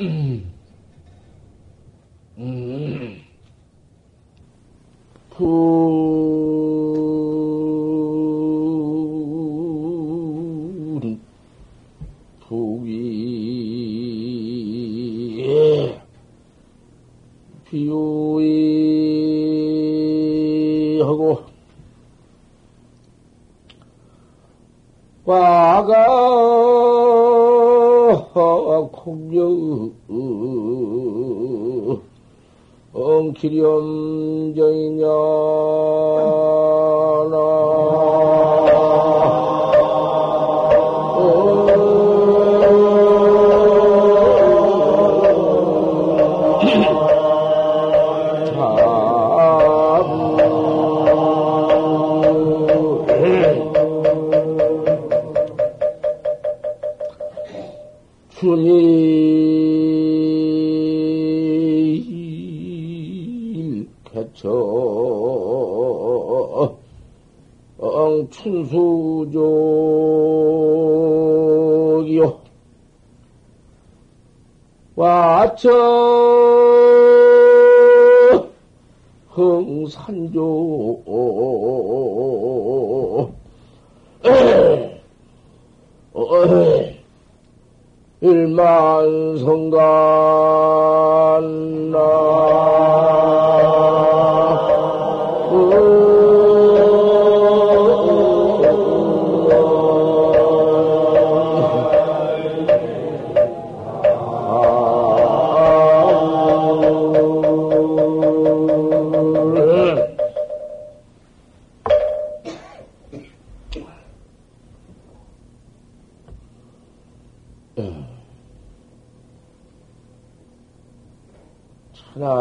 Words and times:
음. 0.00 0.52
음. 2.38 3.20
푸 5.30 5.44
부위 12.40 12.94
비유이 17.70 18.50
하고 21.02 21.44
와가 25.24 26.06
공여 28.92 29.43
geliyor. 33.54 33.93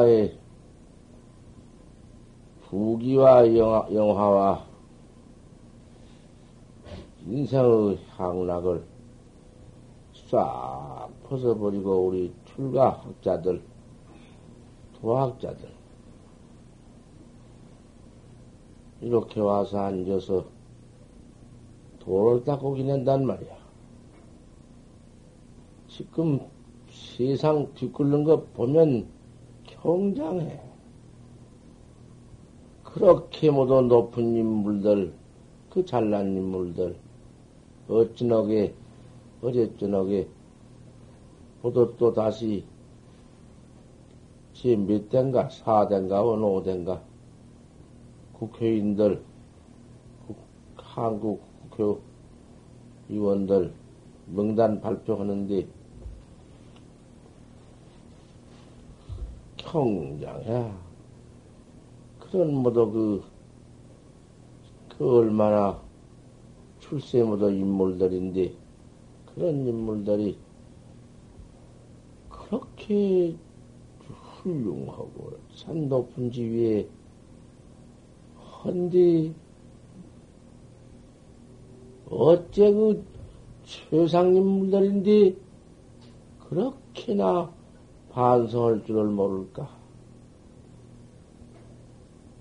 천하의 0.03 0.38
부기와 2.68 3.56
영화, 3.58 3.88
영화 3.94 4.28
와 4.28 4.66
인생의 7.25 8.00
향락을 8.18 8.84
싹 10.13 11.09
벗어버리고 11.24 12.08
우리 12.08 12.34
출가학자들, 12.46 13.63
도학자들 15.00 15.72
이렇게 19.02 19.40
와서 19.40 19.80
앉아서 19.80 20.46
도를 22.00 22.44
닦고 22.44 22.75
지낸단 22.75 23.25
말이야. 23.25 23.56
지금 25.88 26.40
세상 26.90 27.74
뒤끓는 27.74 28.24
거 28.24 28.44
보면 28.53 29.23
경장해. 29.84 30.62
그렇게 32.86 33.52
모두 33.52 33.82
높은 33.82 34.34
인물들, 34.38 35.14
그 35.70 35.84
잘난 35.84 36.28
인물들, 36.28 36.96
어찌너게, 37.90 38.74
어제저녁에, 39.42 40.26
모두 41.62 41.94
또 41.98 42.14
다시, 42.14 42.64
제몇 44.54 45.10
대인가, 45.10 45.50
사 45.50 45.86
대인가, 45.86 46.24
어느 46.26 46.46
오 46.46 46.64
대인가, 46.64 47.02
국회의원들, 48.40 49.22
국- 50.26 50.38
한국 50.78 51.42
국회의원들 53.10 53.74
명단 54.28 54.80
발표하는데, 54.80 55.68
경장이야. 59.74 60.72
그런 62.20 62.54
모두 62.54 62.92
그, 62.92 63.24
그 64.96 65.18
얼마나 65.18 65.82
출세 66.80 67.24
모두 67.24 67.50
인물들인데, 67.50 68.54
그런 69.34 69.66
인물들이 69.66 70.38
그렇게 72.30 73.36
훌륭하고 74.44 75.40
산 75.56 75.90
높은 75.90 76.32
지위에 76.32 76.88
헌디 78.38 79.34
어째 82.10 82.72
그 82.72 83.04
최상 83.64 84.36
인물들인데 84.36 85.36
그렇게나 86.38 87.62
반성할 88.13 88.84
줄을 88.85 89.06
모를까? 89.06 89.68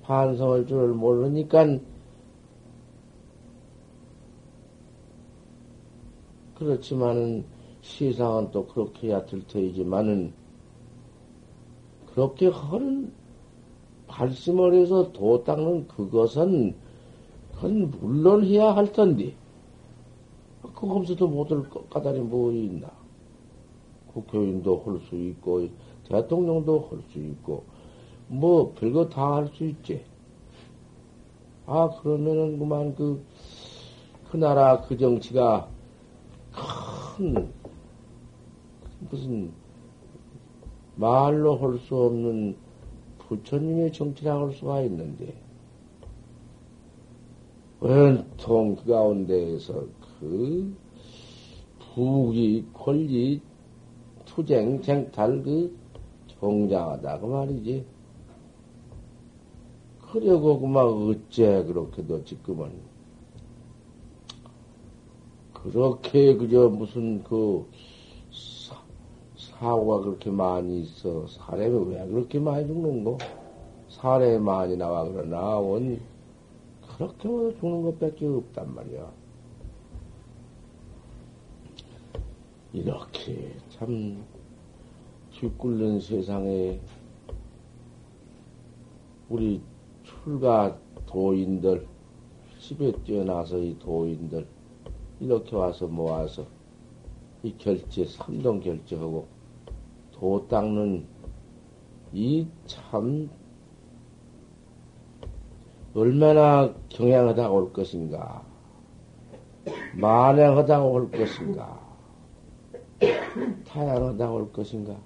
반성할 0.03 0.67
줄을 0.67 0.89
모르니까 0.89 1.79
그렇지만은 6.55 7.45
세상은 7.81 8.51
또 8.51 8.67
그렇게 8.67 9.09
해야 9.09 9.25
될 9.25 9.47
터이지만은 9.47 10.35
그렇게 12.13 12.49
하는 12.49 13.11
발심을 14.07 14.75
해서 14.75 15.11
도 15.13 15.43
닦는 15.43 15.89
그것은 15.89 16.75
그건 17.55 17.91
물론 17.91 18.45
해야 18.45 18.77
할 18.77 18.93
텐데 18.93 19.35
그거 20.63 20.97
없어도 20.97 21.29
못할 21.29 21.63
까닭이 21.89 22.21
뭐 22.21 22.53
있나? 22.53 23.02
국회의원도 24.15 24.83
할 24.85 25.01
수 25.09 25.17
있고 25.17 25.69
대통령도 26.09 26.89
할 26.91 27.01
수 27.11 27.19
있고 27.19 27.65
뭐 28.29 28.73
별거 28.75 29.09
다 29.09 29.37
할 29.37 29.49
수 29.55 29.65
있지. 29.67 30.05
아 31.67 31.91
그러면은 32.03 32.59
그만 32.59 32.95
그, 32.95 33.25
그 34.31 34.37
나라 34.37 34.81
그 34.83 34.97
정치가 34.97 35.69
큰 37.17 37.53
무슨 39.11 39.53
말로 40.97 41.57
할 41.57 41.79
수 41.79 41.97
없는 41.97 42.57
부처님의 43.19 43.93
정치라고 43.93 44.47
할 44.47 44.53
수가 44.55 44.83
있는데 44.83 45.35
온통 47.81 48.77
그 48.77 48.85
가운데에서 48.87 49.85
그 50.21 50.77
부귀 51.95 52.67
권리 52.73 53.41
투쟁 54.35 54.81
쟁탈 54.81 55.43
그 55.43 55.77
정장하다 56.41 57.21
그 57.21 57.27
말이지. 57.27 57.85
그려고 60.11 60.59
그만 60.59 60.87
어째 60.87 61.65
그렇게도 61.65 62.25
지금은 62.25 62.73
그렇게 65.53 66.35
그저 66.35 66.69
무슨 66.71 67.23
그 67.23 67.67
사, 68.31 68.77
사고가 69.37 70.01
그렇게 70.01 70.31
많이 70.31 70.83
있어 70.83 71.27
사람이 71.27 71.91
왜 71.91 72.07
그렇게 72.09 72.39
많이 72.39 72.67
죽는 72.67 73.05
거? 73.05 73.19
사람이 73.91 74.39
많이 74.39 74.77
나와 74.77 75.05
그러나 75.05 75.59
원 75.59 76.01
그렇게 76.97 77.29
뭐 77.29 77.55
죽는 77.61 77.83
것밖에 77.83 78.27
없단 78.27 78.75
말이야. 78.75 79.13
이렇게 82.73 83.55
참쥐 83.83 85.51
끓는 85.59 85.99
세상에 85.99 86.81
우리 89.29 89.61
출가 90.05 90.79
도인들, 91.07 91.85
집에 92.61 92.93
뛰어나서 93.03 93.59
이 93.59 93.77
도인들, 93.81 94.47
이렇게 95.19 95.57
와서 95.57 95.89
모아서 95.89 96.47
이 97.43 97.53
결제, 97.59 98.05
삼동 98.07 98.61
결제하고 98.61 99.27
도 100.13 100.47
닦는 100.47 101.05
이 102.13 102.47
참 102.67 103.29
얼마나 105.95 106.73
경향하다고 106.89 107.57
올 107.57 107.73
것인가, 107.73 108.45
만행하다고 109.95 110.93
올 110.93 111.11
것인가, 111.11 111.82
타양하다고 113.65 114.35
올 114.35 114.53
것인가. 114.53 114.97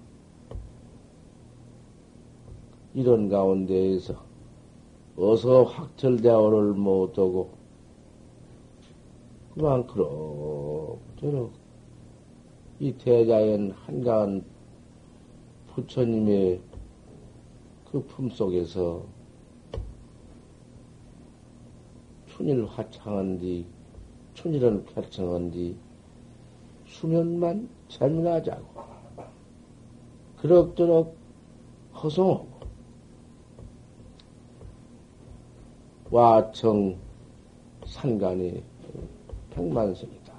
이런 2.94 3.28
가운데에서 3.28 4.25
어서 5.17 5.64
확철대오를 5.64 6.73
못하고 6.73 7.50
그만 9.55 9.87
그럭저럭 9.87 11.52
이 12.78 12.93
대자연 12.93 13.70
한가한 13.70 14.44
부처님의 15.69 16.61
그 17.90 18.02
품속에서 18.05 19.05
춘일 22.26 22.67
화창한 22.67 23.38
뒤, 23.38 23.64
춘일은 24.34 24.84
쾌청한 24.84 25.50
뒤, 25.50 25.75
수면만 26.84 27.75
재미나자고. 27.88 28.64
그럭저럭 30.38 31.14
허송하고, 31.94 32.46
와청 36.10 36.96
산간이 37.84 38.62
백만성이다. 39.50 40.32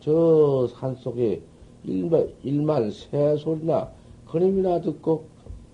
저 0.00 0.68
산속에 0.68 1.42
일만, 1.84 2.32
일만 2.42 2.90
새 2.90 3.36
소리나 3.36 3.90
그림이나 4.26 4.80
듣고 4.80 5.26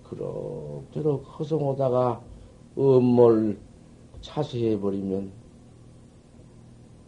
그럭저럭 0.09 1.23
허송하다가 1.39 2.21
음몰 2.77 3.57
차세해버리면 4.21 5.31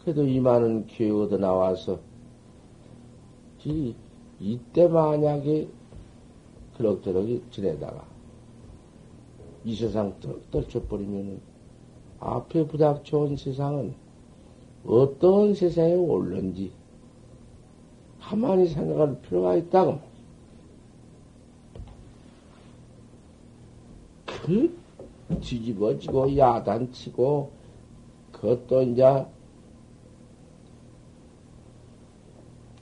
그래도 0.01 0.27
이 0.27 0.39
많은 0.39 0.85
기회 0.85 1.09
얻어 1.09 1.37
나와서 1.37 1.99
이, 3.65 3.95
이때 4.39 4.88
만약에 4.88 5.67
그럭저럭 6.77 7.51
지내다가 7.51 8.06
이 9.63 9.75
세상 9.75 10.13
떨쳐버리면 10.51 11.41
앞에 12.19 12.67
부닥쳐온 12.67 13.35
세상은 13.35 13.95
어떤 14.85 15.53
세상에 15.56 15.94
올는지 15.95 16.71
가만히 18.19 18.67
생각할 18.67 19.21
필요가 19.21 19.56
있다고. 19.56 20.00
그 24.25 24.77
뒤집어지고 25.41 26.38
야단치고 26.38 27.51
그것도 28.31 28.81
이제 28.83 29.25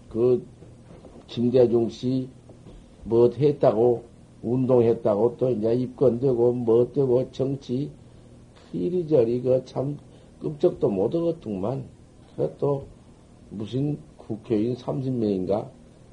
그 0.09 0.45
김대중 1.33 1.89
씨 1.89 2.29
뭐 3.05 3.27
했다고 3.29 4.03
운동했다고 4.43 5.37
또 5.37 5.49
이제 5.49 5.73
입건되고 5.73 6.53
뭐 6.53 6.91
되고 6.91 7.31
정치 7.31 7.91
이리저리 8.71 9.41
그 9.41 9.65
참 9.65 9.97
끔찍도 10.39 10.89
못 10.89 11.13
얻었더만 11.15 11.85
그또 12.35 12.85
무슨 13.49 13.97
국회의원 14.17 14.75
30명인가 14.75 15.69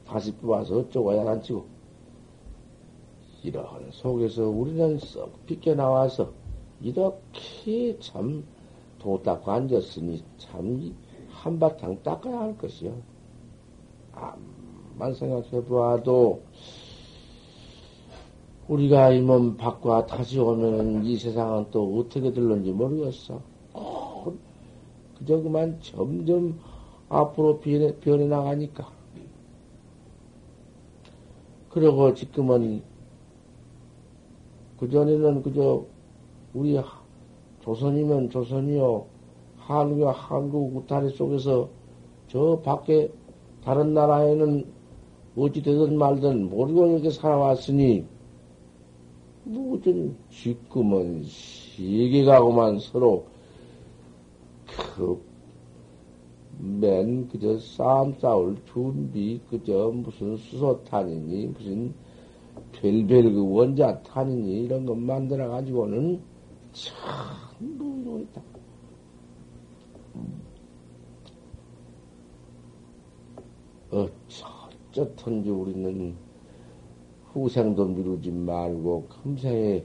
다시 0.06 0.32
뽑아서 0.36 0.78
어쩌고 0.78 1.16
야단치고 1.16 1.64
이런 3.44 3.90
속에서 3.90 4.48
우리는 4.48 4.98
썩 4.98 5.46
빗겨 5.46 5.74
나와서 5.74 6.32
이렇게 6.80 7.98
참 8.00 8.42
도 9.00 9.22
닦고 9.22 9.50
앉았으니 9.50 10.22
참 10.36 10.94
한바탕 11.30 12.02
닦아야 12.02 12.40
할 12.40 12.58
것이요. 12.58 12.92
암 14.12 14.59
만 15.00 15.14
생각해 15.14 15.64
보아도 15.64 16.42
우리가 18.68 19.10
이 19.12 19.22
몸 19.22 19.56
밖과 19.56 20.04
다시 20.04 20.38
오면은 20.38 21.06
이 21.06 21.16
세상은 21.16 21.64
또 21.70 21.98
어떻게 21.98 22.30
될런지 22.30 22.70
모르겠어. 22.70 23.40
어, 23.72 24.32
그저 25.18 25.40
그만 25.40 25.80
점점 25.80 26.60
앞으로 27.08 27.60
변해, 27.60 27.96
변해 27.98 28.26
나가니까. 28.26 28.92
그리고 31.70 32.12
지금은 32.12 32.82
그전에는 34.78 35.42
그저 35.42 35.86
우리 36.52 36.78
조선이면 37.62 38.28
조선이요. 38.28 39.06
한국이면 39.56 40.12
한국 40.14 40.76
우타리 40.76 41.08
속에서 41.10 41.70
저 42.28 42.60
밖에 42.62 43.10
다른 43.64 43.94
나라에는 43.94 44.79
어찌 45.40 45.62
되든 45.62 45.96
말든 45.96 46.50
모르고 46.50 46.86
이렇게 46.88 47.10
살아왔으니 47.10 48.04
무슨 49.44 50.16
지금은 50.28 51.22
시기가고만 51.24 52.78
서로 52.78 53.26
그맨 56.58 57.28
그저 57.28 57.58
싸움 57.58 58.14
싸울 58.20 58.56
준비 58.66 59.40
그저 59.48 59.90
무슨 59.94 60.36
수소탄이니 60.36 61.46
무슨 61.46 61.94
별별 62.72 63.32
그 63.32 63.50
원자탄이니 63.50 64.64
이런 64.64 64.84
것 64.84 64.96
만들어 64.96 65.48
가지고는 65.48 66.20
참 66.72 66.96
무용이다. 67.78 68.42
어 73.92 74.06
쩌든지 74.92 75.50
우리는 75.50 76.16
후생도 77.32 77.84
미루지 77.86 78.30
말고 78.30 79.06
금생에 79.08 79.84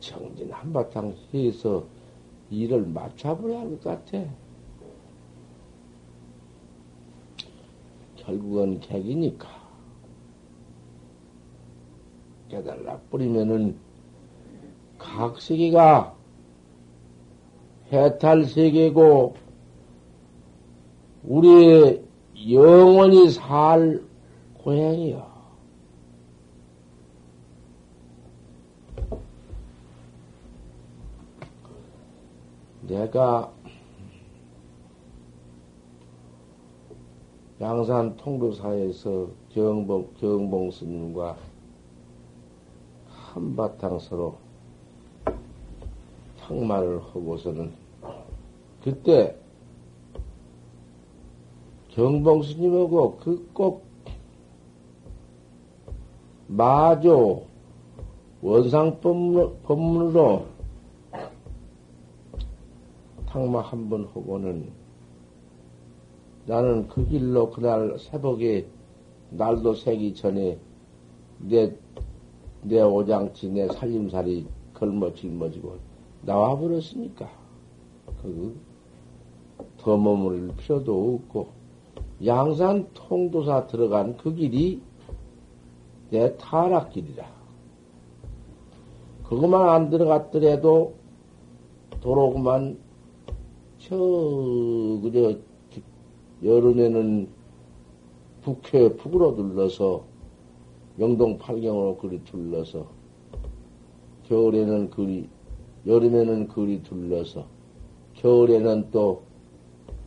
정진 0.00 0.50
한바탕 0.52 1.14
해서 1.32 1.84
일을 2.50 2.86
맞춰버려야 2.86 3.60
할 3.60 3.70
것 3.70 3.82
같아. 3.84 4.24
결국은 8.16 8.80
객이니까. 8.80 9.48
깨달라 12.48 12.98
뿌리면은 13.10 13.76
각 14.98 15.40
세계가 15.40 16.14
해탈 17.92 18.44
세계고 18.44 19.34
우리의 21.24 22.02
영원히 22.48 23.30
살 23.30 24.02
고향이야. 24.58 25.34
내가 32.82 33.52
양산 37.60 38.16
통도사에서 38.16 39.28
경봉, 39.50 40.12
경봉 40.18 40.70
스님과 40.70 41.36
한바탕 43.06 43.98
서로 43.98 44.36
탕말을 46.40 47.00
하고서는 47.00 47.72
그때 48.82 49.36
경봉 51.94 52.42
스님하고 52.42 53.16
그 53.18 53.48
꼭 53.54 53.84
마조 56.48 57.46
원상 58.42 59.00
법문으로 59.00 60.46
탕마 63.26 63.60
한 63.60 63.88
번 63.88 64.04
하고는 64.06 64.70
나는 66.46 66.88
그 66.88 67.06
길로 67.08 67.50
그날 67.50 67.96
새벽에 67.98 68.66
날도 69.30 69.74
새기 69.74 70.14
전에 70.14 70.58
내, 71.38 71.72
내 72.62 72.80
오장치, 72.82 73.48
내 73.50 73.66
살림살이 73.68 74.46
걸머 74.74 75.14
짊어지고 75.14 75.78
나와 76.22 76.56
버렸으니까. 76.58 77.28
그, 78.22 78.56
더 79.78 79.96
머물 79.96 80.54
필요도 80.56 81.14
없고, 81.14 81.48
양산 82.26 82.88
통도사 82.94 83.66
들어간 83.66 84.16
그 84.16 84.34
길이 84.34 84.80
때 86.10 86.36
타락길이라. 86.36 87.26
그것만 89.24 89.68
안 89.68 89.90
들어갔더라도 89.90 90.94
도로구만 92.00 92.78
저 93.78 93.96
그저 95.02 95.36
여름에는 96.42 97.28
북해 98.42 98.96
북으로 98.96 99.34
둘러서 99.36 100.04
영동 100.98 101.38
팔경으로 101.38 101.96
그리 101.96 102.22
둘러서 102.24 102.86
겨울에는 104.24 104.90
그리 104.90 105.28
여름에는 105.86 106.48
그리 106.48 106.82
둘러서 106.82 107.46
겨울에는 108.14 108.90
또 108.90 109.22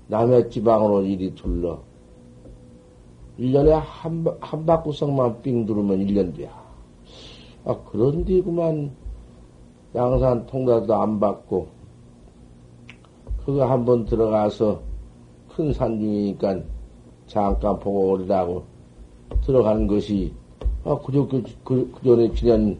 남해 0.07 0.49
지방으로 0.49 1.03
이리 1.03 1.35
둘러 1.35 1.86
1년에 3.39 3.69
한, 3.69 4.25
한 4.39 4.65
바구석만 4.65 5.41
삥 5.41 5.65
두르면 5.65 5.99
1년 5.99 6.35
뒤야. 6.35 6.49
아, 7.65 7.75
그런데 7.91 8.41
그만 8.41 8.91
양산 9.95 10.45
통과도 10.47 10.93
안 10.95 11.19
받고 11.19 11.67
그거 13.45 13.65
한번 13.65 14.05
들어가서 14.05 14.81
큰 15.55 15.73
산 15.73 15.99
중이니까 15.99 16.59
잠깐 17.25 17.79
보고 17.79 18.11
오리라고 18.11 18.63
들어가는 19.43 19.87
것이 19.87 20.31
아 20.83 20.97
그저 20.99 21.27
그, 21.27 21.43
그, 21.63 21.91
그 21.91 22.03
전에 22.03 22.31
지난 22.33 22.77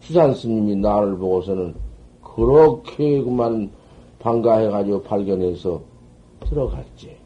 수산 0.00 0.34
스님이 0.34 0.76
나를 0.76 1.16
보고서는 1.18 1.74
그렇게 2.22 3.22
그만 3.22 3.70
반가해가지고 4.18 5.02
발견해서 5.02 5.80
들어갔지. 6.40 7.23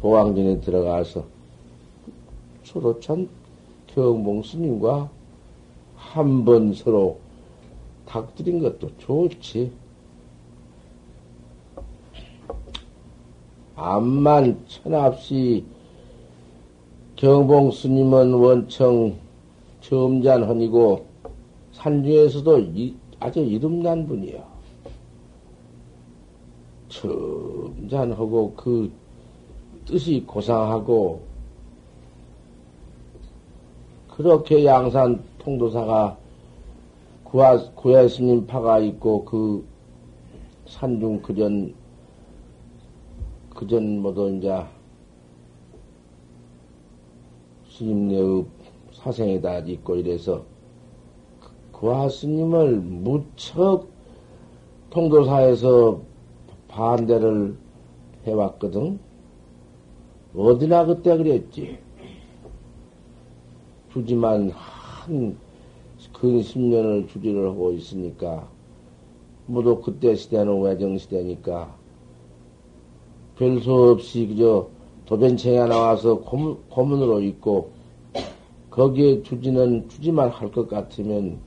보왕전에 0.00 0.60
들어가서 0.60 1.24
참 3.00 3.28
경봉 3.88 4.42
스님과 4.42 5.10
한 5.96 6.44
번 6.44 6.72
서로 6.72 7.18
닥들인 8.06 8.60
것도 8.60 8.90
좋지. 8.96 9.70
암만 13.76 14.64
천합시 14.66 15.64
경봉 17.16 17.70
스님은 17.70 18.32
원청 18.34 19.16
점잔헌이고 19.82 21.06
산중에서도 21.72 22.58
이, 22.58 22.94
아주 23.20 23.40
이름난 23.40 24.06
분이요. 24.06 24.42
점잔하고 26.88 28.54
그 28.54 28.90
뜻이 29.90 30.24
고상하고 30.24 31.20
그렇게 34.08 34.64
양산 34.64 35.20
통도사가 35.38 36.16
구하, 37.24 37.58
구해 37.74 38.06
스님 38.06 38.46
파가 38.46 38.78
있고 38.78 39.24
그 39.24 39.66
산중 40.66 41.22
그전 41.22 41.74
그전 43.56 44.00
모두 44.00 44.30
이제 44.30 44.64
스님네의 47.68 48.46
사생에다 48.92 49.58
있고 49.58 49.96
이래서 49.96 50.44
구하 51.72 52.08
스님을 52.08 52.76
무척 52.76 53.88
통도사에서 54.90 56.00
반대를 56.68 57.56
해왔거든. 58.26 59.09
어디나 60.34 60.86
그때 60.86 61.16
그랬지. 61.16 61.78
주지만 63.92 64.50
한 64.50 65.50
근 66.12 66.40
10년을 66.40 67.08
주지를 67.08 67.48
하고 67.48 67.72
있으니까, 67.72 68.48
모두 69.46 69.80
그때 69.80 70.14
시대는 70.14 70.60
외정 70.62 70.96
시대니까, 70.96 71.74
별수 73.36 73.72
없이 73.72 74.26
그저 74.26 74.68
도변청에 75.06 75.66
나와서 75.66 76.18
고문, 76.20 76.58
고문으로 76.68 77.20
있고, 77.22 77.70
거기에 78.70 79.22
주지는 79.22 79.88
주지만 79.88 80.28
할 80.30 80.50
것 80.50 80.68
같으면 80.68 81.38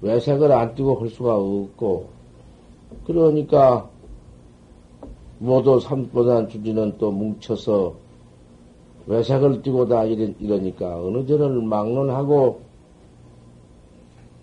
외색을 0.00 0.50
안 0.52 0.74
띄고 0.74 0.94
할 0.96 1.08
수가 1.08 1.36
없고, 1.36 2.08
그러니까 3.04 3.88
모두 5.38 5.78
삼보단 5.80 6.48
주지는 6.48 6.96
또 6.98 7.10
뭉쳐서 7.10 7.94
외색을 9.06 9.62
띠고 9.62 9.88
다 9.88 10.04
이러, 10.04 10.58
니까 10.58 11.00
어느 11.02 11.26
절을 11.26 11.62
막론하고 11.62 12.60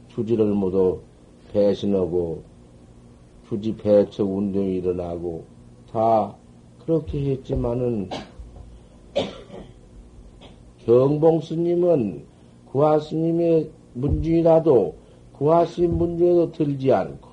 주지를 0.10 0.46
모두 0.48 1.00
배신하고 1.52 2.44
주지 3.48 3.76
배척 3.76 4.30
운동이 4.30 4.76
일어나고 4.76 5.44
다 5.92 6.36
그렇게 6.86 7.32
했지만은 7.32 8.10
경봉 10.86 11.42
스님은 11.42 12.24
구하 12.72 13.00
스님의 13.00 13.70
문중이라도 13.94 14.96
구하 15.34 15.66
스님 15.66 15.98
문중에도 15.98 16.52
들지 16.52 16.94
않고 16.94 17.30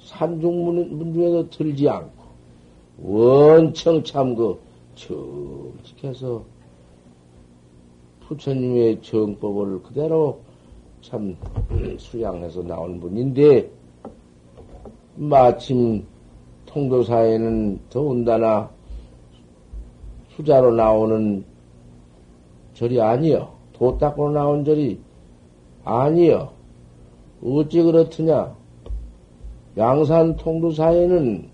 산중 0.00 0.64
문중에도 0.96 1.50
들지 1.50 1.88
않고 1.88 2.24
원청 3.02 4.02
참그 4.02 4.58
정직해서 5.00 6.44
부처님의 8.26 9.00
정법을 9.02 9.82
그대로 9.82 10.40
참 11.00 11.36
수양해서 11.98 12.62
나온 12.62 13.00
분인데 13.00 13.70
마침 15.16 16.04
통도사에는 16.66 17.80
더군다나 17.88 18.70
수자로 20.36 20.74
나오는 20.74 21.44
절이 22.74 23.00
아니여. 23.00 23.58
도 23.72 23.98
닦고 23.98 24.30
나온 24.30 24.64
절이 24.64 25.00
아니여. 25.84 26.52
어찌 27.42 27.82
그렇느냐? 27.82 28.54
양산 29.76 30.36
통도사에는 30.36 31.50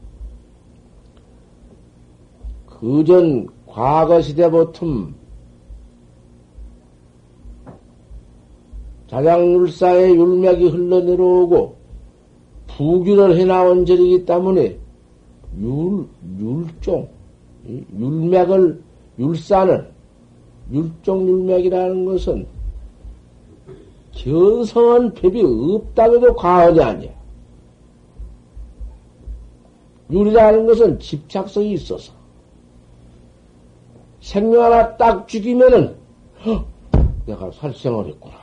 그전 2.80 3.47
과거 3.66 4.21
시대 4.21 4.50
보통 4.50 5.14
자장률사의 9.09 10.14
율맥이 10.16 10.68
흘러내려오고 10.68 11.76
부귀를 12.66 13.37
해나온 13.38 13.87
절이기 13.87 14.26
때문에 14.26 14.78
율, 15.59 16.06
율종, 16.38 17.09
율맥을, 17.99 18.83
율산을, 19.18 19.90
율종 20.71 21.28
율맥이라는 21.28 22.04
것은 22.04 22.47
견성한 24.12 25.14
법이 25.14 25.42
없다고 25.42 26.16
해도 26.16 26.35
과언이 26.35 26.80
아니야. 26.80 27.11
율이라는 30.11 30.66
것은 30.66 30.99
집착성이 30.99 31.73
있어서 31.73 32.15
생명 34.26 34.64
하나 34.64 34.97
딱 34.97 35.28
죽이면은, 35.28 35.97
허, 36.45 36.64
내가 37.26 37.49
살생을 37.52 38.06
했구나. 38.06 38.35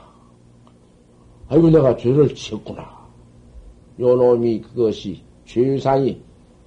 아이고, 1.48 1.68
내가 1.68 1.94
죄를 1.94 2.34
지었구나. 2.34 2.90
요 4.00 4.14
놈이 4.14 4.62
그것이 4.62 5.20
죄상이 5.44 6.22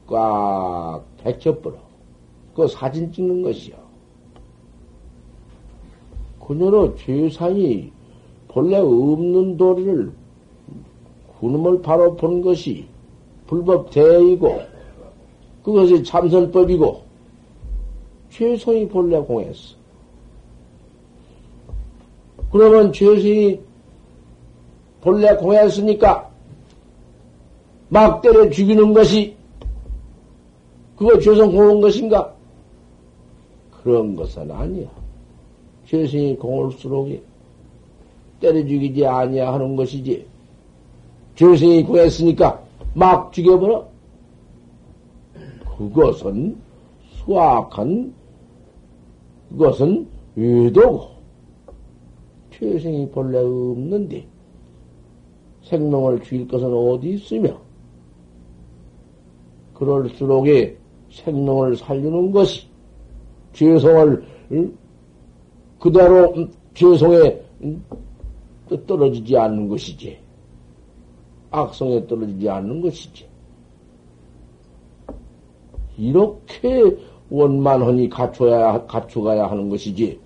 꽉 0.06 1.04
백혀버려. 1.24 1.78
그 2.56 2.68
사진 2.68 3.12
찍는 3.12 3.42
것이요. 3.42 3.76
그녀로 6.40 6.96
죄상이 6.98 7.92
본래 8.48 8.78
없는 8.78 9.58
도리를 9.58 10.14
구름을 11.40 11.82
바로 11.82 12.16
본 12.16 12.44
것이 12.44 12.88
불법 13.48 13.90
대이고 13.90 14.62
그것이 15.64 16.04
참선법이고 16.04 17.07
최성이 18.30 18.88
본래 18.88 19.20
공했어. 19.20 19.76
그러면 22.52 22.94
최성이 22.94 23.60
본래 25.02 25.36
공했으니까 25.36 26.30
막 27.90 28.22
때려 28.22 28.50
죽이는 28.50 28.94
것이 28.94 29.36
그거 30.98 31.20
죄성 31.20 31.52
공한 31.52 31.80
것인가? 31.80 32.34
그런 33.84 34.16
것은 34.16 34.50
아니야. 34.52 34.90
죄성이 35.86 36.36
공할수록 36.36 37.10
때려 38.42 38.66
죽이지 38.66 39.06
아니야 39.06 39.54
하는 39.54 39.76
것이지. 39.76 40.26
죄성이 41.36 41.84
공했으니까 41.84 42.62
막 42.94 43.32
죽여버려? 43.32 43.88
그것은 45.78 46.58
수악한 47.28 48.14
그것은 49.50 50.08
외도고, 50.36 51.10
최생이 52.52 53.10
본래 53.12 53.40
없는데, 53.40 54.26
생명을 55.64 56.24
줄 56.24 56.48
것은 56.48 56.74
어디 56.74 57.16
있으며, 57.16 57.60
그럴수록에 59.74 60.78
생명을 61.12 61.76
살리는 61.76 62.32
것이, 62.32 62.66
죄성을, 63.54 64.24
그대로, 65.80 66.34
죄성에 66.74 67.42
떨어지지 68.86 69.38
않는 69.38 69.68
것이지. 69.68 70.18
악성에 71.52 72.08
떨어지지 72.08 72.50
않는 72.50 72.82
것이지. 72.82 73.28
이렇게 75.98 76.98
원만하니 77.30 78.10
갖춰야, 78.10 78.86
갖춰가야 78.86 79.48
하는 79.48 79.70
것이지. 79.70 80.20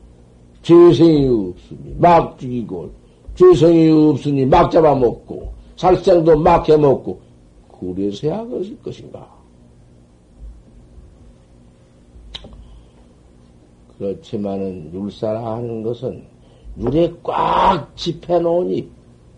죄성이 0.61 1.27
없으니 1.27 1.95
막 1.97 2.37
죽이고, 2.37 2.91
죄성이 3.35 3.89
없으니 3.89 4.45
막 4.45 4.69
잡아먹고, 4.71 5.51
살생도 5.75 6.37
막 6.37 6.67
해먹고, 6.67 7.19
그래서야 7.79 8.43
그것일 8.43 8.81
것인가. 8.83 9.27
그렇지만은 13.97 14.91
율사라 14.93 15.57
하는 15.57 15.83
것은 15.83 16.23
율에 16.79 17.11
꽉 17.23 17.95
집해놓으니 17.95 18.89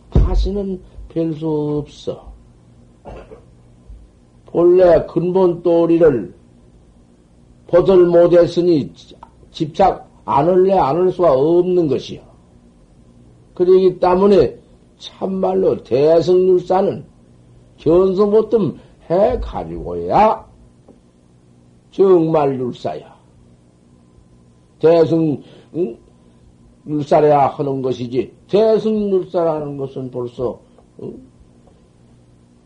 다시는 0.09 0.81
별 1.09 1.33
수 1.33 1.47
없어. 1.83 2.33
본래 4.45 5.05
근본 5.07 5.61
도리를 5.63 6.33
보들 7.73 8.05
못했으니 8.05 8.93
집착 9.49 10.07
안을래 10.25 10.77
안을 10.77 11.11
수가 11.11 11.33
없는 11.33 11.87
것이요. 11.87 12.21
그러기 13.55 13.99
때문에 13.99 14.55
참말로 14.99 15.83
대성률사는 15.83 17.03
견성보뜸 17.77 18.77
해 19.09 19.39
가지고야 19.39 20.47
정말 21.89 22.59
율사야. 22.59 23.11
대승 24.77 25.41
응? 25.75 25.97
율사래야 26.85 27.47
하는 27.47 27.81
것이지 27.81 28.31
대승 28.47 29.09
율사라는 29.09 29.77
것은 29.77 30.11
벌써 30.11 30.59
응? 31.01 31.17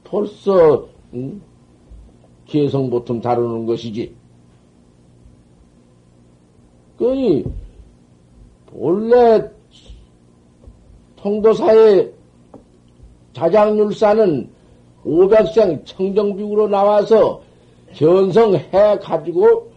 벌써 0.04 0.86
응? 1.14 1.42
개성 2.46 2.90
보통 2.90 3.22
다루는 3.22 3.66
것이지. 3.66 4.17
그니 6.98 7.46
본래 8.68 9.50
통도사의 11.18 12.14
자장률사는 13.34 14.50
500생 15.06 15.86
청정비구로 15.86 16.68
나와서 16.68 17.42
견성해 17.94 18.98
가지고 19.02 19.72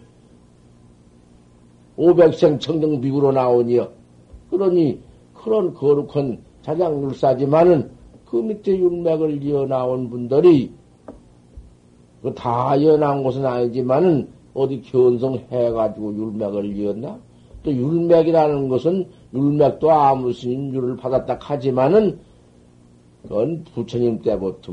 500생 1.97 2.61
청정비구로 2.61 3.33
나오니요. 3.33 3.89
그러니 4.51 5.01
그런 5.35 5.75
거룩한 5.75 6.43
자장률사지만은 6.63 7.91
그 8.25 8.37
밑에 8.37 8.79
율맥을 8.79 9.43
이어 9.43 9.67
나온 9.67 10.09
분들이 10.09 10.73
다 12.35 12.77
이어 12.77 12.97
나온 12.97 13.23
것은 13.23 13.45
아니지만은 13.45 14.29
어디 14.55 14.83
견성해가지고 14.83 16.15
율맥을 16.15 16.77
이었나? 16.77 17.19
또 17.63 17.73
율맥이라는 17.73 18.69
것은 18.69 19.09
율맥도 19.35 19.91
아무 19.91 20.33
스님 20.33 20.75
율을 20.75 20.97
받았다 20.97 21.39
하지만은 21.41 22.19
그건 23.23 23.65
부처님 23.75 24.23
때부터 24.23 24.73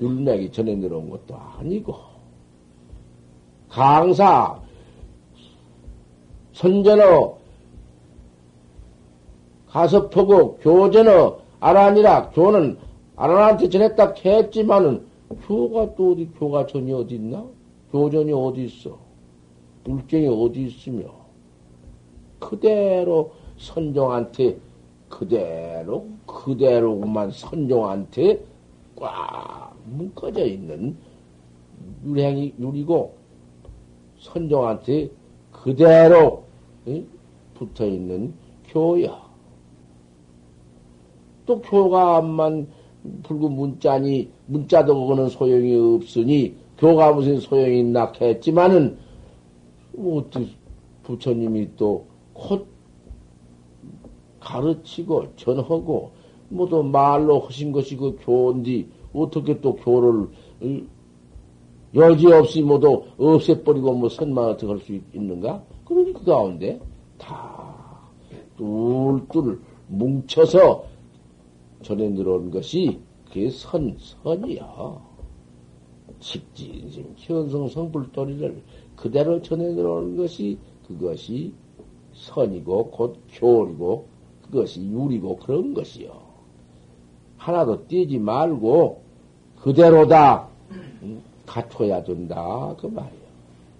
율맥이 0.00 0.50
전해 0.52 0.78
들어온 0.80 1.10
것도 1.10 1.34
아니고 1.36 1.94
강사 3.68 4.58
선전어 6.52 7.36
가서 9.68 10.08
보고 10.08 10.56
교전어 10.56 11.38
아라니라 11.60 12.30
교는 12.30 12.78
아란한테 13.16 13.68
전했다 13.68 14.14
했지만은 14.24 15.06
교가 15.46 15.94
또 15.94 16.12
어디 16.12 16.30
교가 16.38 16.66
전이 16.66 16.92
어디 16.92 17.16
있나? 17.16 17.44
교전이 17.90 18.32
어디 18.32 18.64
있어? 18.64 18.98
물정이 19.84 20.26
어디 20.26 20.64
있으며 20.66 21.06
그대로 22.38 23.32
선종한테 23.56 24.58
그대로 25.08 26.06
그대로만 26.26 27.30
선종한테 27.30 28.44
꽉 28.96 29.74
묶어져 29.86 30.44
있는 30.44 30.96
유행이 32.04 32.54
유리고 32.58 33.14
선종한테 34.18 35.10
그대로 35.52 36.44
응? 36.86 37.06
붙어 37.54 37.86
있는 37.86 38.34
교야. 38.66 39.28
또 41.46 41.60
교가만 41.62 42.68
불구 43.22 43.48
문자니 43.48 44.30
문자도 44.46 45.00
그거는 45.00 45.28
소용이 45.28 45.74
없으니 45.96 46.54
교가 46.78 47.12
무슨 47.12 47.40
소용이 47.40 47.80
있나 47.80 48.12
했지만은 48.20 48.98
뭐 49.92 50.20
어떻게 50.20 50.46
부처님이 51.02 51.76
또 51.76 52.06
곧 52.38 52.66
가르치고 54.40 55.34
전하고 55.36 56.12
뭐 56.48 56.68
또 56.68 56.82
말로 56.82 57.40
하신 57.40 57.72
것이 57.72 57.96
그 57.96 58.16
교인데 58.22 58.86
어떻게 59.12 59.60
또 59.60 59.74
교를 59.76 60.28
여지없이 61.94 62.62
모두 62.62 63.02
없애버리고 63.18 63.94
뭐 63.94 64.08
선만 64.08 64.50
어떻게 64.50 64.66
할 64.66 64.78
수 64.80 64.92
있는가? 65.12 65.62
그러니 65.84 66.12
그 66.12 66.24
가운데 66.24 66.80
다 67.18 67.98
뚫뚫 68.56 69.60
뭉쳐서 69.88 70.84
전해 71.82 72.14
들어온 72.14 72.50
것이 72.50 73.00
그게 73.26 73.50
선, 73.50 73.96
선이야. 73.98 75.07
직진심, 76.20 77.14
현성 77.16 77.68
성불도리를 77.68 78.62
그대로 78.96 79.40
전해 79.42 79.74
들어오는 79.74 80.16
것이 80.16 80.58
그것이 80.86 81.52
선이고 82.14 82.90
곧 82.90 83.18
교리고 83.30 84.06
그것이 84.42 84.86
유리고 84.88 85.36
그런 85.36 85.74
것이요. 85.74 86.10
하나도 87.36 87.86
띄지 87.86 88.18
말고 88.18 89.00
그대로다 89.60 90.48
갖춰야 91.46 92.02
된다 92.02 92.74
그 92.78 92.86
말이야. 92.86 93.28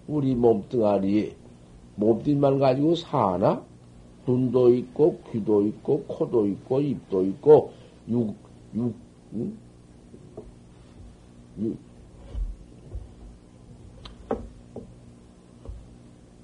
우리 0.06 0.34
몸뚱아리 0.34 1.34
몸뚱이만 1.96 2.58
가지고 2.58 2.94
사나? 2.94 3.62
눈도 4.26 4.74
있고 4.74 5.20
귀도 5.32 5.66
있고 5.66 6.04
코도 6.04 6.46
있고 6.46 6.80
입도 6.80 7.24
있고 7.24 7.72
육, 8.08 8.34
육, 8.74 8.94
응? 9.34 9.56
육, 11.58 11.72
아, 11.72 11.87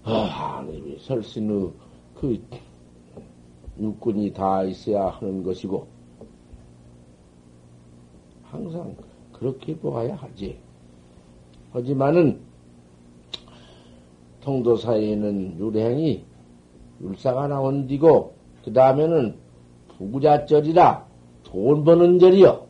하나님이 0.04 0.98
설신의 0.98 1.70
그 2.14 2.38
육군이 3.80 4.32
다 4.32 4.62
있어야 4.62 5.08
하는 5.08 5.42
것이고, 5.42 5.86
항상 8.44 8.94
그렇게 9.32 9.76
보아야 9.76 10.14
하지. 10.14 10.58
하지만은, 11.72 12.40
통도사에는 14.42 15.58
유행이 15.58 16.24
율사가 17.00 17.48
나온 17.48 17.86
뒤고, 17.86 18.34
그 18.64 18.72
다음에는 18.72 19.36
부구자절이라 19.96 21.06
돈 21.44 21.84
버는 21.84 22.18
절이요. 22.18 22.66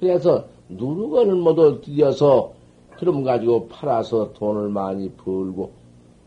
그래서 0.00 0.46
누르거를 0.68 1.34
모두 1.36 1.80
들여서 1.80 2.52
그럼 2.98 3.22
가지고 3.22 3.68
팔아서 3.68 4.32
돈을 4.34 4.68
많이 4.68 5.10
벌고 5.10 5.72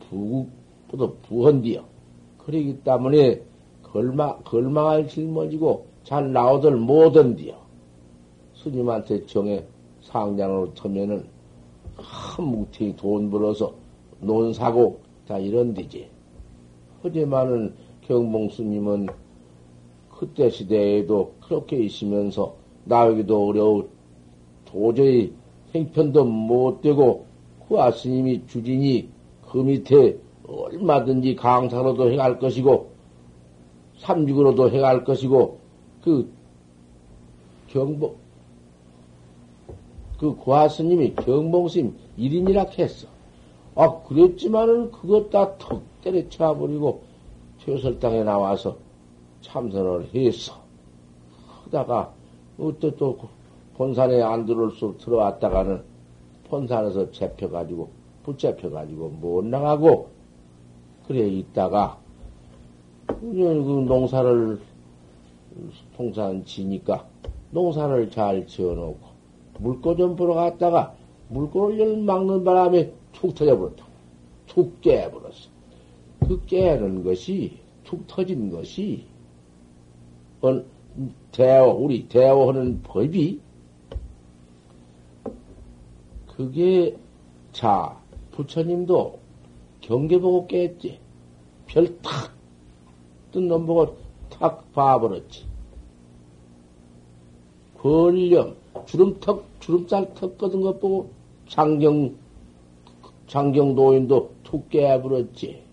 부국보다 0.09 1.11
부헌디요. 1.23 1.83
그러기 2.39 2.79
때문에 2.83 3.41
걸망, 3.83 4.41
걸망할 4.43 5.07
짊어지고 5.07 5.85
잘 6.03 6.31
나오들 6.31 6.75
못한디요. 6.77 7.55
스님한테 8.55 9.25
정해 9.25 9.63
상장으로 10.01 10.73
터면은 10.73 11.25
한 11.97 12.45
뭉탱이 12.45 12.95
돈 12.95 13.29
벌어서 13.29 13.73
논 14.19 14.53
사고 14.53 15.01
다 15.27 15.37
이런 15.37 15.73
데지. 15.73 16.09
하지만은 17.01 17.73
경봉 18.01 18.49
스님은 18.49 19.07
그때 20.09 20.49
시대에도 20.49 21.33
그렇게 21.41 21.77
있으면서 21.77 22.55
나오기도 22.85 23.47
어려우 23.47 23.87
도저히 24.65 25.33
행편도 25.75 26.25
못 26.25 26.81
되고 26.81 27.25
그 27.67 27.79
아스님이 27.79 28.47
주진이 28.47 29.09
그 29.49 29.57
밑에 29.59 30.17
얼마든지 30.47 31.35
강사로도 31.35 32.11
해갈 32.11 32.39
것이고, 32.39 32.89
삼육으로도 33.99 34.71
해갈 34.71 35.03
것이고, 35.03 35.59
그, 36.03 36.29
경보, 37.69 38.15
그 40.19 40.35
고하스님이 40.35 41.15
경봉심 41.15 41.95
1인이라 42.17 42.77
했어. 42.77 43.07
아, 43.75 44.01
그랬지만은 44.03 44.91
그것 44.91 45.29
다 45.29 45.57
턱 45.57 45.83
때려쳐버리고 46.01 47.01
퇴설당에 47.59 48.23
나와서 48.23 48.77
참선을 49.41 50.09
했어. 50.15 50.53
하다가, 51.65 52.13
또, 52.57 52.95
또, 52.95 53.19
본산에 53.75 54.21
안 54.21 54.45
들어올 54.45 54.71
수 54.71 54.95
들어왔다가는 54.97 55.83
본산에서 56.49 57.11
잡혀가지고, 57.11 57.96
붙잡혀가지고 58.27 59.09
못 59.09 59.45
나가고, 59.45 60.09
그래 61.07 61.25
있다가, 61.27 61.97
그 63.07 63.23
농사를, 63.23 64.59
통산 65.95 66.43
지니까, 66.43 67.07
농사를 67.51 68.11
잘 68.11 68.45
지어놓고, 68.45 69.07
물고 69.59 69.95
좀 69.95 70.15
보러 70.17 70.33
갔다가, 70.33 70.93
물고를 71.29 71.97
막는 72.03 72.43
바람에 72.43 72.91
툭 73.13 73.33
터져버렸다. 73.33 73.85
툭 74.45 74.81
깨버렸어. 74.81 75.49
그 76.27 76.41
깨는 76.45 77.03
것이, 77.03 77.57
툭 77.85 78.05
터진 78.07 78.51
것이, 78.51 79.05
대어, 81.31 81.73
우리 81.73 82.07
대어하는 82.09 82.81
법이, 82.83 83.39
그게, 86.35 86.97
자, 87.51 87.97
부처님도 88.37 89.19
경계 89.81 90.19
보고 90.19 90.45
깼지. 90.45 90.99
별 91.65 91.99
탁, 92.01 92.31
뜬놈 93.31 93.65
보고 93.65 93.97
탁 94.29 94.71
봐버렸지. 94.73 95.45
권령, 97.79 98.55
주름턱, 98.85 99.43
주름살 99.59 100.13
턱 100.13 100.37
거든 100.37 100.61
것 100.61 100.79
보고 100.79 101.09
장경, 101.47 102.15
장경도인도 103.27 104.31
툭 104.43 104.69
깨버렸지. 104.69 105.63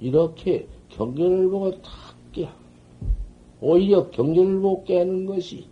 이렇게 0.00 0.66
경계를 0.88 1.48
보고 1.50 1.70
탁 1.82 1.92
깨. 2.32 2.48
오히려 3.60 4.10
경계를 4.10 4.60
보고 4.60 4.84
깨는 4.84 5.26
것이 5.26 5.66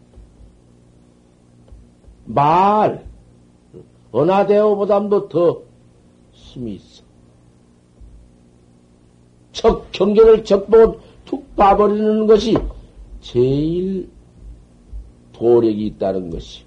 말, 2.25 3.07
은하대오보담도 4.17 5.29
더 5.29 5.63
힘이 6.33 6.77
있어. 6.77 7.05
적, 9.53 9.91
경계를 9.93 10.45
적보고 10.45 11.01
툭 11.25 11.55
봐버리는 11.57 12.27
것이 12.27 12.57
제일 13.21 14.09
도력이 15.33 15.87
있다는 15.87 16.31
것이. 16.31 16.65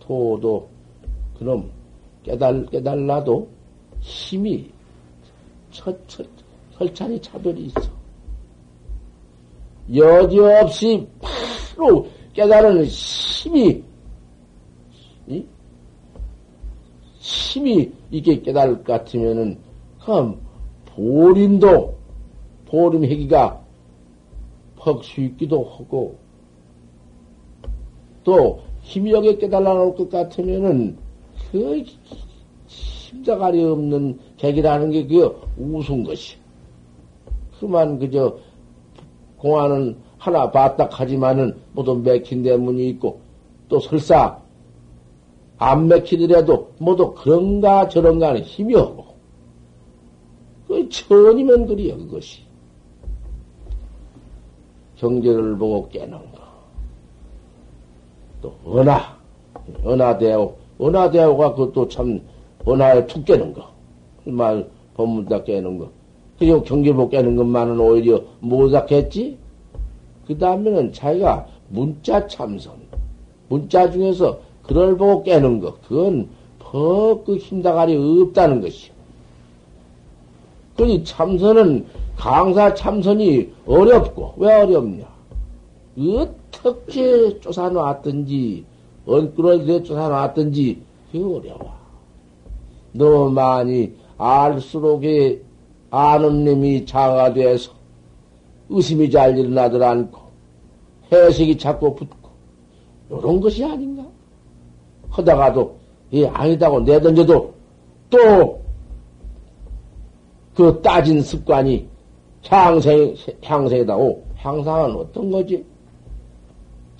도도, 0.00 0.68
그놈, 1.38 1.70
깨달, 2.22 2.66
깨달라도 2.66 3.48
힘이 4.00 4.70
첫, 5.70 5.96
첫, 6.06 6.26
설찬이 6.76 7.20
차별이 7.22 7.66
있어. 7.66 7.94
여지없이 9.94 11.06
바로 11.20 12.06
깨달은 12.32 12.84
힘이 12.84 13.68
이? 13.68 13.93
힘이 17.24 17.90
이게 18.10 18.42
깨달을 18.42 18.84
것 18.84 18.84
같으면은, 18.84 19.56
그럼, 19.98 20.38
보림도, 20.84 21.94
보림 22.66 23.02
회기가 23.04 23.62
퍽수 24.76 25.22
있기도 25.22 25.64
하고, 25.64 26.18
또, 28.24 28.60
힘이 28.82 29.12
여기 29.12 29.38
깨달아 29.38 29.72
놓을 29.72 29.94
것 29.94 30.10
같으면은, 30.10 30.98
그, 31.50 31.82
심자가리 32.66 33.64
없는 33.64 34.18
객이라는 34.36 34.90
게 34.90 35.06
그 35.06 35.40
우스운 35.56 36.04
것이. 36.04 36.36
그만 37.58 37.98
그저, 37.98 38.36
공안은 39.38 39.96
하나 40.18 40.50
봤다 40.50 40.90
하지만은 40.92 41.56
모두 41.72 41.94
맥힌 41.96 42.42
대문이 42.42 42.86
있고, 42.90 43.18
또 43.70 43.80
설사 43.80 44.43
안 45.58 45.88
맥히더라도 45.88 46.72
모두 46.78 47.14
그런가 47.14 47.88
저런가 47.88 48.28
하는 48.28 48.42
힘이 48.42 48.74
없고 48.74 49.04
그 50.66 50.88
천이면 50.88 51.66
그리요 51.66 51.96
그것이 51.98 52.42
경제를 54.96 55.56
보고 55.56 55.88
깨는 55.88 56.12
거. 56.12 56.44
또 58.40 58.54
은하 58.66 59.16
은하대오 59.84 60.54
은하대오가 60.80 61.54
그것도 61.54 61.88
참 61.88 62.20
은하에 62.66 63.06
툭 63.06 63.24
깨는 63.24 63.52
거. 63.52 63.68
말 64.24 64.68
법문 64.94 65.26
다 65.26 65.42
깨는 65.42 65.78
거. 65.78 65.90
그리고 66.38 66.62
경계보 66.62 67.08
깨는 67.10 67.36
것만은 67.36 67.78
오히려 67.78 68.20
못하겠지? 68.40 69.38
그 70.26 70.36
다음에는 70.38 70.92
자기가 70.92 71.46
문자 71.68 72.26
참선. 72.26 72.74
문자 73.48 73.90
중에서 73.90 74.40
그걸 74.66 74.96
보고 74.96 75.22
깨는 75.22 75.60
것, 75.60 75.80
그건 75.82 76.28
퍽그 76.58 77.36
힘다가리 77.36 77.96
없다는 77.96 78.60
것이요. 78.60 78.94
그니 80.76 81.04
참선은 81.04 81.86
강사 82.16 82.74
참선이 82.74 83.52
어렵고, 83.66 84.34
왜 84.38 84.54
어렵냐? 84.54 85.04
어떻게 85.96 87.38
쫓아놨든지, 87.40 88.64
언끌을 89.06 89.84
쫓아놨든지, 89.84 90.82
그게 91.12 91.24
어려워. 91.24 91.74
너무 92.92 93.30
많이 93.30 93.92
알수록에 94.16 95.42
아는 95.90 96.44
놈이 96.44 96.86
장가 96.86 97.32
돼서 97.34 97.72
의심이 98.68 99.10
잘 99.10 99.38
일어나들 99.38 99.82
않고, 99.82 100.20
해석이 101.12 101.58
자꾸 101.58 101.94
붙고, 101.94 102.30
이런 103.10 103.40
것이 103.40 103.64
아닌가? 103.64 104.03
하다가도 105.14 105.76
이 106.10 106.24
아니다고 106.26 106.80
내던져도 106.80 107.54
또 108.10 108.64
그 110.54 110.80
따진 110.82 111.20
습관이 111.20 111.86
향생, 112.46 113.14
향생이다. 113.42 113.96
오, 113.96 114.22
향상은 114.36 114.96
어떤 114.96 115.30
거지? 115.30 115.64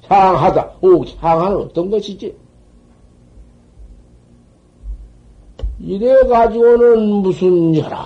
향하다. 0.06 0.72
오, 0.82 1.04
향은 1.04 1.56
어떤 1.56 1.90
것이지? 1.90 2.36
이래 5.78 6.14
가지고는 6.26 7.22
무슨 7.22 7.76
여러 7.76 7.96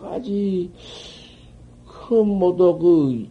가지, 0.00 0.70
그, 1.86 2.14
모두 2.14 2.78
그, 2.78 3.26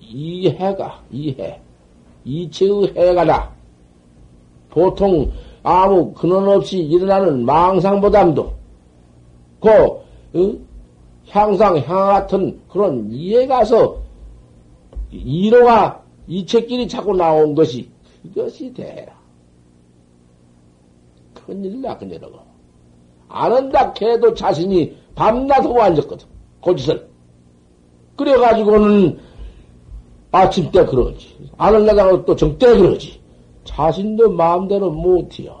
이해가, 0.00 1.02
이해. 1.10 1.60
이체의 2.24 2.92
해가다. 2.96 3.57
보통 4.70 5.30
아무 5.62 6.12
근원 6.12 6.48
없이 6.48 6.78
일어나는 6.78 7.44
망상보담도 7.44 8.52
그 9.60 9.70
어? 9.70 10.68
향상 11.28 11.78
향 11.78 12.06
같은 12.08 12.60
그런 12.68 13.10
이해 13.10 13.46
가서 13.46 13.98
이로가 15.10 16.02
이체끼리 16.26 16.88
자꾸 16.88 17.14
나온 17.14 17.54
것이 17.54 17.90
그것이 18.22 18.72
대라. 18.72 19.12
큰일 21.34 21.80
나 21.80 21.96
그녀라고. 21.96 22.38
안한다 23.28 23.94
해도 24.00 24.34
자신이 24.34 24.96
밤낮 25.14 25.64
하고 25.64 25.82
앉았거든. 25.82 26.26
고짓을. 26.60 27.08
그래가지고는 28.16 29.18
아침 30.30 30.70
때 30.70 30.84
그러지. 30.84 31.36
안 31.56 31.74
한다고 31.74 32.24
또 32.24 32.36
정때 32.36 32.66
그러지. 32.76 33.17
자신도 33.68 34.30
마음대로 34.30 34.90
못해요. 34.90 35.60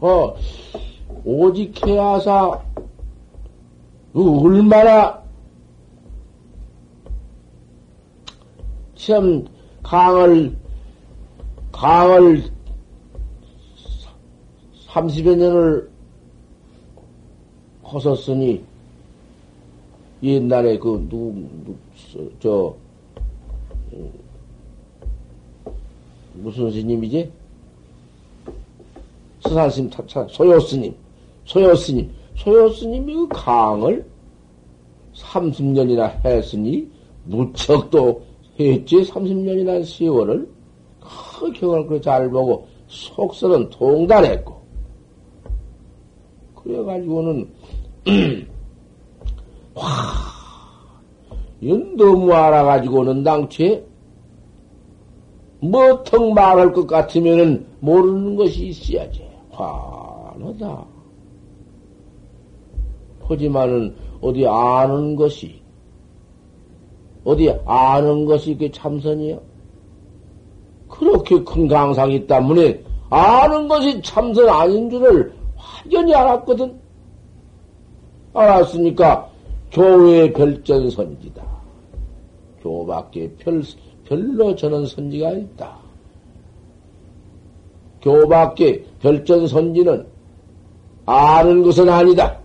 어, 0.00 0.34
오직 1.24 1.86
해야사, 1.86 2.60
얼마나, 4.12 5.22
참, 8.96 9.46
강을, 9.82 10.56
강을 11.70 12.50
30여 14.88 15.36
년을 15.36 15.90
허섰으니, 17.84 18.64
옛날에 20.22 20.78
그, 20.78 21.06
누, 21.08 21.32
누, 21.64 21.76
저, 22.40 22.74
무슨 26.34 26.70
스님이지? 26.70 27.30
서산스님, 29.40 29.90
소요 30.28 30.58
스님, 30.60 30.94
소요 31.44 31.74
스님, 31.74 32.10
소요 32.36 32.68
스님이 32.70 33.14
그 33.14 33.28
강을 33.28 34.04
30년이나 35.14 36.24
했으니, 36.24 36.88
무척 37.24 37.90
또 37.90 38.22
했지, 38.58 38.96
30년이나 38.96 39.84
세월을. 39.84 40.48
그 41.00 41.52
경을 41.52 41.86
그잘 41.86 42.30
보고, 42.30 42.66
속설은 42.88 43.70
통달했고. 43.70 44.54
그래가지고는, 46.56 47.50
와, 49.74 49.84
이건 51.60 51.96
너무 51.96 52.32
알아가지고는 52.32 53.22
당초에, 53.22 53.84
뭐턱 55.70 56.32
말할 56.32 56.72
것 56.72 56.86
같으면은 56.86 57.66
모르는 57.80 58.36
것이 58.36 58.66
있어야지. 58.66 59.26
환하다. 59.50 60.84
하지만은 63.22 63.94
어디 64.20 64.46
아는 64.46 65.16
것이, 65.16 65.62
어디 67.24 67.50
아는 67.64 68.26
것이 68.26 68.56
그 68.56 68.70
참선이요? 68.70 69.40
그렇게 70.88 71.42
큰 71.42 71.66
강상이 71.66 72.26
때문에 72.26 72.82
아는 73.08 73.66
것이 73.66 74.00
참선 74.02 74.48
아닌 74.48 74.90
줄을 74.90 75.32
확연히 75.56 76.14
알았거든. 76.14 76.78
알았으니까 78.34 79.30
교회 79.70 80.32
별전선지다. 80.32 81.42
교밖에 82.60 83.32
별, 83.38 83.62
별로 84.06 84.54
저는 84.54 84.86
선지가 84.86 85.30
있다. 85.30 85.76
교밖에 88.02 88.84
별전 89.00 89.46
선지는 89.46 90.06
아는 91.06 91.62
것은 91.62 91.88
아니다. 91.88 92.38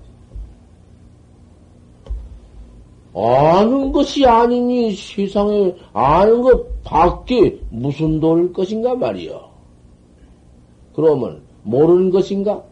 아는 3.13 3.91
것이 3.91 4.25
아니니 4.25 4.93
세상에 4.93 5.75
아는 5.91 6.41
것 6.41 6.83
밖에 6.83 7.59
무슨 7.69 8.19
도일 8.19 8.53
것인가 8.53 8.95
말이요. 8.95 9.41
그러면 10.93 11.41
모르는 11.63 12.09
것인가? 12.09 12.63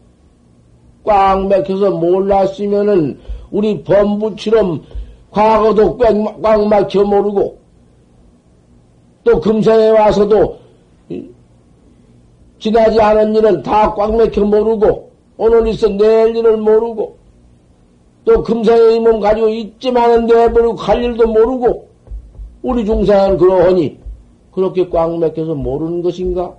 꽉 1.04 1.46
막혀서 1.46 1.90
몰랐으면은 1.92 3.18
우리 3.50 3.82
범부처럼 3.82 4.82
과거도 5.30 5.96
꽉 5.98 6.66
막혀 6.66 7.04
모르고 7.04 7.58
또 9.24 9.40
금생에 9.40 9.90
와서도 9.90 10.58
지나지 12.58 13.00
않은 13.00 13.34
일은 13.34 13.62
다꽉 13.62 14.16
막혀 14.16 14.44
모르고 14.44 15.10
오늘 15.36 15.68
있어 15.68 15.88
내일 15.88 16.36
일을 16.36 16.56
모르고 16.56 17.16
또 18.24 18.42
금생의 18.42 18.96
이몸 18.96 19.20
가지고 19.20 19.48
있지만은 19.48 20.26
내버리고 20.26 20.74
갈 20.76 21.02
일도 21.02 21.26
모르고 21.26 21.88
우리 22.62 22.84
중생은 22.84 23.38
그러하니 23.38 23.98
그렇게 24.52 24.88
꽉 24.88 25.16
막혀서 25.16 25.54
모르는 25.54 26.02
것인가? 26.02 26.54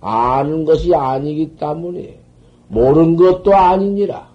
아는 0.00 0.64
것이 0.64 0.94
아니기 0.94 1.56
때문에 1.56 2.18
모르는 2.68 3.16
것도 3.16 3.54
아니니라. 3.54 4.30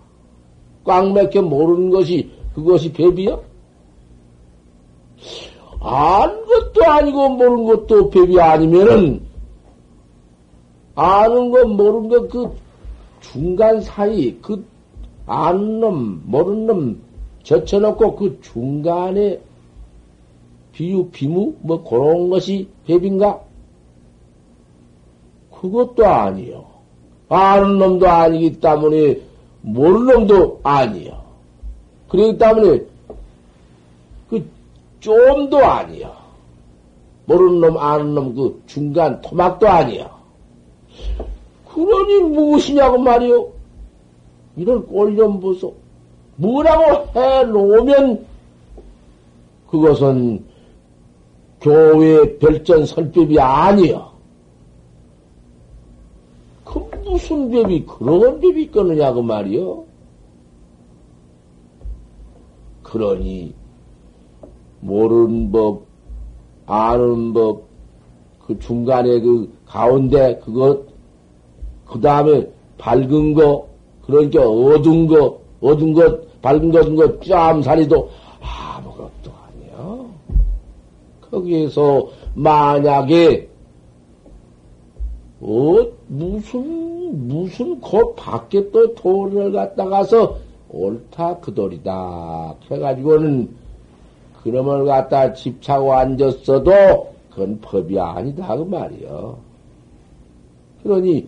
꽉 0.84 1.10
막혀 1.12 1.42
모르는 1.42 1.90
것이 1.90 2.30
그것이 2.54 2.92
배비요? 2.92 3.42
아는 5.88 6.46
것도 6.46 6.84
아니고 6.84 7.30
모르는 7.30 7.66
것도 7.66 8.10
배비 8.10 8.40
아니면은 8.40 9.22
아는 10.96 11.52
것 11.52 11.68
모르는 11.68 12.10
것 12.10 12.28
그 12.30 12.56
중간 13.32 13.82
사이 13.82 14.38
그 14.42 14.66
아는 15.26 15.80
놈 15.80 16.22
모르는 16.26 16.66
놈 16.68 17.02
젖혀놓고 17.44 18.16
그 18.16 18.40
중간에 18.42 19.40
비유 20.72 21.08
비무 21.10 21.56
뭐 21.62 21.84
그런 21.84 22.30
것이 22.30 22.68
배비인가? 22.86 23.42
그것도 25.52 26.06
아니요. 26.06 26.66
아는 27.30 27.80
놈도 27.80 28.08
아니기 28.08 28.60
때문에 28.60 29.22
모르는 29.62 30.28
놈도 30.28 30.60
아니요. 30.64 31.24
그렇기 32.10 32.38
때문에 32.38 32.68
그 32.68 32.95
좀도 35.06 35.64
아니요. 35.64 36.12
모르는 37.26 37.62
놈, 37.62 37.78
아는 37.78 38.16
놈, 38.16 38.36
그 38.36 38.62
중간 38.66 39.22
토막도 39.22 39.68
아니요. 39.68 40.10
그러니 41.74 42.22
무엇이냐고 42.24 42.98
말이요. 42.98 43.52
이런 44.56 44.86
꼴좀 44.88 45.40
보소. 45.40 45.76
뭐라고 46.38 47.20
해 47.20 47.44
놓으면 47.44 48.26
그것은 49.70 50.44
교회 51.62 52.38
별전 52.38 52.86
설법이 52.86 53.40
아니요. 53.40 54.16
무슨 57.06 57.52
법이 57.52 57.86
그런 57.86 58.42
법이 58.42 58.64
있겠느냐 58.64 59.14
그 59.14 59.20
말이요. 59.20 59.86
그러니 62.82 63.54
모르는 64.86 65.52
법, 65.52 65.86
아는 66.68 67.34
법, 67.34 67.64
그 68.46 68.58
중간에 68.60 69.20
그 69.20 69.52
가운데 69.66 70.40
그것, 70.44 70.84
그 71.86 72.00
다음에 72.00 72.48
밝은 72.78 73.34
거, 73.34 73.68
그러니까 74.06 74.48
어두운 74.48 75.08
거, 75.08 75.40
어두운 75.62 75.94
것, 75.94 76.42
밝은 76.42 76.72
거, 76.72 76.80
어두운 76.80 76.96
거, 76.96 77.20
짬살이도 77.20 78.10
아무것도 78.42 79.32
아니야. 79.48 80.06
거기에서 81.32 82.08
만약에 82.36 83.50
어, 85.42 85.88
무슨, 86.08 87.28
무슨 87.28 87.80
곧 87.82 88.16
밖에 88.16 88.70
또 88.72 88.94
도를 88.96 89.52
갖다가서 89.52 90.38
옳다 90.70 91.38
그 91.40 91.54
돌이다. 91.54 92.56
해가지고는 92.70 93.65
그놈을 94.46 94.86
갖다 94.86 95.34
집차고 95.34 95.92
앉았어도 95.92 97.16
그건 97.32 97.60
법이 97.62 98.00
아니다. 98.00 98.56
그 98.56 98.62
말이요. 98.62 99.38
그러니, 100.84 101.28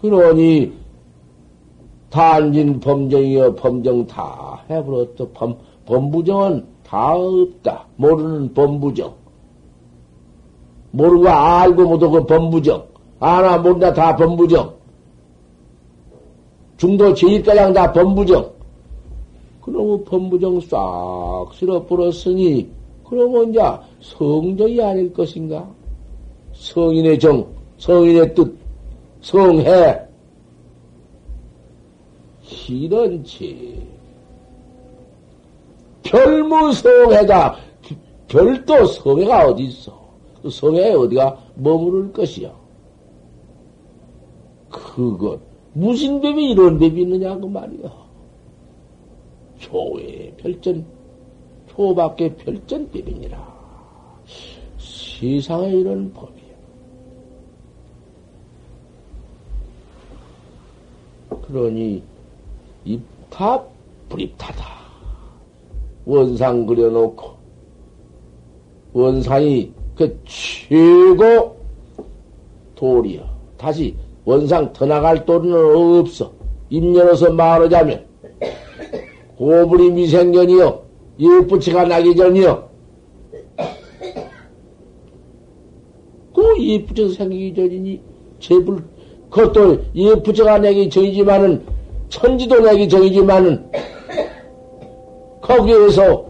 그러니, 0.00 0.72
단진 2.08 2.80
범정이여 2.80 3.56
범정 3.56 4.06
다 4.06 4.62
해버렸어. 4.70 5.28
범, 5.34 5.58
범부정은 5.84 6.64
다 6.82 7.14
없다. 7.14 7.84
모르는 7.96 8.54
범부정. 8.54 9.14
모르고 10.92 11.28
알고 11.28 11.82
못하고 11.84 12.12
그 12.12 12.26
범부정. 12.26 12.82
아나 13.20 13.58
모른다 13.58 13.92
다 13.92 14.16
범부정. 14.16 14.72
중도 16.78 17.12
제일가량 17.12 17.74
다 17.74 17.92
범부정. 17.92 18.55
그놈의 19.66 20.04
범부정 20.04 20.60
싹 20.60 21.50
쓸어 21.52 21.84
불었으니 21.84 22.70
그러면 23.04 23.50
이제 23.50 23.60
성정이 24.00 24.80
아닐 24.80 25.12
것인가? 25.12 25.68
성인의 26.54 27.18
정, 27.18 27.44
성인의 27.78 28.34
뜻, 28.34 28.56
성해. 29.20 30.06
이런지 32.68 33.84
별무성해가 36.04 37.56
별도 38.28 38.86
성해가 38.86 39.48
어디 39.48 39.64
있어? 39.64 39.98
그 40.42 40.50
성해 40.50 40.92
어디가 40.92 41.38
머무를 41.56 42.12
것이야? 42.12 42.54
그것, 44.68 45.40
무슨 45.72 46.20
법이 46.20 46.50
이런 46.50 46.78
법이 46.78 47.02
있느냐고 47.02 47.48
말이요. 47.48 48.05
교회 49.60 50.32
별전, 50.36 50.84
교밖에 51.68 52.34
별전법이니라. 52.36 53.56
세상에 54.78 55.70
이런 55.70 56.12
법이야. 56.12 56.46
그러니, 61.46 62.02
입타 62.84 63.62
불입타다. 64.08 64.64
원상 66.04 66.66
그려놓고, 66.66 67.36
원상이 68.92 69.72
그 69.96 70.20
최고 70.24 71.56
돌이여. 72.74 73.24
다시 73.56 73.96
원상 74.24 74.72
더 74.72 74.86
나갈 74.86 75.24
돈은 75.24 75.98
없어. 76.00 76.32
입열어서 76.68 77.32
말하자면 77.32 78.06
고불이 79.36 79.90
미생전이요. 79.90 80.82
예쁘치가 81.18 81.84
나기 81.84 82.14
전이요. 82.14 82.68
그 86.34 86.62
예쁘쳐서 86.62 87.14
생기기 87.14 87.54
전이니 87.54 88.00
제불, 88.38 88.84
그것도 89.30 89.82
예 89.94 90.14
부처가 90.14 90.58
내기 90.58 90.88
정이지만은, 90.88 91.64
천지도 92.08 92.60
내기 92.60 92.88
정이지만은, 92.88 93.70
거기에서 95.40 96.26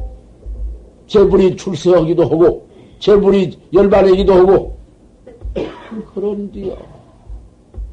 제불이 1.06 1.56
출세하기도 1.56 2.24
하고, 2.24 2.66
제불이 3.00 3.58
열반하기도 3.72 4.32
하고, 4.32 4.76
그런디요. 6.14 6.76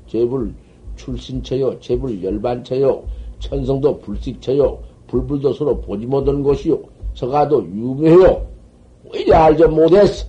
제불 0.08 0.54
출신처요, 0.96 1.80
제불 1.80 2.24
열반처요, 2.24 3.04
천성도 3.40 4.00
불식처요, 4.00 4.80
불불도 5.14 5.54
서로 5.54 5.80
보지 5.80 6.08
못한 6.08 6.42
것이요, 6.42 6.80
서가도 7.14 7.64
유명해요. 7.66 8.48
왜 9.14 9.32
알지 9.32 9.66
못했어? 9.66 10.26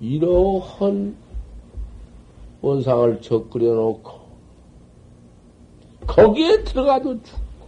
이러한 0.00 1.14
원상을 2.62 3.20
적그려 3.20 3.74
놓고, 3.74 4.12
거기에 6.06 6.64
들어가도 6.64 7.22
죽고, 7.22 7.66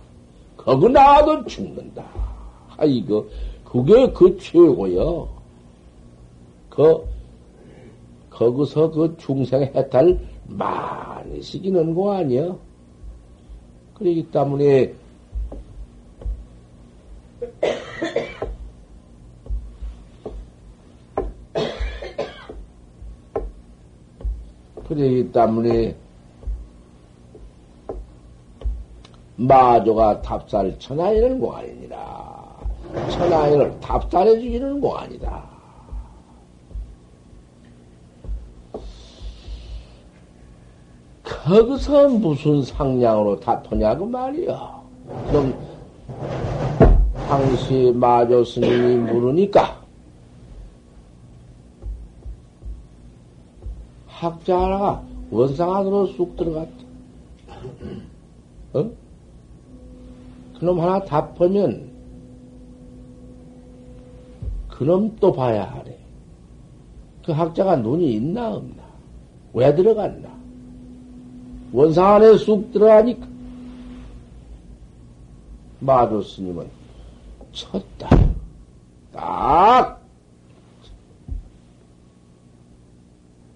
거기 0.57 0.89
나와도 0.89 1.45
죽는다. 1.45 2.03
아, 2.79 2.87
이거, 2.87 3.27
그게 3.63 4.11
그 4.13 4.39
최고요. 4.39 5.29
그, 6.71 7.05
거기서 8.31 8.91
그 8.93 9.15
중생 9.19 9.61
해탈 9.61 10.19
많이 10.47 11.43
시키는 11.43 11.95
거 11.95 12.15
아니야? 12.15 12.57
그러기 13.93 14.31
때문에, 14.31 14.95
그러기 24.89 25.31
때문에 25.33 25.95
마조가 29.37 30.23
답사를 30.23 30.79
천하인을 30.79 31.39
공아니니라. 31.39 32.57
천하인을 33.11 33.79
답사해 33.81 34.41
주기는 34.41 34.81
공아니다. 34.81 35.45
거기서 41.23 42.09
무슨 42.09 42.63
상량으로 42.63 43.39
다투냐고 43.41 44.07
말이야. 44.07 44.83
그럼 45.29 45.55
당시 47.27 47.93
마조 47.95 48.45
스님이 48.45 48.97
물으니까 48.97 49.83
학자 54.07 54.59
하나가 54.59 55.03
원상 55.31 55.75
안으로 55.75 56.07
쑥 56.07 56.37
들어갔다. 56.37 56.73
어? 58.75 58.91
그놈 60.59 60.81
하나 60.81 61.05
답하면 61.05 61.89
그놈 64.69 65.17
또 65.21 65.33
봐야 65.33 65.65
하래. 65.65 65.97
그 67.25 67.33
학자가 67.33 67.77
눈이 67.77 68.15
있나 68.15 68.55
없나? 68.55 68.83
왜 69.53 69.75
들어갔나? 69.75 70.29
원상 71.73 72.15
안에 72.17 72.39
쑥 72.39 72.73
들어가니까 72.73 73.27
마조 75.81 76.23
스님은 76.23 76.78
쳤다. 77.59 78.09
딱 79.13 79.99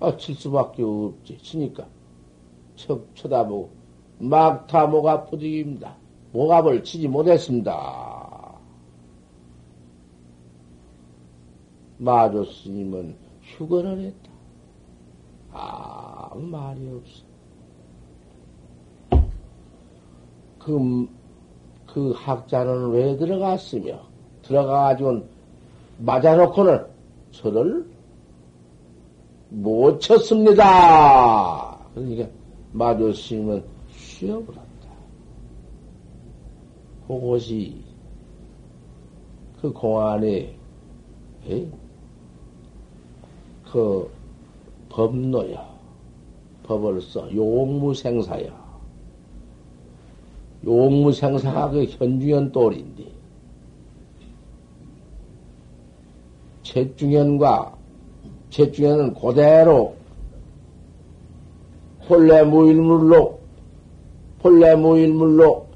아, 0.00 0.16
칠 0.16 0.34
수밖에 0.34 0.82
없지. 0.82 1.38
치니까. 1.38 1.86
척 2.74 3.06
쳐다보고, 3.14 3.70
막타 4.18 4.88
목앞 4.88 5.30
부딪입니다. 5.30 5.96
목앞을 6.32 6.82
치지 6.82 7.06
못했습니다. 7.06 8.58
마조 11.98 12.44
스님은 12.44 13.16
휴거를 13.42 14.00
했다. 14.00 14.32
아무 15.52 16.40
말이 16.48 16.88
없어. 16.88 17.22
그, 20.58 21.08
그 21.92 22.12
학자는 22.16 22.90
왜 22.90 23.16
들어갔으며, 23.16 24.00
들어가가지고 24.42 25.22
맞아놓고는 25.98 26.86
저를 27.32 27.86
못 29.50 30.00
쳤습니다. 30.00 31.78
그러니까 31.94 32.28
마조 32.72 33.12
스님은 33.12 33.62
쉬어버렸다. 33.90 34.62
그것이 37.06 37.76
그 39.60 39.70
공안에 39.72 40.56
에? 41.48 41.66
그 43.70 44.10
법노야. 44.88 45.72
법을 46.62 47.02
써. 47.02 47.34
용무생사야. 47.34 48.61
용무생사가 50.64 51.70
그 51.70 51.84
현중현 51.84 52.52
똘인데, 52.52 53.04
채중현과 56.62 57.74
채중현은 58.50 59.14
그대로 59.14 59.94
본래 62.06 62.42
무일물로, 62.42 63.38
본래 64.40 64.74
무일물로 64.74 65.66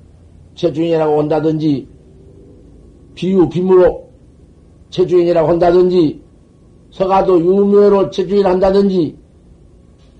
채중현이라고 0.54 1.18
한다든지, 1.20 1.88
비유, 3.14 3.48
비무로 3.48 4.08
채중현이라고 4.90 5.48
한다든지, 5.48 6.20
서가도 6.90 7.40
유묘로 7.40 8.10
채중현 8.10 8.46
한다든지, 8.46 9.16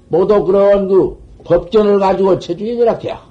모두 0.09 0.45
그런 0.45 0.89
그 0.89 1.17
법전을 1.45 1.99
가지고 1.99 2.39
채중현이라 2.39 2.95
해야. 2.99 3.26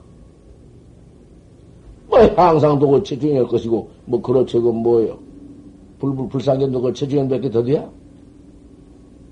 뭐 2.19 2.45
항상 2.45 2.79
도 2.79 2.89
그 2.89 3.03
체중일 3.03 3.45
것이고 3.47 3.89
뭐 4.05 4.21
그렇죠 4.21 4.61
그 4.61 4.69
뭐예요? 4.69 5.17
불불 5.99 6.29
불상견도 6.29 6.81
그 6.81 6.93
체중현밖에 6.93 7.49
더 7.49 7.63
돼야? 7.63 7.89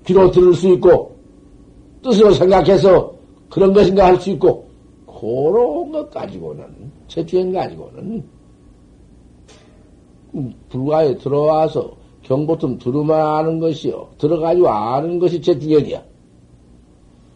귀로 0.06 0.30
들을 0.30 0.52
수 0.54 0.68
있고 0.68 1.14
뜻으로 2.02 2.32
생각해서 2.32 3.14
그런 3.48 3.72
것인가 3.72 4.06
할 4.06 4.20
수 4.20 4.30
있고 4.30 4.66
그런 5.06 5.92
것 5.92 6.10
가지고는 6.10 6.64
체중현 7.08 7.52
가지고는 7.52 8.24
불가에 10.68 11.16
들어와서 11.18 11.92
경보tum 12.22 12.78
들으만 12.78 13.20
아는 13.20 13.60
것이요. 13.60 14.08
들어가지고 14.18 14.68
아는 14.68 15.18
것이 15.18 15.40
체중현이야. 15.40 16.02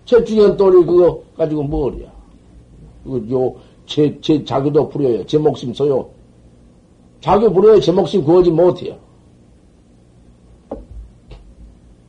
체중현 0.05 0.57
또리 0.57 0.85
그거 0.85 1.23
가지고 1.37 1.63
뭐냐 1.63 2.11
요 3.31 3.55
제, 3.89 4.21
제, 4.21 4.45
자기도 4.45 4.87
부려요. 4.89 5.25
제 5.27 5.39
목숨 5.39 5.73
써요. 5.73 6.11
자기 7.21 7.49
부려요. 7.49 7.81
제 7.81 7.91
목숨 7.91 8.23
구하지 8.23 8.51
못해요. 8.51 8.97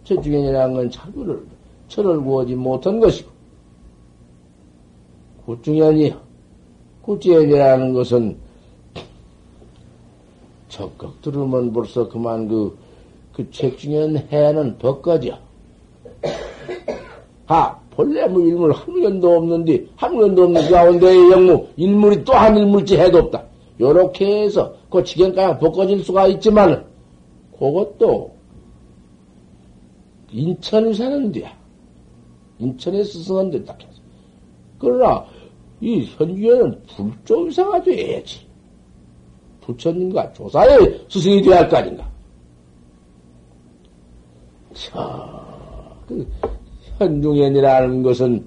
최중현이라는 0.04 0.76
건 0.76 0.92
자기를, 0.92 1.42
철을 1.88 2.22
구하지 2.22 2.56
못한 2.56 3.00
것이고, 3.00 3.30
구중현이요. 5.46 6.20
구중현이라는 7.04 7.94
것은 7.94 8.38
적극 10.68 11.22
들으면 11.22 11.72
벌써 11.72 12.10
그만 12.10 12.48
그, 12.48 12.78
그 13.34 13.50
책중현 13.52 14.18
해는 14.30 14.78
벗거져. 14.80 15.40
하, 17.46 17.80
본래 18.00 18.26
뭐 18.28 18.42
일물 18.42 18.72
한 18.72 19.02
견도 19.02 19.36
없는데, 19.36 19.86
한 19.98 20.18
견도 20.18 20.44
없는 20.44 20.72
가운데의 20.72 21.32
영무, 21.32 21.68
일물이 21.76 22.24
또 22.24 22.32
한 22.32 22.56
일물지 22.56 22.98
해도 22.98 23.18
없다. 23.18 23.44
요렇게 23.78 24.44
해서, 24.44 24.74
그 24.90 25.04
지경가량 25.04 25.60
벗겨질 25.60 26.02
수가 26.06 26.28
있지만, 26.28 26.86
그것도, 27.60 28.34
인천에 30.32 30.94
사는 30.94 31.30
데야. 31.30 31.52
인천에 32.60 33.04
스승한 33.04 33.52
데딱 33.52 33.78
해서. 33.82 34.02
그러나, 34.78 35.26
이 35.82 36.06
현주에는 36.06 36.82
불조 36.96 37.48
의사가 37.48 37.84
돼야지. 37.84 38.48
부처님과 39.60 40.32
조사의 40.32 41.06
스승이 41.10 41.42
되어야 41.42 41.60
할 41.60 41.70
거 41.70 41.76
아닌가. 41.76 42.10
자, 44.74 45.94
그, 46.08 46.26
현중현이라는 47.00 48.04
것은 48.04 48.46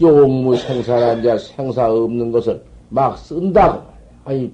용무 0.00 0.56
생사란 0.56 1.22
자 1.22 1.38
생사 1.38 1.90
없는 1.90 2.30
것을 2.32 2.62
막 2.88 3.16
쓴다고 3.18 3.78
말이야. 3.78 3.98
아이, 4.24 4.50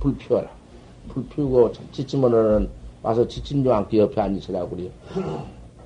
불 0.00 0.16
피워라. 0.16 0.48
불 1.08 1.26
피우고 1.28 1.72
지치면은 1.92 2.68
와서 3.02 3.26
좀 3.26 3.72
않게 3.72 3.98
옆에 3.98 4.20
앉으시라고 4.20 4.70
그래요. 4.70 4.90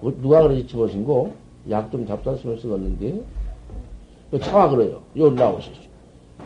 어, 0.03 0.13
누가 0.23 0.43
그러지 0.43 0.67
집어신고? 0.67 1.33
약 1.71 1.91
좀 1.91 2.07
잡다 2.07 2.35
쓰면 2.37 2.59
쓰겠는데? 2.59 3.23
차와 4.41 4.71
그래요. 4.71 5.03
여기 5.17 5.35
나오시죠. 5.35 5.81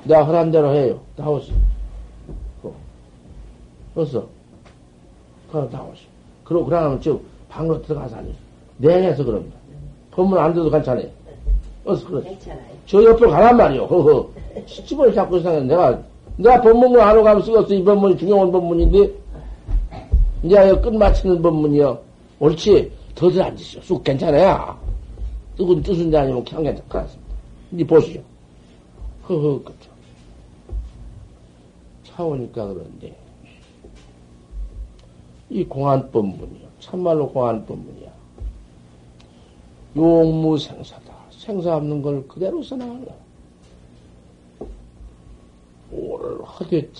내가 0.04 0.24
허란 0.24 0.50
대로 0.50 0.74
해요. 0.74 1.00
나오시오. 1.16 1.54
어서. 3.94 4.26
그럼 5.50 5.68
나오시오. 5.70 6.13
그러고, 6.44 6.66
그러면 6.66 7.00
저 7.00 7.18
방으로 7.48 7.82
들어가서 7.82 8.16
아니 8.16 8.34
내내서 8.76 9.24
그럽니다. 9.24 9.56
법문 10.10 10.38
안 10.38 10.52
돼도 10.52 10.70
괜찮아요. 10.70 11.08
어서 11.84 12.06
그러지. 12.06 12.28
괜찮아요. 12.28 12.74
저 12.86 13.02
옆으로 13.02 13.30
가란 13.30 13.56
말이요. 13.56 13.84
허허. 13.84 14.30
시집을 14.66 15.12
잡고 15.14 15.38
있었는 15.38 15.66
내가, 15.66 15.98
내가 16.36 16.60
법문을 16.60 17.00
하러 17.00 17.22
가면 17.22 17.42
쓰겠어. 17.42 17.74
이 17.74 17.82
법문이 17.82 18.16
중요한 18.16 18.52
법문인데, 18.52 19.12
이제 20.42 20.74
끝마치는 20.76 21.42
법문이요. 21.42 21.98
옳지. 22.40 22.92
더들 23.14 23.42
앉으시오. 23.42 23.80
쑥 23.82 24.04
괜찮아요. 24.04 24.76
뜻은 25.56 26.10
지 26.10 26.16
아니면 26.16 26.44
그냥 26.44 26.64
괜찮습니다. 26.64 27.34
이제 27.72 27.86
보시죠. 27.86 28.20
허허, 29.28 29.62
그죠. 29.62 29.90
차오니까 32.04 32.66
그런데, 32.66 33.16
이 35.54 35.64
공안법문이요. 35.64 36.66
참말로 36.80 37.28
공안법문이야. 37.28 38.12
용무생사다. 39.96 41.14
생사 41.30 41.76
없는 41.76 42.02
걸 42.02 42.26
그대로 42.26 42.60
써나가는. 42.60 43.06
오를 45.92 46.38
하되 46.44 46.90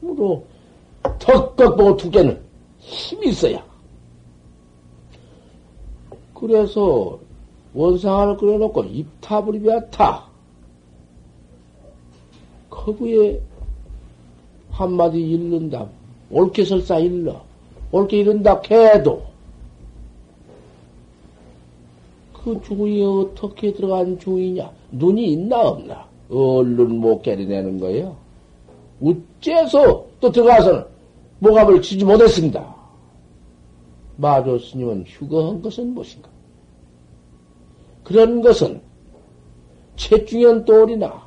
참으로 0.00 0.44
덕덕 1.20 1.76
보고 1.76 1.96
두께는 1.96 2.42
힘이 2.80 3.28
있어야. 3.28 3.64
그래서 6.34 7.20
원상을 7.72 8.36
그려놓고 8.36 8.82
입탑을 8.82 9.60
비었다. 9.60 10.24
거기에 12.68 13.40
한마디 14.72 15.20
읽는다. 15.20 15.86
옳게 16.32 16.64
설사 16.64 16.98
일러. 16.98 17.48
옳게 17.92 18.18
이른다 18.18 18.60
해도 18.70 19.22
그 22.32 22.60
중이 22.64 23.02
어떻게 23.04 23.72
들어간 23.72 24.18
중이냐? 24.18 24.70
눈이 24.92 25.32
있나 25.32 25.60
없나? 25.60 26.06
얼른 26.30 26.96
못 26.96 27.22
깨려내는 27.22 27.78
거예요. 27.80 28.16
어째서 29.02 30.06
또 30.20 30.30
들어가서는 30.30 30.84
목압을 31.40 31.82
치지 31.82 32.04
못했습니다. 32.04 32.74
마조 34.16 34.58
스님은 34.58 35.04
휴거한 35.06 35.62
것은 35.62 35.94
무엇인가? 35.94 36.28
그런 38.04 38.40
것은 38.42 38.80
채중현 39.96 40.64
또리나 40.64 41.22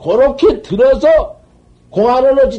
그렇게 0.00 0.62
들어서 0.62 1.36
공안을 1.90 2.50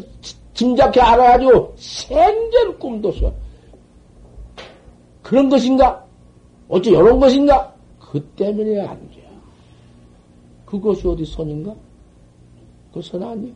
짐작해 0.59 0.99
알아가지고 0.99 1.73
생전 1.77 2.77
꿈도 2.77 3.09
써. 3.13 3.31
그런 5.23 5.47
것인가? 5.47 6.05
어찌 6.67 6.89
이런 6.89 7.17
것인가? 7.17 7.73
그 7.97 8.21
때문에 8.35 8.85
안 8.85 8.97
돼. 9.09 9.23
그것이 10.65 11.07
어디 11.07 11.23
손인가? 11.23 11.73
그손 12.93 13.23
아니야. 13.23 13.53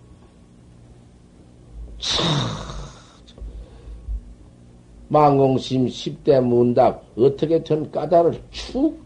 망공심 5.09 5.87
10대 5.87 6.41
문답 6.41 7.03
어떻게 7.17 7.61
전 7.63 7.91
까다를 7.91 8.41
축 8.49 9.03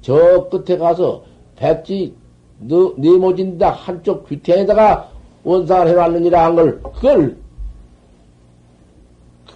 저 0.00 0.48
끝에 0.48 0.76
가서 0.78 1.22
백지 1.56 2.14
네모진다 2.58 3.70
한쪽 3.70 4.28
귀태에다가 4.28 5.17
원상을 5.48 5.88
해놨느니라 5.88 6.44
한 6.44 6.54
걸, 6.54 6.82
그걸, 6.82 7.36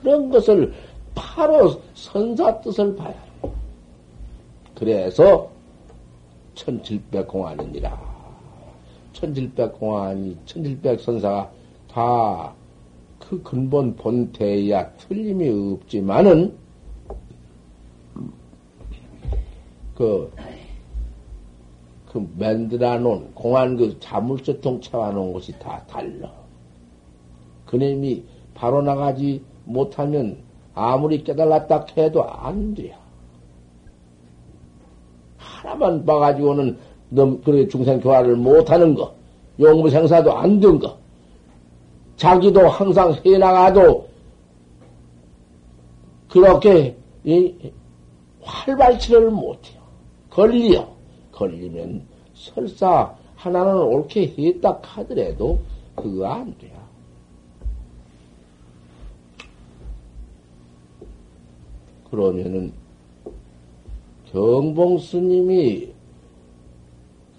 그런 0.00 0.30
것을 0.30 0.72
바로 1.14 1.80
선사 1.94 2.60
뜻을 2.60 2.96
봐야 2.96 3.10
해. 3.10 3.50
그래서, 4.74 5.50
천칠백 6.54 7.28
공안이니라. 7.28 8.12
천칠백 9.12 9.78
공안이, 9.78 10.36
천칠백 10.46 11.00
선사가 11.00 11.50
다 11.88 12.62
그 13.32 13.42
근본 13.42 13.96
본태야 13.96 14.92
틀림이 14.94 15.74
없지만은, 15.74 16.54
그, 19.94 20.30
그 22.12 22.28
만들어 22.38 22.98
놓은 22.98 23.32
공안 23.34 23.76
그 23.76 23.98
자물쇠통 23.98 24.80
채워 24.82 25.10
놓은 25.10 25.32
것이 25.32 25.58
다 25.58 25.82
달라. 25.88 26.30
그놈이 27.66 28.22
바로 28.54 28.82
나가지 28.82 29.42
못하면 29.64 30.36
아무리 30.74 31.24
깨달았다 31.24 31.86
해도 31.96 32.22
안 32.24 32.74
돼요. 32.74 32.94
하나만 35.38 36.04
봐가지고는 36.04 36.76
너 37.08 37.40
그렇게 37.40 37.68
중생 37.68 38.00
교화를 38.00 38.36
못하는 38.36 38.94
거, 38.94 39.14
용무생사도 39.58 40.36
안 40.36 40.60
된 40.60 40.78
거, 40.78 40.98
자기도 42.16 42.68
항상 42.68 43.14
해나가도 43.24 44.08
그렇게 46.28 46.96
이 47.24 47.54
활발치를 48.42 49.30
못해요. 49.30 49.80
걸려. 50.30 50.91
걸리면 51.42 52.02
설사 52.34 53.14
하나는 53.34 53.76
옳게 53.76 54.34
했다 54.38 54.78
하더라도 54.80 55.58
그거 55.96 56.26
안 56.26 56.56
돼요. 56.58 56.72
그러면은 62.10 62.72
경봉 64.26 64.98
스님이 64.98 65.92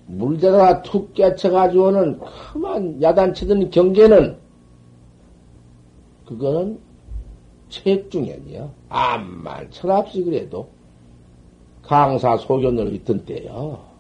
물대가 0.08 0.82
툭 0.82 1.14
깨쳐가지고는 1.14 2.20
그만 2.20 3.02
야단치던 3.02 3.70
경계는 3.72 4.38
그거는 6.26 6.80
책 7.70 8.12
중에요. 8.12 8.72
암만 8.90 9.72
철합시 9.72 10.24
그래도 10.24 10.68
강사 11.82 12.38
소견을 12.38 12.94
있던 12.96 13.26
때요. 13.26 13.93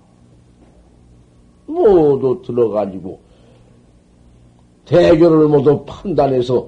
모두 1.65 2.41
들어가지고 2.45 3.19
대교를 4.85 5.47
모두 5.47 5.83
판단해서 5.85 6.67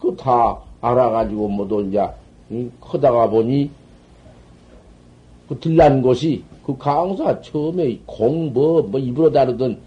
그 0.00 0.14
다 0.16 0.58
알아가지고 0.80 1.48
모두 1.48 1.82
이제 1.82 2.06
커다가 2.80 3.28
보니 3.28 3.70
그 5.48 5.58
들난 5.58 6.02
곳이 6.02 6.44
그 6.64 6.76
강사 6.76 7.40
처음에 7.40 8.00
공뭐 8.06 8.82
뭐 8.82 9.00
입으로 9.00 9.30
다루던 9.30 9.78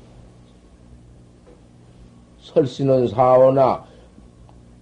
설씨는 2.41 3.09
사오나 3.09 3.85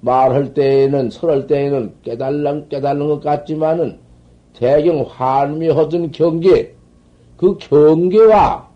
말할 0.02 0.54
때에는 0.54 1.10
설할 1.10 1.48
때에는 1.48 1.96
깨달는 2.04 2.70
깨달는 2.70 3.08
것 3.08 3.20
같지만은 3.22 4.00
대경 4.54 5.06
환미 5.08 5.70
하던 5.70 6.12
경계, 6.12 6.74
그 7.36 7.58
경계와 7.58 8.67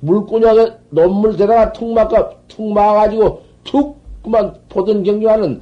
물고냐에 0.00 0.72
논물 0.90 1.36
대다가 1.36 1.72
툭 1.72 1.92
막아, 1.92 2.30
툭 2.48 2.72
막아가지고 2.72 3.42
툭 3.64 4.00
그만 4.22 4.54
보던 4.68 5.02
경계와는 5.02 5.60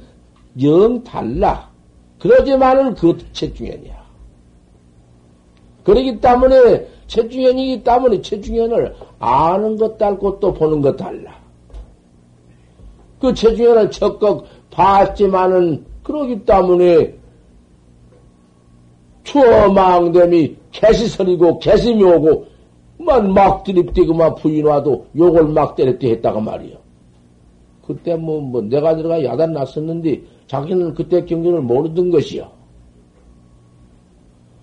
영 0.61 1.03
달라. 1.03 1.69
그러지만은 2.19 2.93
그 2.95 3.17
채중현이야. 3.31 3.99
그러기 5.83 6.19
때문에 6.19 6.87
채중현이기 7.07 7.83
때문에 7.83 8.21
채중현을 8.21 8.95
아는 9.19 9.77
것 9.77 9.97
달고 9.97 10.39
또 10.39 10.53
보는 10.53 10.81
것 10.81 10.95
달라. 10.95 11.37
그 13.19 13.33
채중현을 13.33 13.91
적극 13.91 14.45
봤지만은 14.69 15.85
그러기 16.03 16.45
때문에 16.45 17.13
추어망됨이 19.23 20.55
개시설이고 20.71 21.59
개심이 21.59 22.03
오고 22.03 22.47
만막 22.99 23.63
드립대고만 23.63 24.35
부인 24.35 24.65
와도 24.65 25.05
욕을 25.17 25.45
막 25.45 25.75
때렸대 25.75 26.11
했다가 26.11 26.39
말이요. 26.39 26.77
그때 27.87 28.15
뭐, 28.15 28.39
뭐 28.41 28.61
내가 28.61 28.95
들어가 28.95 29.23
야단 29.23 29.53
났었는데 29.53 30.21
자기는 30.47 30.93
그때 30.93 31.23
경전을 31.25 31.61
모르던 31.61 32.11
것이요. 32.11 32.47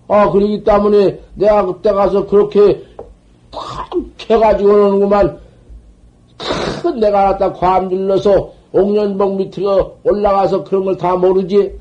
아, 0.07 0.29
그러기 0.31 0.63
때문에 0.63 1.19
내가 1.35 1.65
그때 1.65 1.91
가서 1.91 2.25
그렇게 2.27 2.81
탁 3.51 3.89
해가지고 4.29 4.69
오는구만 4.69 5.37
큰 6.81 6.99
내가 6.99 7.29
갖다 7.31 7.51
관 7.51 7.89
질러서 7.89 8.53
옥년봉 8.71 9.37
밑으로 9.37 9.97
올라가서 10.03 10.63
그런 10.63 10.85
걸 10.85 10.97
다 10.97 11.15
모르지? 11.15 11.73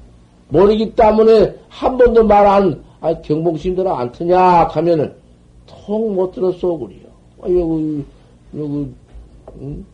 모르기 0.48 0.94
때문에 0.94 1.54
한 1.68 1.96
번도 1.96 2.24
말 2.24 2.46
안, 2.46 2.82
아, 3.00 3.12
경봉심들 3.20 3.86
안 3.86 4.10
트냐? 4.12 4.38
하면은 4.70 5.14
통 5.66 6.14
못 6.14 6.32
들었어, 6.32 6.76
그래요. 6.78 7.06
아, 7.42 7.48
여기, 7.48 8.04
여기, 8.56 8.88
응? 9.60 9.84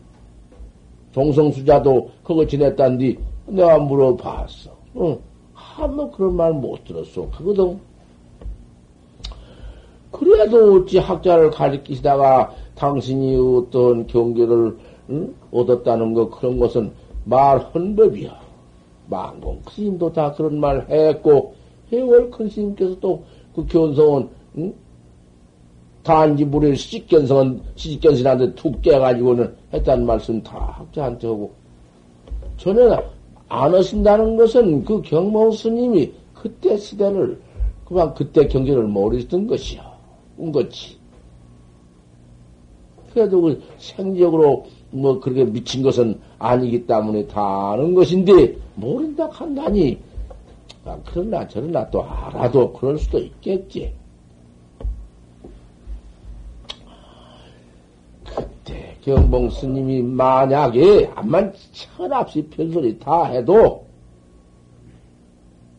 종성수자도 1.11 2.09
그거 2.23 2.45
지냈단디 2.45 3.17
내가 3.47 3.77
물어봤어. 3.79 4.71
응. 4.97 5.19
한번 5.53 6.11
그런 6.11 6.35
말 6.35 6.53
못 6.53 6.83
들었어. 6.85 7.29
그거든. 7.31 7.79
그래도 10.11 10.75
어찌 10.75 10.99
학자를 10.99 11.49
가리키시다가 11.49 12.53
당신이 12.75 13.35
어떤 13.35 14.05
경계를 14.07 14.77
응? 15.09 15.33
얻었다는 15.51 16.13
거 16.13 16.29
그런 16.29 16.59
것은 16.59 16.91
말한 17.25 17.95
법이야. 17.95 18.39
망공 19.09 19.61
스님도 19.69 20.13
다 20.13 20.31
그런 20.33 20.59
말 20.59 20.87
했고 20.89 21.55
해월 21.91 22.29
큰 22.31 22.49
스님께서 22.49 22.99
또그 22.99 23.65
견성은 23.67 24.29
응? 24.57 24.73
단지 26.03 26.43
물을 26.45 26.75
시집견성은 26.75 27.61
시집견신한테 27.75 28.55
툭 28.55 28.81
깨가지고는 28.81 29.55
했다는 29.73 30.05
말씀 30.05 30.43
다 30.43 30.75
학자한테 30.77 31.27
하고 31.27 31.53
전혀 32.57 33.01
안 33.47 33.73
하신다는 33.73 34.35
것은 34.35 34.83
그 34.83 35.01
경모 35.01 35.51
스님이 35.51 36.11
그때 36.33 36.77
시대를 36.77 37.39
그만 37.85 38.13
그때 38.13 38.47
경제를 38.47 38.83
모르셨던 38.83 39.47
것이야. 39.47 39.93
온 40.37 40.51
거지. 40.51 40.97
그래도 43.13 43.41
그 43.41 43.61
생적으로 43.77 44.65
뭐 44.89 45.19
그렇게 45.19 45.43
미친 45.43 45.83
것은 45.83 46.19
아니기 46.39 46.85
때문에 46.85 47.27
다 47.27 47.73
아는 47.73 47.93
것인데 47.93 48.57
모른다 48.75 49.27
한다니. 49.31 49.99
아, 50.85 50.97
그러나 51.05 51.47
저러나 51.47 51.89
또 51.89 52.03
알아도 52.03 52.73
그럴 52.73 52.97
수도 52.97 53.19
있겠지. 53.19 53.93
그때 58.25 58.92
경봉 59.03 59.49
스님이 59.49 60.01
만약에 60.01 61.11
암만 61.15 61.53
천합시 61.71 62.47
별소리 62.49 62.97
다 62.99 63.25
해도 63.25 63.85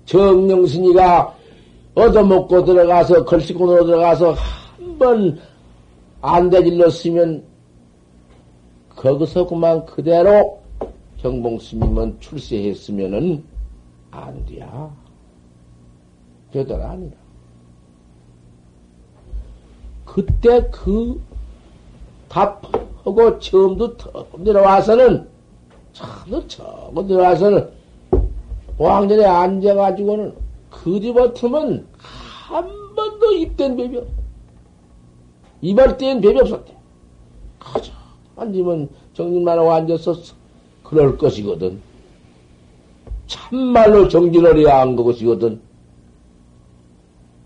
정령 0.05 0.66
스님이가 0.66 1.35
얻어먹고 1.95 2.64
들어가서 2.64 3.25
걸씨고 3.25 3.85
들어가서 3.85 4.33
한 4.33 4.99
번 4.99 5.39
안 6.27 6.49
되질렀으면 6.49 7.45
거기서 8.89 9.47
그만 9.47 9.85
그대로 9.85 10.59
경봉 11.18 11.59
스님은 11.59 12.18
출세했으면은 12.18 13.45
안 14.11 14.47
돼야. 14.47 14.91
되더라 16.51 16.93
아니라. 16.93 17.12
그때 20.07 20.62
그 20.70 21.20
답 22.29 22.62
하고 23.05 23.38
처음도 23.38 23.96
내려와서는 24.38 25.28
처음도 25.92 26.48
처음 26.48 27.07
내려와서는 27.07 27.70
왕전에 28.78 29.24
앉아가지고는 29.24 30.34
그 30.70 30.98
뒤버틈은 31.00 31.86
한 31.96 32.94
번도 32.96 33.32
입된 33.32 33.76
뱀이 33.76 33.96
없. 33.98 34.07
이발 35.61 35.96
땐 35.96 36.20
뱀이 36.20 36.40
없었대. 36.40 36.74
가자. 37.61 37.92
앉으면 38.36 38.88
정진만 39.14 39.59
하고 39.59 39.72
앉아서 39.72 40.16
그럴 40.82 41.16
것이거든. 41.16 41.80
참말로 43.26 44.09
정진을 44.09 44.59
해야 44.59 44.80
한 44.80 44.96
것이거든. 44.96 45.61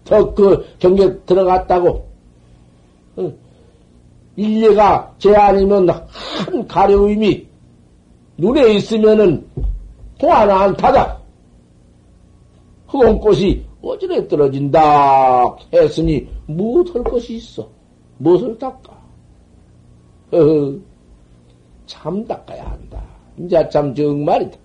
더 0.04 0.34
그 0.34 0.64
경계 0.78 1.18
들어갔다고. 1.26 2.08
일례가 4.38 5.14
제 5.18 5.34
아니면 5.34 5.90
한 5.90 6.66
가려움이 6.68 7.44
눈에 8.36 8.74
있으면은 8.74 9.44
통 10.16 10.32
하나 10.32 10.60
안 10.62 10.76
타다. 10.76 11.18
흑원꽃이 12.86 13.66
어지에 13.82 14.28
떨어진다 14.28 15.56
했으니 15.72 16.28
무엇할 16.46 17.02
것이 17.02 17.34
있어? 17.34 17.68
무엇을 18.18 18.56
닦아? 18.58 18.96
어허, 20.32 20.74
참 21.86 22.24
닦아야 22.24 22.64
한다. 22.64 23.02
이제 23.38 23.68
참 23.70 23.92
정말이다. 23.92 24.56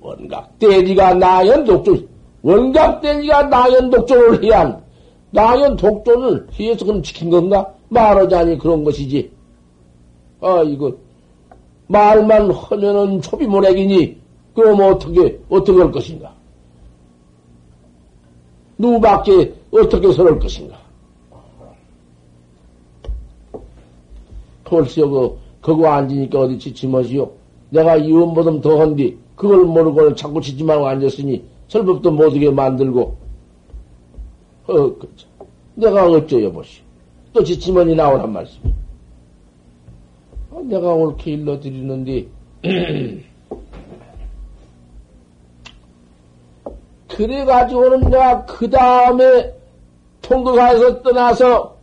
원각대지가 0.00 1.14
나연 1.14 1.64
독존, 1.64 2.08
원각대지가 2.42 3.42
나연 3.42 3.90
독존을 3.90 4.42
해야 4.42 4.60
한, 4.60 4.82
나연 5.30 5.76
독존을 5.76 6.46
해서 6.58 6.84
그럼 6.84 7.02
지킨 7.02 7.28
건가? 7.28 7.75
말하자니 7.88 8.58
그런 8.58 8.84
것이지. 8.84 9.30
아, 10.40 10.62
이거, 10.62 10.92
말만 11.88 12.50
하면은 12.50 13.20
초비모래기니, 13.20 14.16
그럼 14.54 14.80
어떻게, 14.80 15.38
어떻게 15.48 15.78
할 15.78 15.90
것인가? 15.90 16.34
누구밖에 18.78 19.54
어떻게 19.70 20.12
서럴 20.12 20.38
것인가? 20.38 20.76
벌써 24.64 25.08
그, 25.08 25.38
그거 25.60 25.88
앉으니까 25.88 26.40
어디 26.40 26.58
지치머시오? 26.58 27.30
내가 27.70 27.96
이원보듬 27.96 28.60
더한디, 28.60 29.16
그걸 29.36 29.64
모르고 29.64 30.14
자꾸 30.14 30.40
지지 30.40 30.64
말고 30.64 30.86
앉았으니, 30.86 31.42
설법도 31.68 32.10
못하게 32.10 32.50
만들고, 32.50 33.16
어, 34.66 34.72
그렇죠. 34.72 35.28
내가 35.74 36.06
어쩌여 36.06 36.50
보시오. 36.50 36.85
또 37.36 37.44
지치머니 37.44 37.94
나오란 37.94 38.32
말씀이. 38.32 38.72
어, 40.50 40.62
내가 40.64 40.94
옳게 40.94 41.32
일러드리는데, 41.32 42.26
그래가지고는 47.08 48.10
내가 48.10 48.46
그 48.46 48.70
다음에 48.70 49.52
통도가에서 50.22 51.02
떠나서 51.02 51.76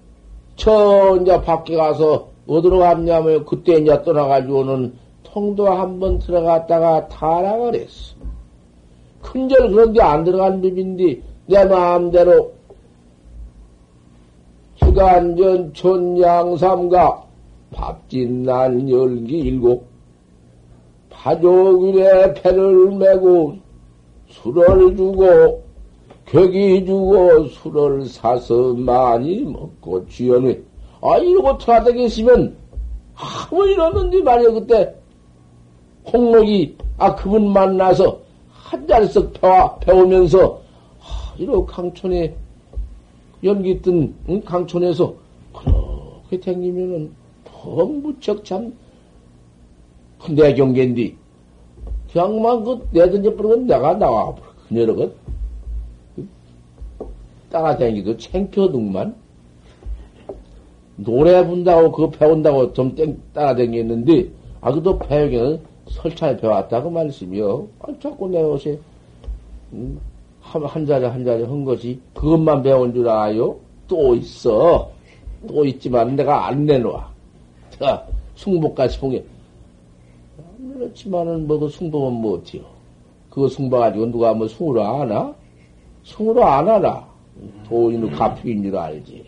저 0.55 1.19
이제 1.21 1.39
밖에 1.41 1.75
가서 1.75 2.29
어디로 2.47 2.79
갔냐면 2.79 3.45
그때 3.45 3.75
이제 3.75 4.01
떠나가지고는 4.03 4.95
통도 5.23 5.69
한 5.69 5.99
번 5.99 6.17
들어갔다가 6.17 7.07
타락을 7.09 7.75
했어. 7.75 8.15
큰절 9.21 9.69
그런데 9.69 10.01
안 10.01 10.23
들어간 10.23 10.61
법인데 10.61 11.21
내 11.45 11.63
마음대로 11.65 12.53
희간전 14.93 15.73
천양삼가 15.73 17.23
밥진난 17.71 18.87
열기 18.87 19.39
일곱. 19.39 19.87
파족일에 21.09 22.33
배를 22.35 22.91
메고 22.91 23.55
술을 24.27 24.95
주고 24.95 25.63
격이 26.25 26.85
주고 26.85 27.47
술을 27.47 28.05
사서 28.05 28.73
많이 28.73 29.41
먹고 29.41 30.07
쥐어내 30.07 30.59
아 31.01 31.17
이러고 31.17 31.57
돌아다 31.57 31.91
계시면 31.91 32.55
아무 33.15 33.65
일 33.67 33.79
없는데 33.79 34.21
말이야 34.21 34.51
그때. 34.51 34.95
홍록이 36.11 36.77
아 36.97 37.15
그분 37.15 37.51
만나서 37.51 38.19
한 38.51 38.87
자리씩 38.87 39.33
배워, 39.33 39.75
배우면서 39.79 40.61
아, 40.99 41.33
이러고 41.37 41.65
강촌에 41.65 42.35
연기 43.43 43.81
뜬 43.81 44.13
응? 44.29 44.41
강촌에서 44.41 45.13
그렇게 45.53 46.39
댕기면은 46.39 47.11
더 47.43 47.85
무척 47.85 48.43
참내 48.45 48.65
경계인데 50.55 51.15
그냥만 52.11 52.63
그 52.63 52.87
내던져 52.91 53.35
버리면 53.35 53.67
내가 53.67 53.95
나와 53.95 54.35
그녀로건 54.67 55.13
따라다니기도 57.49 58.17
챙겨둥만 58.17 59.15
노래 60.95 61.45
분다고 61.45 61.91
그거 61.91 62.09
배운다고 62.09 62.73
좀 62.73 62.95
땡, 62.95 63.19
따라다녔는데 63.33 64.29
아 64.61 64.71
그도 64.71 64.97
배우기는 64.99 65.59
설찬에 65.89 66.37
배웠다고 66.37 66.89
말씀이요. 66.89 67.67
아, 67.79 67.87
자꾸 67.99 68.29
내 68.29 68.41
옷에 68.41 68.79
음, 69.73 69.99
한, 70.53 70.63
한 70.65 70.85
자리 70.85 71.03
한 71.05 71.25
자리 71.25 71.43
한 71.43 71.65
것이 71.65 71.99
그것만 72.13 72.61
배운 72.61 72.93
줄 72.93 73.09
알아요? 73.09 73.57
또 73.87 74.13
있어. 74.13 74.91
또 75.47 75.65
있지만 75.65 76.15
내가 76.15 76.47
안 76.47 76.65
내놓아. 76.65 77.09
자, 77.71 78.05
숭복까지 78.35 78.99
봉해. 78.99 79.23
그렇지만은 80.73 81.47
뭐 81.47 81.59
그 81.59 81.69
숭복은 81.69 82.13
뭐 82.13 82.37
어때요? 82.37 82.63
그거 83.31 83.47
숭봐 83.47 83.79
가지고 83.79 84.11
누가 84.11 84.33
뭐 84.33 84.47
숭으로 84.47 84.83
안하? 84.83 85.33
숭으로 86.03 86.45
안 86.45 86.67
하라. 86.67 87.07
도인의 87.67 88.11
가픽인 88.11 88.61
줄 88.61 88.77
알지. 88.77 89.25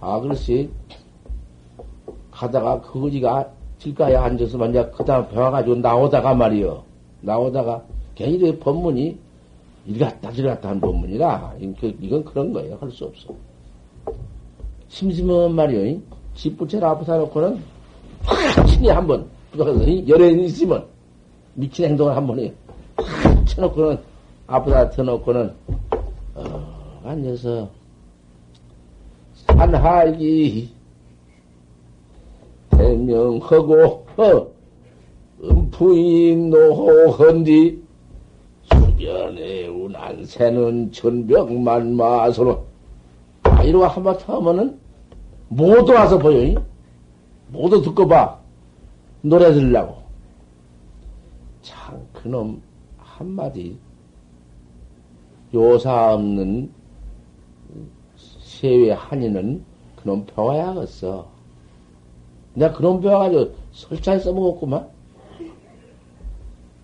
아, 0.00 0.18
글쎄, 0.20 0.66
가다가 2.30 2.80
그거지가 2.80 3.50
길가에 3.78 4.16
앉아서 4.16 4.56
만약 4.56 4.92
그다음 4.92 5.28
배워가지고 5.28 5.76
나오다가 5.76 6.34
말이요. 6.34 6.82
나오다가 7.20 7.82
괜히 8.16 8.58
법문이 8.58 9.16
이갔다 9.86 10.32
저갔다 10.32 10.70
한 10.70 10.80
법문이라 10.80 11.54
이건 11.60 12.24
그런 12.24 12.52
거예요. 12.52 12.76
할 12.80 12.90
수 12.90 13.04
없어. 13.04 13.28
심심한 14.88 15.54
말이요. 15.54 16.00
집부채를 16.34 16.88
아프다 16.88 17.18
놓고는 17.18 17.62
확 18.24 18.66
친히 18.66 18.88
한번 18.88 19.26
열애인 19.56 20.40
있으면 20.40 20.84
미친 21.54 21.84
행동을 21.86 22.16
한번 22.16 22.38
해요. 22.40 22.50
확 22.96 23.46
쳐놓고는 23.46 23.98
아프다 24.46 24.90
터놓고는 24.90 25.52
어, 26.34 27.00
앉아서 27.04 27.68
산하기 29.34 30.70
해명하고 32.72 34.06
어, 34.16 34.46
음푸인 35.42 36.50
노호헌디 36.50 37.85
수변에 38.96 39.68
운한 39.68 40.24
새는 40.24 40.90
천병만 40.90 41.96
마서로. 41.96 42.64
아, 43.42 43.62
이러고 43.62 43.86
한마디 43.86 44.24
하면은 44.24 44.78
모두 45.48 45.92
와서 45.92 46.18
보여 46.18 46.54
모두 47.48 47.82
듣고 47.82 48.08
봐. 48.08 48.38
노래 49.20 49.52
들으려고. 49.52 50.02
참 51.62 52.00
그놈 52.12 52.62
한마디 52.98 53.76
요사 55.54 56.14
없는 56.14 56.72
세외 58.16 58.92
한인은 58.92 59.62
그놈 59.96 60.26
배워야겠어. 60.26 61.28
내가 62.54 62.72
그놈 62.74 63.00
배워가지고 63.00 63.54
설찬 63.72 64.20
써먹었구만. 64.20 64.88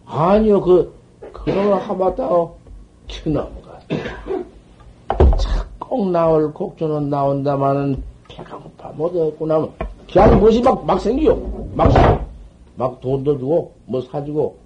아니요, 0.04 0.60
그, 0.60 1.01
그놈을 1.32 1.78
하마다고, 1.80 2.58
그놈가. 3.22 3.80
꼭 5.78 6.10
나올 6.10 6.52
곡조는 6.52 7.10
나온다마는 7.10 8.02
배가 8.28 8.56
고파 8.58 8.88
못하겠구나. 8.90 9.68
그냥 10.10 10.38
무엇이 10.38 10.60
막, 10.62 10.84
막 10.84 11.00
생기요. 11.00 11.36
막, 11.74 11.92
막 12.76 13.00
돈도 13.00 13.38
주고, 13.38 13.72
뭐 13.86 14.00
사주고, 14.00 14.56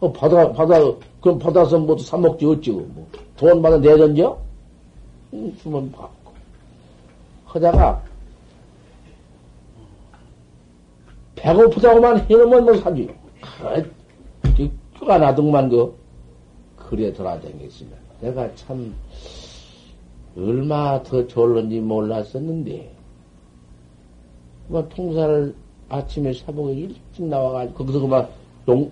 어, 0.00 0.12
받아, 0.12 0.52
받아, 0.52 0.78
그럼 1.20 1.38
받아서 1.38 1.78
뭐 1.78 1.96
사먹지 1.98 2.46
어찌고, 2.46 2.80
뭐. 2.94 3.06
돈 3.36 3.60
받아 3.60 3.76
내던져? 3.78 4.38
응, 5.34 5.54
주면 5.62 5.90
받고. 5.92 6.32
하다가, 7.44 8.02
배고프다고만 11.36 12.26
해놓으면 12.28 12.64
뭐 12.64 12.76
사지. 12.78 13.08
그, 13.40 13.95
뼈가 15.06 15.18
나둥만 15.18 15.68
그, 15.68 15.96
그래 16.76 17.12
돌아다녔으면. 17.12 17.92
내가 18.20 18.52
참, 18.56 18.92
얼마 20.36 21.00
더 21.04 21.24
졸는지 21.28 21.78
몰랐었는데, 21.78 22.92
뭐, 24.66 24.88
통사를 24.88 25.54
아침에 25.88 26.32
사복에 26.32 26.74
일찍 26.74 27.24
나와가지고, 27.24 27.78
거기서 27.78 28.00
그만 28.00 28.28
용, 28.68 28.90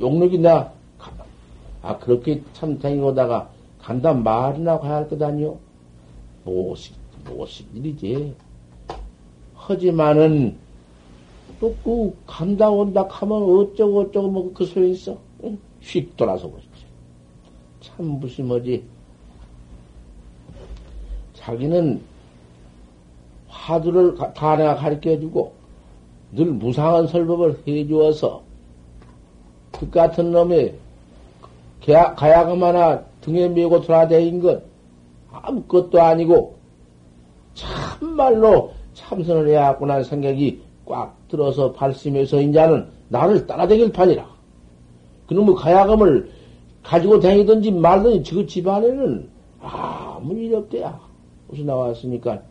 용력이 0.00 0.38
나, 0.38 0.72
아, 1.82 1.96
그렇게 1.98 2.42
참 2.52 2.78
다니고다가 2.78 3.48
간다 3.78 4.12
말이나 4.12 4.80
가야 4.80 4.96
할 4.96 5.08
것 5.08 5.22
아니요? 5.22 5.58
무엇이, 6.44 6.92
무엇이 7.24 7.64
일이지. 7.72 8.34
하지만은, 9.54 10.56
또, 11.60 11.74
그, 11.84 12.16
간다 12.26 12.70
온다 12.70 13.06
하면 13.08 13.42
어쩌고 13.42 14.00
어쩌고 14.00 14.28
뭐 14.28 14.52
그 14.52 14.64
소리 14.64 14.92
있어? 14.92 15.16
응? 15.44 15.58
휙 15.80 16.16
돌아서 16.16 16.48
보시지. 16.48 16.70
참 17.80 18.06
무심하지. 18.06 18.82
자기는 21.34 22.00
화두를 23.48 24.16
다 24.34 24.56
내가 24.56 24.74
가르쳐 24.76 25.18
주고, 25.20 25.52
늘 26.32 26.46
무상한 26.46 27.06
설법을 27.06 27.62
해 27.66 27.86
주어서, 27.86 28.42
그 29.72 29.88
같은 29.90 30.32
놈이 30.32 30.72
가야금 31.80 32.62
하나 32.62 33.02
등에 33.20 33.48
메고 33.48 33.80
돌아다닌 33.80 34.40
것 34.40 34.62
아무것도 35.32 36.00
아니고 36.00 36.56
참말로 37.54 38.72
참선을 38.94 39.48
해야겠구나 39.48 40.02
생각이 40.02 40.60
꽉 40.84 41.16
들어서 41.30 41.72
발심해서 41.72 42.40
인자는 42.40 42.88
나를 43.08 43.46
따라다닐 43.46 43.92
판이라. 43.92 44.26
그놈의 45.28 45.54
가야금을 45.54 46.30
가지고 46.82 47.20
다니든지 47.20 47.70
말든지 47.72 48.22
저 48.24 48.44
집안에는 48.44 49.28
아무 49.60 50.34
일 50.34 50.54
없대야. 50.54 51.00
무슨 51.48 51.66
나왔으니까 51.66 52.42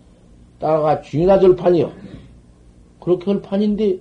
따라가 0.60 1.02
주인아 1.02 1.40
줄 1.40 1.56
판이요. 1.56 1.92
그렇게 3.00 3.32
할 3.32 3.42
판인데 3.42 4.00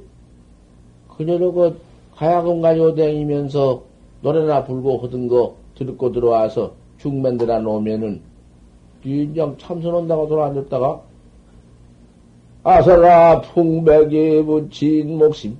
그녀는 1.17 1.53
그 1.53 1.81
가야금 2.15 2.61
가지고 2.61 2.95
다니면서 2.95 3.83
노래나 4.23 4.65
불고 4.65 4.99
하던 4.99 5.29
거 5.29 5.57
듣고 5.77 6.13
들어와서 6.13 6.73
죽맨들아 6.99 7.61
놓으면은 7.61 8.21
그냥 9.03 9.57
참선한다고 9.59 10.29
돌아앉았다가 10.29 11.08
아서라 12.69 13.41
풍백에 13.41 14.43
붙인 14.43 15.17
목심 15.17 15.57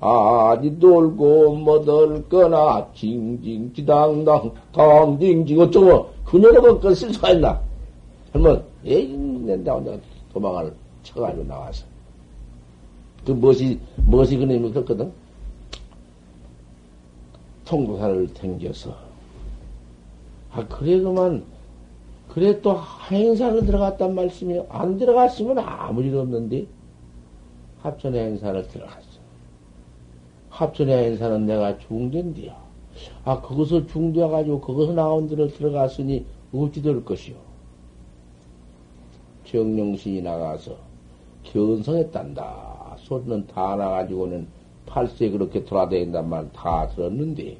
아니 0.00 0.78
돌고 0.80 1.54
못을 1.54 2.28
거나 2.28 2.88
징징지당당 2.94 4.50
당징징 4.72 5.60
어쩌고 5.60 6.10
그녀는 6.24 6.80
그쓸 6.80 7.14
수가 7.14 7.30
있나? 7.30 7.60
그러면 8.32 8.64
에이 8.84 9.16
낸다 9.16 9.74
혼자 9.74 9.96
도망을 10.32 10.74
쳐가지고 11.04 11.44
나와서. 11.44 11.84
그 13.24 13.30
무엇이 13.30 13.78
무엇이 13.96 14.36
그놈이 14.36 14.72
그렇거든? 14.72 15.12
통도사를 17.64 18.34
댕겨서. 18.34 18.94
아 20.52 20.66
그래 20.66 21.00
그만 21.00 21.44
그래 22.34 22.60
또 22.60 22.76
행사를 23.10 23.64
들어갔단 23.64 24.12
말씀이요. 24.12 24.66
안 24.68 24.98
들어갔으면 24.98 25.60
아무 25.60 26.02
일 26.02 26.16
없는데 26.16 26.66
합천의 27.80 28.20
행사를 28.20 28.66
들어갔어. 28.66 29.20
합천의 30.50 31.10
행사는 31.10 31.46
내가 31.46 31.78
중대인데요. 31.78 32.52
아 33.24 33.40
거기서 33.40 33.86
중대해 33.86 34.28
가지고 34.28 34.60
거기서 34.60 34.94
나온 34.94 35.28
데를 35.28 35.52
들어갔으니 35.52 36.26
어찌 36.52 36.82
될 36.82 37.04
것이요. 37.04 37.36
정령신이 39.44 40.22
나가서 40.22 40.76
견성했단다. 41.44 42.96
소리는 42.98 43.46
다 43.46 43.76
나가지고는 43.76 44.48
팔세 44.86 45.30
그렇게 45.30 45.64
돌아다닌단 45.64 46.28
말다 46.28 46.88
들었는데, 46.88 47.58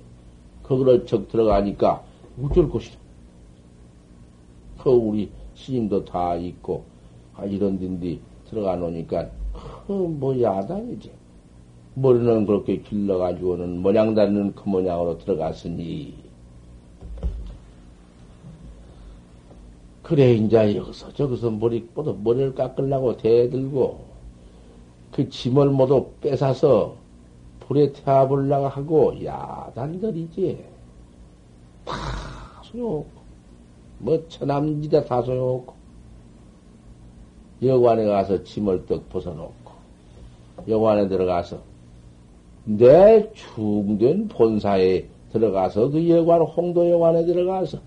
거기를 0.63 1.07
적 1.07 1.29
들어가니까 1.29 2.03
어쩔 2.43 2.69
것이다. 2.69 3.04
그 4.85 4.91
우리 4.91 5.31
스님도 5.55 6.05
다 6.05 6.37
있고, 6.37 6.85
아, 7.35 7.47
이런 7.47 7.79
데인데 7.79 8.19
들어가 8.51 8.77
놓으니까, 8.77 9.31
그, 9.87 9.93
뭐, 9.93 10.39
야단이지. 10.39 11.11
머리는 11.95 12.45
그렇게 12.45 12.83
길러가지고는 12.83 13.81
모양 13.81 14.15
닿는 14.15 14.55
그 14.55 14.69
모양으로 14.69 15.17
들어갔으니, 15.17 16.15
그래, 20.03 20.35
이제 20.35 20.77
여기서 20.77 21.15
저기서 21.15 21.51
머리, 21.53 21.87
뻗어 21.87 22.13
머리를 22.13 22.55
깎으려고 22.55 23.17
대들고, 23.17 24.05
그 25.13 25.31
짐을 25.31 25.71
모두 25.71 26.11
뺏어서 26.21 26.97
불에 27.61 27.91
태워보려고 27.91 28.69
하고, 28.69 29.25
야단들이지. 29.25 30.63
다 31.87 31.95
소용없고, 32.65 33.24
뭐, 33.99 34.29
처남지다 34.29 35.05
다 35.05 35.23
소용없고, 35.23 35.75
여관에 37.63 38.05
가서 38.05 38.43
짐을 38.43 38.87
떡 38.87 39.09
벗어놓고, 39.09 39.73
여관에 40.69 41.09
들어가서, 41.09 41.61
내 42.65 43.31
중된 43.33 44.29
본사에 44.29 45.07
들어가서 45.33 45.91
그 45.91 46.09
여관, 46.09 46.43
홍도 46.43 46.89
여관에 46.89 47.25
들어가서, 47.25 47.79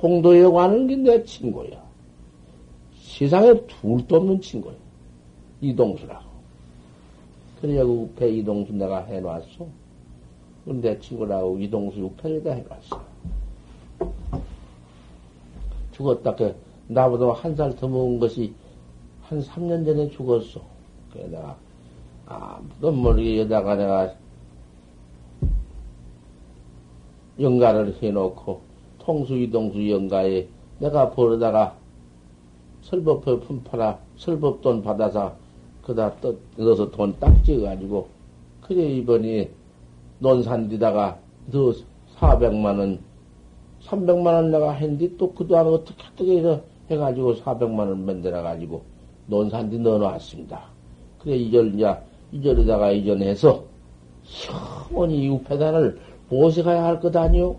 홍도 0.00 0.38
여관은 0.38 1.02
내 1.02 1.22
친구야. 1.24 1.82
세상에 2.94 3.52
둘도 3.66 4.16
없는 4.16 4.40
친구야. 4.40 4.74
이동수라고. 5.60 6.28
그래야 7.60 7.84
그 7.84 7.90
우패 7.90 8.30
이동수 8.30 8.72
내가 8.72 9.04
해놨어. 9.04 9.66
내 10.66 10.98
친구라고 11.00 11.58
이동수 11.58 12.00
우패에다 12.00 12.52
해놨어. 12.52 13.02
죽었다. 15.98 16.34
그, 16.36 16.54
나보다 16.86 17.32
한 17.32 17.54
살 17.56 17.74
더 17.76 17.86
먹은 17.88 18.18
것이 18.18 18.54
한 19.22 19.40
3년 19.42 19.84
전에 19.84 20.08
죽었어. 20.10 20.60
그래, 21.12 21.26
내가 21.28 21.56
아무도 22.26 22.92
모르게 22.92 23.40
여자가 23.40 23.74
내가 23.76 24.14
영가를 27.38 27.96
해놓고 28.02 28.60
통수 28.98 29.36
이동수 29.36 29.90
영가에 29.90 30.46
내가 30.78 31.10
벌어다가 31.10 31.76
설법표 32.82 33.40
품팔아 33.40 33.98
설법돈 34.16 34.82
받아서 34.82 35.36
그다 35.82 36.14
또 36.20 36.38
넣어서 36.56 36.90
돈 36.90 37.14
딱 37.20 37.42
찍어가지고 37.44 38.08
그래 38.62 38.88
이번에 38.96 39.50
논산디다가 40.20 41.18
너 41.50 41.72
400만원 42.18 42.98
300만원 43.84 44.50
내가 44.50 44.72
했는데 44.72 45.16
또 45.16 45.32
그동안 45.32 45.66
어떻게 45.66 46.02
어떻게 46.12 46.38
해서 46.38 46.60
해가지고 46.90 47.34
400만원 47.36 47.98
만들어가지고 47.98 48.82
논산디 49.26 49.78
넣어놨습니다. 49.78 50.62
그래 51.20 51.36
이절 51.36 51.74
이제 51.74 51.94
이절에다가 52.32 52.90
이전해서 52.92 53.64
영원히 54.90 55.22
이우패단을 55.24 55.98
보색해야 56.28 56.84
할 56.84 57.00
것 57.00 57.14
아니오? 57.16 57.56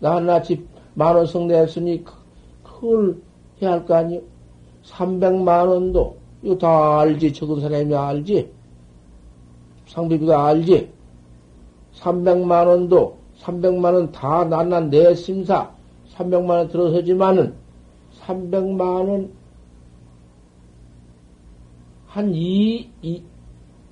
나 0.00 0.16
하나씩 0.16 0.66
만원 0.94 1.26
성내했으니 1.26 2.04
그, 2.04 2.12
그걸 2.62 3.16
해야 3.62 3.72
할 3.72 3.86
거 3.86 3.94
아니오? 3.94 4.22
300만 4.84 5.68
원도 5.68 6.16
이거 6.42 6.56
다 6.58 7.00
알지 7.00 7.32
적은 7.32 7.60
사람이 7.60 7.94
알지 7.94 8.50
상비비가 9.88 10.46
알지 10.46 10.90
300만 11.94 12.66
원도 12.66 13.16
300만 13.42 13.94
원 13.94 14.12
다 14.12 14.44
난난 14.44 14.90
내 14.90 15.14
심사. 15.14 15.70
300만 16.14 16.48
원 16.50 16.68
들어서지만은 16.68 17.54
300만 18.20 18.80
원 18.80 19.30
한 22.08 22.34
2, 22.34 22.88
2, 23.02 23.22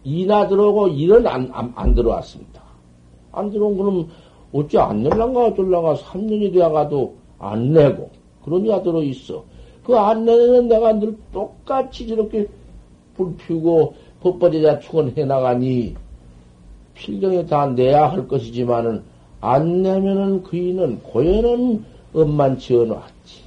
2나 0.06 0.48
들어오고 0.48 0.88
1은 0.88 1.26
안, 1.26 1.50
안, 1.52 1.72
안 1.76 1.94
들어왔습니다. 1.94 2.62
안 3.32 3.50
들어온 3.50 3.76
그럼 3.76 4.08
어찌 4.52 4.78
안 4.78 5.02
낼란가? 5.02 5.46
어쩔란가? 5.48 5.94
3년이 5.96 6.52
되어가도 6.54 7.14
안 7.38 7.72
내고. 7.74 8.10
그런 8.42 8.64
이가 8.64 8.82
들어있어. 8.82 9.44
그 9.84 9.94
안 9.94 10.24
내는 10.24 10.68
내가 10.68 10.94
늘 10.94 11.14
똑같이 11.32 12.06
저렇게 12.06 12.46
불 13.14 13.36
피우고 13.36 13.94
법벌이자 14.22 14.78
축원해 14.78 15.24
나가니 15.26 15.94
필경에 16.94 17.44
다 17.44 17.66
내야 17.66 18.10
할 18.10 18.26
것이지만은 18.26 19.02
안 19.44 19.82
내면은 19.82 20.42
그이는 20.42 21.00
고연은 21.02 21.84
엄만 22.14 22.58
지어놨지. 22.58 23.42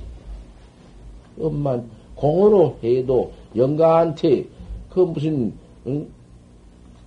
엄만 1.39 1.89
공으로 2.13 2.77
해도 2.83 3.31
영가한테 3.55 4.45
그 4.89 4.99
무슨 4.99 5.53
응? 5.87 6.07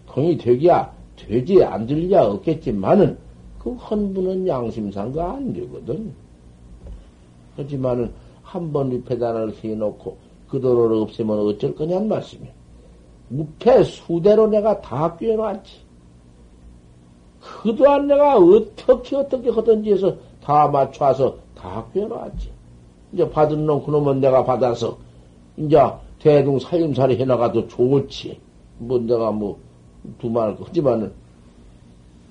공이 0.09 0.39
되기야 0.39 0.93
되지 1.17 1.63
안 1.63 1.87
들리야 1.87 2.23
없겠지만은 2.23 3.17
그 3.61 3.71
헌부는 3.75 4.49
양심상가 4.49 5.35
안 5.35 5.53
되거든. 5.53 6.13
하지만은 7.57 8.11
한 8.43 8.73
번 8.73 8.91
위패단을 8.91 9.55
해놓고 9.63 10.17
그 10.49 10.61
도로를 10.61 10.97
없애면 11.03 11.39
어쩔 11.39 11.77
거냔 11.77 12.09
말씀이야. 12.09 12.51
무패 13.29 13.85
수대로 13.85 14.49
내가 14.49 14.81
다 14.81 15.17
꿰어놨지. 15.17 15.90
그도안 17.41 18.07
내가 18.07 18.37
어떻게 18.37 19.17
어떻게 19.17 19.51
하든지 19.51 19.93
해서 19.93 20.15
다 20.45 20.69
맞춰서 20.69 21.37
다 21.55 21.85
꿰어놨지. 21.93 22.51
이제 23.13 23.29
받은 23.29 23.67
놈 23.67 23.85
그놈은 23.85 24.21
내가 24.21 24.45
받아서 24.45 24.99
이제 25.57 25.79
대중 26.19 26.59
살림살이 26.59 27.17
해나가도 27.19 27.69
좋지. 27.69 28.39
뭐 28.79 28.99
내가 28.99 29.31
뭐 29.31 29.59
두말 30.19 30.57
하지만은 30.61 31.13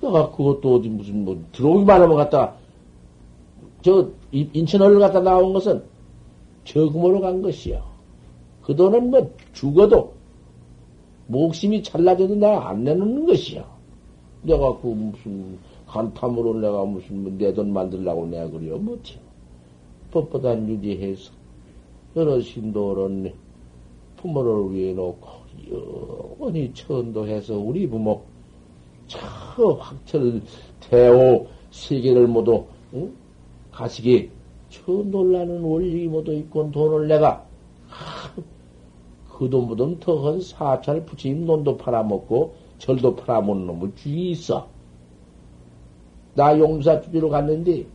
내가 0.00 0.30
그것도 0.30 0.76
어디 0.76 0.88
무슨 0.88 1.24
뭐 1.24 1.40
들어오기만 1.52 2.02
하면 2.02 2.16
갖다 2.16 2.54
저 3.82 4.08
인천을 4.32 4.98
갖다 4.98 5.20
나온 5.20 5.52
것은 5.52 5.82
저금으로 6.64 7.20
간 7.20 7.42
것이요. 7.42 7.82
그 8.62 8.76
돈은 8.76 9.10
뭐 9.10 9.30
죽어도 9.52 10.14
목심이 11.26 11.82
잘라져도 11.82 12.34
내가 12.36 12.68
안 12.68 12.84
내놓는 12.84 13.26
것이요. 13.26 13.79
내가 14.42 14.78
그 14.80 14.86
무슨 14.86 15.58
간탐으로 15.86 16.54
내가 16.60 16.84
무슨 16.84 17.22
뭐 17.22 17.32
내돈 17.32 17.72
만들라고 17.72 18.26
내가 18.26 18.48
그래요. 18.50 18.78
못해. 18.78 19.18
법보다 20.10 20.58
유지해서 20.66 21.32
여러 22.16 22.40
신도를 22.40 23.32
부모를 24.16 24.74
위해 24.74 24.92
놓고 24.92 25.28
영원히 25.70 26.72
천도해서 26.74 27.56
우리 27.56 27.86
부모 27.88 28.22
저 29.06 29.18
확철 29.78 30.40
대오 30.80 31.46
세계를 31.70 32.26
모두 32.26 32.64
응? 32.94 33.12
가시기 33.70 34.30
저 34.68 34.92
놀라는 34.92 35.62
원리 35.62 36.06
모두 36.06 36.32
있고 36.34 36.70
돈을 36.70 37.08
내가 37.08 37.46
그 39.28 39.48
돈보다 39.48 39.98
더한 40.00 40.40
사찰 40.40 41.04
부처님 41.06 41.46
논도 41.46 41.76
팔아먹고 41.76 42.54
절도 42.80 43.14
팔아먹는 43.14 43.66
놈을 43.66 43.94
주위 43.94 44.32
있어. 44.32 44.66
나 46.34 46.58
용사 46.58 47.00
주지로 47.02 47.28
갔는데 47.28 47.86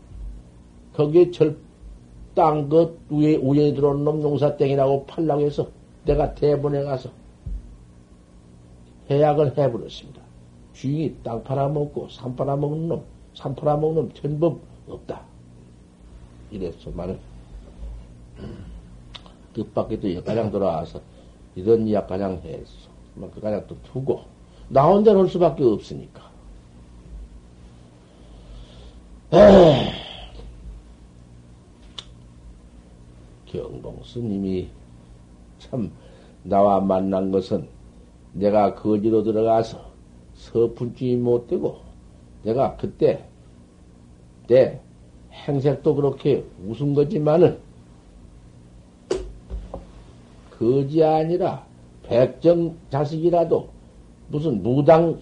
거기에 0.93 1.31
절땅그 1.31 2.99
위에 3.09 3.35
우연히 3.35 3.73
들어온 3.73 4.03
놈 4.05 4.21
용사 4.21 4.55
땡이라고 4.55 5.05
팔라고 5.05 5.41
해서 5.41 5.67
내가 6.05 6.33
대본에 6.35 6.83
가서 6.83 7.09
해약을 9.09 9.57
해버렸습니다. 9.57 10.21
주인이 10.73 11.15
땅 11.23 11.43
팔아먹고 11.43 12.09
산 12.09 12.35
팔아먹는 12.35 12.87
놈, 12.87 13.03
산 13.33 13.55
팔아먹는 13.55 13.95
놈 13.95 14.13
전법 14.13 14.59
없다. 14.87 15.21
이랬어만은 16.51 17.17
뜻밖에도 19.53 20.13
역가장 20.13 20.51
돌아와서 20.51 21.01
이런 21.55 21.89
약가장 21.89 22.41
했어. 22.43 22.89
그 23.33 23.41
가장 23.41 23.65
또 23.67 23.75
두고 23.83 24.34
나 24.69 24.85
혼자 24.87 25.11
올 25.11 25.29
수밖에 25.29 25.63
없으니까. 25.63 26.23
에이, 29.31 29.91
경봉 33.45 34.01
스님이 34.03 34.69
참 35.59 35.91
나와 36.43 36.79
만난 36.79 37.31
것은 37.31 37.67
내가 38.33 38.75
거지로 38.75 39.23
들어가서 39.23 39.83
서푼쯤이 40.35 41.15
못 41.17 41.47
되고 41.47 41.79
내가 42.43 42.75
그때 42.75 43.25
내 44.47 44.79
행색도 45.31 45.95
그렇게 45.95 46.45
웃은 46.67 46.93
거지만은 46.93 47.57
거지 50.57 51.03
아니라 51.03 51.65
백정 52.03 52.75
자식이라도 52.89 53.74
무슨 54.27 54.61
무당 54.63 55.19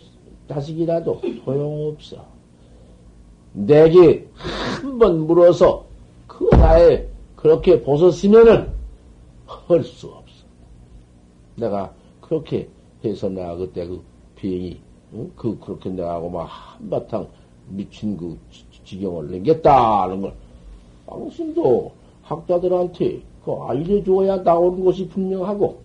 자식이라도 0.50 1.22
소용없어. 1.46 2.18
내게 3.54 4.28
한 4.34 4.98
번 4.98 5.26
물어서 5.28 5.86
그 6.28 6.48
나에 6.56 7.08
그렇게 7.36 7.82
보셨으면은 7.82 8.72
할 9.46 9.84
수 9.84 10.08
없어. 10.08 10.46
내가 11.56 11.94
그렇게 12.22 12.68
해서 13.04 13.30
내가 13.30 13.56
그때 13.56 13.86
그 13.86 14.02
비행이 14.36 14.80
응? 15.14 15.32
그 15.36 15.58
그렇게 15.60 15.90
내가 15.90 16.16
하고 16.16 16.30
막 16.30 16.46
한바탕 16.46 17.28
미친 17.70 18.18
그 18.18 18.38
지경을 18.86 19.32
남겼다는 19.32 20.22
걸 20.22 20.34
당신도 21.06 21.92
학자들한테 22.24 23.22
그 23.46 23.52
알려줘야 23.54 24.38
나오는 24.38 24.84
것이 24.84 25.08
분명하고 25.08 25.82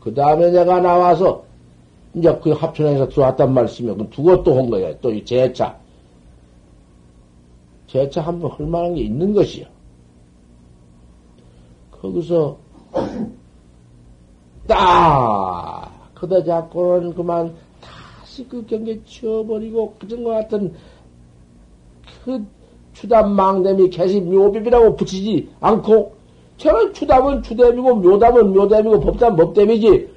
그 0.00 0.14
다음에 0.14 0.50
내가 0.50 0.80
나와서 0.80 1.44
이제 2.14 2.36
그 2.42 2.50
합천에서 2.52 3.08
들어왔단 3.08 3.52
말씀이야. 3.52 3.94
그 3.94 4.08
두고 4.10 4.42
또한 4.42 4.68
거야. 4.70 4.98
또 5.00 5.10
이 5.12 5.24
재차. 5.24 5.78
재차 7.86 8.20
한번 8.20 8.50
할 8.52 8.66
만한 8.66 8.94
게 8.94 9.02
있는 9.02 9.32
것이야. 9.34 9.66
거기서 12.00 12.56
딱 14.66 16.10
그다 16.14 16.42
잡고는 16.44 17.14
그만 17.14 17.54
다시 17.80 18.46
그 18.48 18.64
경계 18.66 19.02
치워버리고 19.04 19.94
그전 19.98 20.24
것 20.24 20.30
같은 20.30 20.72
그 22.24 22.44
추담 22.92 23.32
망됨이 23.32 23.90
개시 23.90 24.20
묘비이라고 24.20 24.96
붙이지 24.96 25.50
않고 25.60 26.19
저는 26.60 26.92
추담은 26.92 27.42
추담이고 27.42 27.96
묘담은 27.96 28.52
묘담이고 28.52 29.00
법담 29.00 29.34
법담이지 29.34 30.08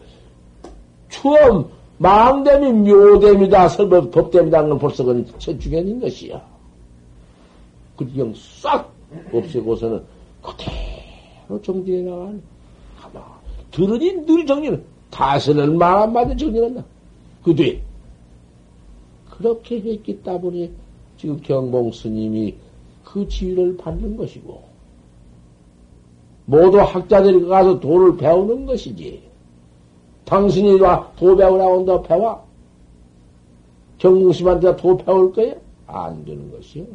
추엄 1.07 1.69
망됨이 1.99 2.91
묘됨이다 2.91 3.69
설법 3.69 4.11
법담이라는 4.11 4.71
건 4.71 4.79
벌써 4.79 5.05
그건 5.05 5.25
천중현인 5.37 6.01
것이야. 6.01 6.45
그냥 7.95 8.33
싹 8.35 8.91
없애고서는 9.31 10.03
그대로 10.41 11.61
정지해 11.61 12.01
나가는 12.01 12.41
가마. 12.99 13.25
들으니 13.71 14.25
늘 14.25 14.45
정리는, 14.45 14.83
다스는 15.11 15.77
말 15.77 16.01
한마디 16.01 16.35
정리한다. 16.35 16.83
그 17.41 17.55
뒤에. 17.55 17.81
그렇게 19.29 19.79
했기 19.79 20.21
때문에 20.21 20.71
지금 21.17 21.39
경봉 21.41 21.91
스님이 21.93 22.55
그 23.03 23.25
지위를 23.29 23.77
받는 23.77 24.17
것이고, 24.17 24.72
모두 26.45 26.79
학자들이 26.79 27.45
가서 27.45 27.79
도를 27.79 28.17
배우는 28.17 28.65
것이지. 28.65 29.23
당신이 30.25 30.79
와도 30.79 31.35
배우라고 31.35 31.79
한다 31.79 32.01
배워? 32.01 32.43
경궁심한테 33.97 34.75
도 34.75 34.97
배울 34.97 35.31
거야? 35.31 35.53
안 35.87 36.25
되는 36.25 36.51
것이요. 36.51 36.85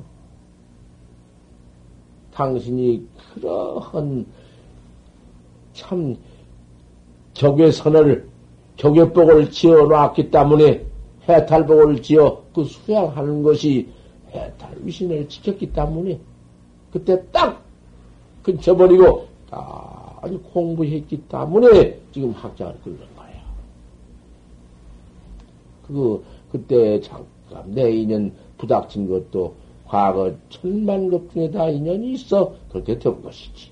당신이 2.35 3.07
그러한 3.35 4.27
참 5.73 6.17
격외선을 7.35 8.29
격외복을 8.77 9.51
지어 9.51 9.87
놨기 9.87 10.31
때문에 10.31 10.85
해탈복을 11.29 12.03
지어 12.03 12.43
그 12.55 12.65
수양하는 12.65 13.43
것이 13.43 13.89
해탈 14.33 14.77
위신을 14.83 15.29
지켰기 15.29 15.73
때문에 15.73 16.19
그때 16.93 17.23
딱 17.31 17.63
근처버리고 18.43 19.28
아주 19.51 20.41
공부했기 20.53 21.29
때문에 21.29 21.99
지금 22.13 22.33
학자를 22.33 22.79
끌는 22.83 22.99
거예요. 23.17 23.43
그 25.87 26.25
그때 26.53 27.01
잠깐 27.01 27.73
내 27.73 27.91
인연 27.91 28.33
부닥친 28.59 29.09
것도 29.09 29.55
과거 29.87 30.33
천만 30.51 31.09
급 31.09 31.33
중에 31.33 31.51
다 31.51 31.69
인연이 31.69 32.13
있어 32.13 32.55
그렇게 32.71 32.99
된 32.99 33.23
것이지. 33.23 33.71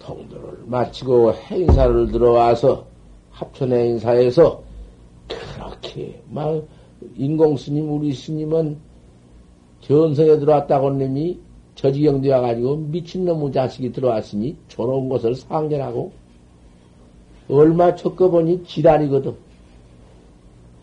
통도를 0.00 0.64
마치고 0.66 1.32
행사를 1.32 2.12
들어와서 2.12 2.84
합천 3.30 3.72
행사에서 3.72 4.62
그렇게 5.26 6.22
막 6.28 6.62
인공 7.16 7.56
스님 7.56 7.90
우리 7.90 8.12
스님은 8.12 8.76
견성에 9.80 10.38
들어왔다고 10.38 10.90
놈이 10.90 11.38
저지경 11.84 12.22
되어가지고 12.22 12.76
미친놈의 12.76 13.52
자식이 13.52 13.92
들어왔으니 13.92 14.56
저런 14.68 15.10
것을 15.10 15.34
상견하고 15.34 16.12
얼마 17.50 17.94
쳤거보니 17.94 18.64
지단이거든. 18.64 19.34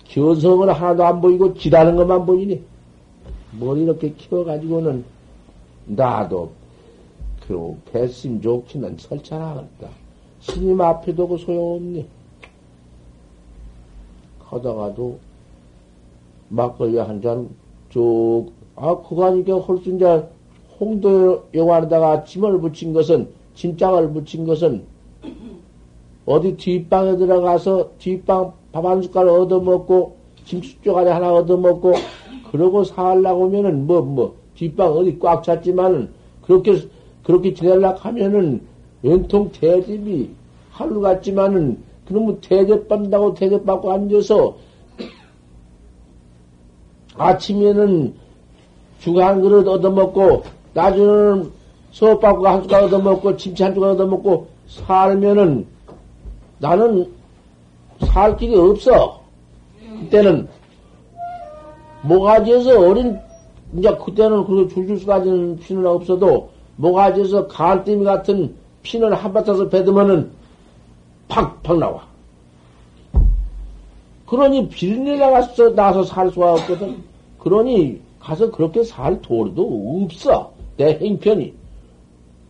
견성은 0.03 0.69
하나도 0.69 1.03
안 1.03 1.19
보이고 1.19 1.55
지다는 1.55 1.95
것만 1.95 2.23
보이니 2.27 2.61
머리 3.59 3.81
이렇게 3.81 4.13
키워가지고는 4.13 5.03
나도 5.87 6.51
그 7.47 7.75
배심 7.91 8.39
좋기는 8.39 8.97
설찬하겠다. 8.99 9.89
스님 10.39 10.79
앞에 10.79 11.15
두고 11.15 11.35
소용없니? 11.37 12.05
하다가도 14.39 15.17
막걸리 16.49 16.97
한 16.99 17.19
잔 17.21 17.49
쭉, 17.89 18.51
아, 18.75 18.95
그거 18.97 19.25
아니까 19.25 19.55
홀수 19.55 19.89
이제 19.89 20.29
홍도 20.81 21.43
영화에다가 21.53 22.23
짐을 22.23 22.59
붙인 22.59 22.91
것은, 22.91 23.29
짐장을 23.53 24.11
붙인 24.13 24.45
것은 24.45 24.83
어디 26.25 26.57
뒷방에 26.57 27.17
들어가서 27.17 27.91
뒷방 27.99 28.53
밥 28.71 28.85
한 28.85 29.01
숟갈 29.01 29.27
얻어먹고 29.27 30.15
김치 30.45 30.81
쪼가리 30.81 31.09
하나 31.09 31.33
얻어먹고 31.33 31.93
그러고 32.51 32.83
살라고 32.83 33.45
하면은 33.45 33.85
뭐 33.85 34.01
뭐 34.01 34.35
뒷방 34.55 34.91
어디 34.91 35.19
꽉 35.19 35.43
찼지만은 35.43 36.09
그렇게 36.41 36.87
그렇게 37.23 37.53
지내려고 37.53 37.99
하면은 37.99 38.61
연통 39.03 39.51
대접이 39.51 40.29
하루 40.71 41.01
같지만은 41.01 41.77
그놈의 42.07 42.37
대접받는다고 42.41 43.33
대접받고 43.33 43.91
앉아서 43.91 44.55
아침에는 47.17 48.13
죽한 48.99 49.41
그릇 49.41 49.67
얻어먹고 49.67 50.43
나중에는 50.73 51.51
수업받고 51.91 52.47
한 52.47 52.61
숟갈 52.63 52.83
얻어먹고 52.83 53.35
김치 53.35 53.63
한 53.63 53.73
숟갈 53.73 53.91
얻어먹고 53.91 54.47
살면은 54.67 55.67
나는 56.59 57.11
살 58.05 58.37
길이 58.37 58.55
없어. 58.55 59.21
그때는 59.99 60.47
모가지에서 62.03 62.79
어린 62.79 63.19
이제 63.77 63.93
그때는 63.95 64.45
그렇게 64.45 64.73
줄줄 64.73 64.99
쏟아지는 64.99 65.59
피는 65.59 65.85
없어도 65.85 66.49
모가지에서 66.77 67.47
갈대미 67.47 68.03
같은 68.03 68.55
피는 68.81 69.13
한바탕에서 69.13 69.69
뱉으면은 69.69 70.31
팍팍 71.27 71.77
나와. 71.77 72.03
그러니 74.25 74.69
비린내 74.69 75.17
나가서 75.17 75.75
나서 75.75 76.03
살 76.03 76.31
수가 76.31 76.53
없거든. 76.53 77.03
그러니 77.37 78.01
가서 78.19 78.49
그렇게 78.49 78.83
살 78.83 79.21
도리도 79.21 80.03
없어. 80.03 80.51
내 80.81 80.97
행편이. 80.97 81.53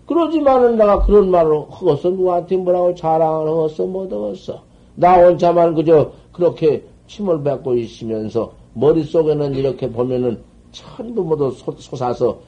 그러지만은 0.05 0.77
내가 0.77 1.05
그런 1.05 1.29
말을 1.29 1.51
허었어. 1.69 2.09
누구한테 2.11 2.55
뭐라고 2.55 2.95
자랑을 2.95 3.47
허었어. 3.47 3.85
못 3.85 4.11
얻었어. 4.11 4.63
나 4.95 5.21
혼자만 5.21 5.75
그저 5.75 6.13
그렇게 6.31 6.83
침을 7.07 7.43
뱉고 7.43 7.75
있으면서 7.75 8.53
머릿속에는 8.73 9.53
이렇게 9.55 9.91
보면은 9.91 10.41
전부 10.71 11.23
모두 11.23 11.51
솟아서 11.51 12.39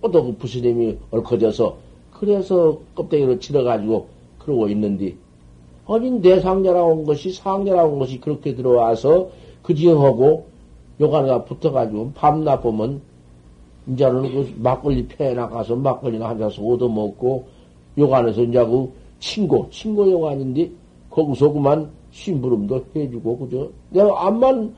또 0.00 0.34
부스님이 0.38 0.96
얽혀져서 1.10 1.76
그래서 2.12 2.78
껍데기를 2.94 3.40
치러가지고 3.40 4.06
그러고 4.38 4.68
있는데 4.68 5.16
아니 5.86 6.10
내상자라고 6.10 6.92
온 6.92 7.04
것이 7.04 7.32
상자라고 7.32 7.94
온 7.94 7.98
것이 7.98 8.20
그렇게 8.20 8.54
들어와서 8.54 9.30
그지하고 9.62 10.46
요가가 11.00 11.44
붙어가지고 11.44 12.12
밤낮 12.14 12.60
보면 12.60 13.02
이제는 13.88 14.22
그 14.22 14.54
막걸리 14.58 15.06
폐에 15.06 15.34
나가서 15.34 15.76
막걸리나 15.76 16.30
한 16.30 16.38
잔씩 16.38 16.62
얻어먹고 16.64 17.46
요간에서 17.98 18.42
이제 18.42 18.64
그 18.64 18.90
친구 19.20 19.66
친구 19.70 20.10
요간인데 20.10 20.70
거기서 21.10 21.52
그만 21.52 21.88
심부름도 22.10 22.84
해주고, 22.94 23.38
그죠? 23.38 23.70
내가 23.90 24.26
암만, 24.26 24.74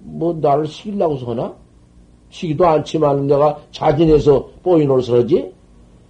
뭐, 0.00 0.32
나를 0.40 0.66
시키려고 0.66 1.16
서나? 1.16 1.54
시기도 2.30 2.66
않지만 2.66 3.26
내가 3.26 3.58
자진해서 3.72 4.48
뽀이노릇을 4.62 5.22
하지? 5.22 5.52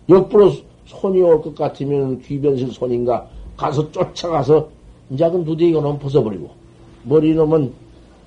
옆으로 0.08 0.50
손이 0.86 1.20
올 1.22 1.40
것 1.40 1.54
같으면 1.54 2.20
귀변실 2.22 2.72
손인가 2.72 3.26
가서 3.56 3.90
쫓아가서 3.92 4.68
이제 5.10 5.30
그 5.30 5.36
누대기는 5.38 5.98
벗어버리고 5.98 6.50
머리 7.04 7.32
놈은 7.34 7.72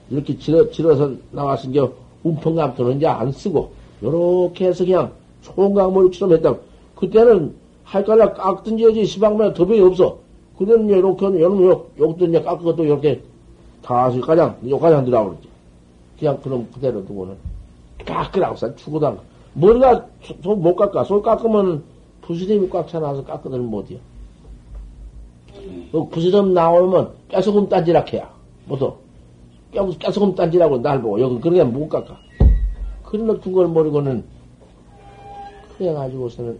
이렇게 0.09 0.37
질러, 0.37 0.69
질어서 0.71 1.11
나왔으니까 1.31 1.89
움펑감도는 2.23 2.97
이제 2.97 3.07
안 3.07 3.31
쓰고 3.31 3.71
요렇게 4.03 4.67
해서 4.67 4.85
그냥 4.85 5.11
총각머리처럼 5.41 6.35
했다. 6.35 6.55
그때는 6.95 7.55
할까라 7.83 8.33
깎든지 8.33 8.83
하지 8.83 9.05
시방면에 9.05 9.53
더병이 9.53 9.79
없어. 9.81 10.17
그는 10.57 10.87
이렇게 10.89 11.25
여러분 11.25 11.65
요 11.65 11.85
욕도 11.97 12.25
이제 12.25 12.41
깎고 12.41 12.75
또 12.75 12.83
이렇게 12.83 13.21
다시 13.81 14.19
가장 14.21 14.55
요가장 14.67 15.05
들어가고 15.05 15.31
그러지. 15.31 15.47
그냥 16.19 16.39
그럼 16.41 16.67
그대로 16.73 17.05
두고는 17.05 17.35
깎으라고 18.05 18.55
사 18.55 18.73
죽어당. 18.75 19.19
머리가 19.53 20.05
손 20.43 20.61
못 20.61 20.75
깎아. 20.75 21.03
손 21.03 21.21
깎으면 21.21 21.83
부스럼이 22.21 22.69
꽉 22.69 22.87
차나서 22.87 23.23
깎거든 23.25 23.63
못이야. 23.65 23.99
그 25.91 26.07
부스럼 26.09 26.53
나오면 26.53 27.11
깨소금 27.29 27.69
딴지락 27.69 28.13
해야. 28.13 28.29
뭐도 28.65 28.97
깨소금 29.99 30.35
딴지라고 30.35 30.81
날 30.81 31.01
보고 31.01 31.19
여기 31.19 31.39
그러게 31.39 31.63
못 31.63 31.89
깎아. 31.89 32.17
그런 33.13 33.39
둔걸 33.39 33.67
모르고는 33.67 34.23
그래가지고서는 35.77 36.57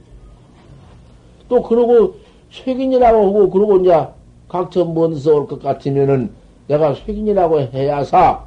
또 1.50 1.64
그러고 1.64 2.18
쇠긴이라고 2.52 3.26
하고, 3.26 3.50
그러고 3.50 3.78
이제 3.80 4.08
각처 4.48 4.86
먼서 4.86 5.34
올 5.36 5.48
것 5.48 5.60
같으면은 5.60 6.30
내가 6.68 6.94
쇠긴이라고 6.94 7.60
해야사, 7.60 8.46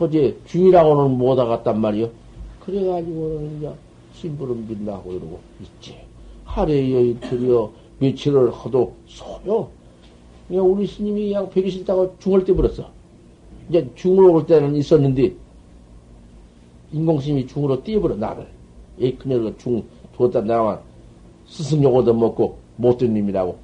허지 0.00 0.36
중이라고는 0.46 1.16
못 1.16 1.38
하겠단 1.38 1.80
말이요. 1.80 2.10
그래가지고는 2.66 3.58
이제 3.58 3.70
심부름 4.14 4.66
빈다고 4.66 5.12
이러고 5.12 5.38
있지. 5.62 5.96
하루에 6.44 6.80
이틀이여 6.80 7.70
며칠을 8.00 8.50
허도 8.50 8.94
소요. 9.06 9.68
그냥 10.48 10.68
우리 10.72 10.88
스님이 10.88 11.28
그냥 11.28 11.48
뵈기 11.50 11.70
싫다고 11.70 12.16
중을 12.18 12.44
떼버렸어. 12.44 12.90
이제 13.68 13.88
중으로 13.94 14.32
올 14.32 14.46
때는 14.46 14.74
있었는데, 14.74 15.43
인공스님이 16.94 17.46
중으로 17.48 17.82
떼버려, 17.82 18.16
나를. 18.16 18.46
이 18.98 19.12
그녀가 19.16 19.52
중 19.58 19.82
두었다 20.16 20.40
나와 20.40 20.80
스승용 21.46 21.94
얻어먹고, 21.96 22.56
못된 22.76 23.12
님이라고. 23.12 23.56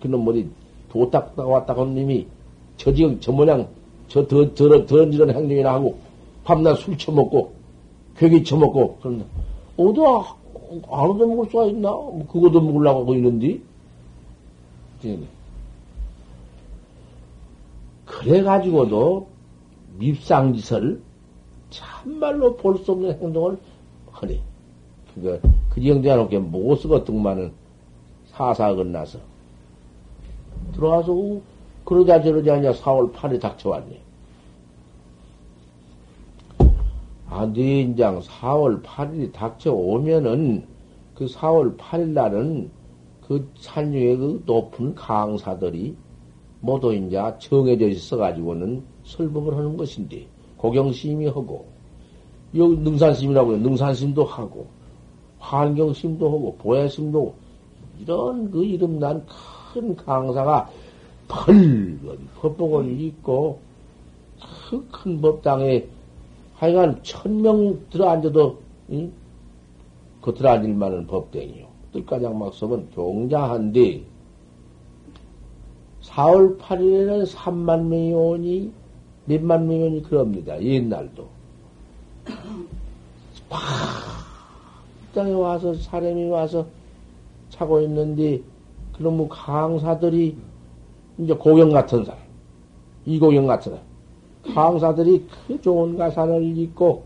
그놈 0.00 0.26
어디 0.28 0.48
도딱 0.90 1.38
왔다고 1.38 1.82
한 1.82 1.94
님이 1.94 2.26
저 2.76 2.92
지금 2.92 3.18
저 3.20 3.32
모양 3.32 3.68
저 4.08 4.26
더, 4.26 4.54
더, 4.54 4.86
더러지런 4.86 5.30
행동이나 5.30 5.74
하고 5.74 5.98
밤낮 6.44 6.76
술 6.76 6.96
처먹고 6.96 7.52
괴기 8.16 8.44
처먹고 8.44 8.98
그런다. 9.02 9.24
어디 9.76 10.00
안 10.00 11.10
얻어먹을 11.10 11.46
수가 11.50 11.66
있나? 11.66 11.90
뭐 11.90 12.26
그것도 12.30 12.60
먹으려고 12.60 13.00
하고 13.00 13.14
있는데. 13.14 13.58
그래가지고도 18.04 19.28
밉상짓을 19.98 21.00
참말로 21.70 22.56
볼 22.56 22.78
수 22.78 22.92
없는 22.92 23.20
행동을 23.20 23.58
하니. 24.10 24.40
그거, 25.14 25.38
그 25.70 25.82
정도 25.82 26.08
해놓게 26.10 26.38
못 26.38 26.76
쓰거든만은 26.76 27.52
사사 28.26 28.74
건 28.74 28.92
나서. 28.92 29.18
들어와서 30.72 31.40
그러자 31.84 32.22
저러자 32.22 32.54
하냐 32.54 32.72
4월 32.72 33.12
8일 33.12 33.40
닥쳐왔니. 33.40 34.00
아, 37.30 37.46
네 37.52 37.82
인장 37.82 38.20
4월 38.20 38.82
8일이 38.82 39.32
닥쳐오면은 39.32 40.66
그 41.14 41.26
4월 41.26 41.76
8일 41.76 42.08
날은 42.08 42.70
그 43.26 43.50
산중에 43.58 44.16
그 44.16 44.42
높은 44.46 44.94
강사들이 44.94 45.94
모두 46.60 46.94
이제 46.94 47.20
정해져 47.38 47.86
있어가지고는 47.86 48.82
설법을 49.04 49.56
하는 49.56 49.76
것인데, 49.76 50.26
고경심이 50.58 51.26
하고, 51.26 51.66
여기 52.54 52.76
능산심이라고 52.76 53.52
해요. 53.52 53.58
능산심도 53.60 54.24
하고, 54.24 54.66
환경심도 55.38 56.26
하고, 56.26 56.56
보혜심도 56.58 57.34
이런 58.00 58.50
그 58.50 58.64
이름 58.64 58.98
난 58.98 59.24
큰 59.72 59.94
강사가 59.96 60.70
펄건 61.28 62.28
법복을 62.36 63.00
입고, 63.00 63.60
그 64.70 64.88
큰 64.90 65.20
법당에 65.20 65.86
하여간 66.54 67.02
천명 67.02 67.78
들어앉아도, 67.90 68.58
응? 68.90 69.12
그 70.20 70.34
들어앉을 70.34 70.74
만한 70.74 71.06
법당이요. 71.06 71.66
뜰가장 71.92 72.38
막서면 72.38 72.88
종자한데, 72.94 74.02
4월 76.02 76.58
8일에는 76.58 77.26
3만 77.26 77.82
명이 77.84 78.14
오니, 78.14 78.72
명이 79.36 79.82
오니 79.82 80.02
그럽니다. 80.02 80.60
옛날도. 80.62 81.26
팍! 83.48 83.58
땅에 85.14 85.32
와서, 85.32 85.74
사람이 85.74 86.28
와서 86.28 86.66
차고 87.50 87.80
있는데, 87.82 88.40
그럼 88.96 89.16
뭐 89.16 89.28
강사들이, 89.28 90.36
이제 91.18 91.34
고경 91.34 91.70
같은 91.70 92.04
사람, 92.04 92.20
이고경 93.06 93.46
같은 93.46 93.72
사람, 93.72 94.54
강사들이 94.54 95.26
그 95.46 95.60
좋은 95.60 95.96
가산을 95.96 96.56
입고, 96.56 97.04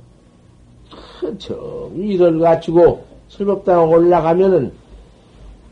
그 1.20 1.38
정의를 1.38 2.38
갖추고, 2.38 3.04
설법당 3.28 3.88
올라가면은, 3.88 4.72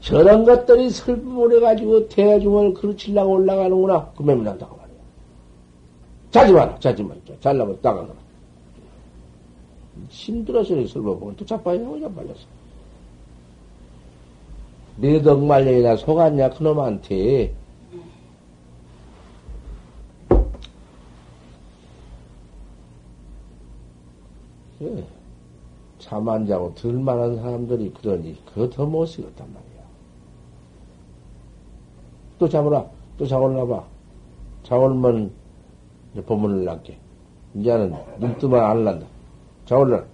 저런 0.01 0.45
것들이 0.45 0.89
설법을 0.91 1.57
해가지고 1.57 2.09
대중을 2.09 2.75
그르치려고 2.75 3.35
올라가는구나. 3.35 4.13
그 4.17 4.23
맴을 4.23 4.45
난다고 4.45 4.77
말이야. 4.77 4.80
자지 6.31 6.53
마라, 6.53 6.79
자지 6.79 7.03
마라. 7.03 7.21
잘나면 7.41 7.81
따가거라. 7.81 8.15
힘들어서 10.09 10.87
설법을 10.87 11.37
또 11.37 11.45
자빠야 11.45 11.81
하고 11.81 12.01
자빨렸어. 12.01 12.61
내 14.97 15.21
덕말령이나 15.23 15.97
속았냐, 15.97 16.51
그놈한테. 16.51 17.55
예. 24.83 25.07
잠안 25.99 26.47
자고 26.47 26.75
들만한 26.75 27.37
사람들이 27.37 27.93
그러니 27.93 28.43
그거 28.47 28.69
더 28.71 28.87
못쓰겠단 28.87 29.47
말이야. 29.47 29.85
또 32.39 32.49
잡으라. 32.49 32.87
또 33.19 33.27
잡을라 33.27 33.67
봐. 33.67 33.85
잡으면 34.63 35.31
이제 36.13 36.23
법문을 36.23 36.65
낫게. 36.65 36.97
이제는 37.55 37.95
눈 38.19 38.37
뜨면 38.39 38.65
안 38.65 38.85
난다. 38.85 39.07
잡을라. 39.67 40.05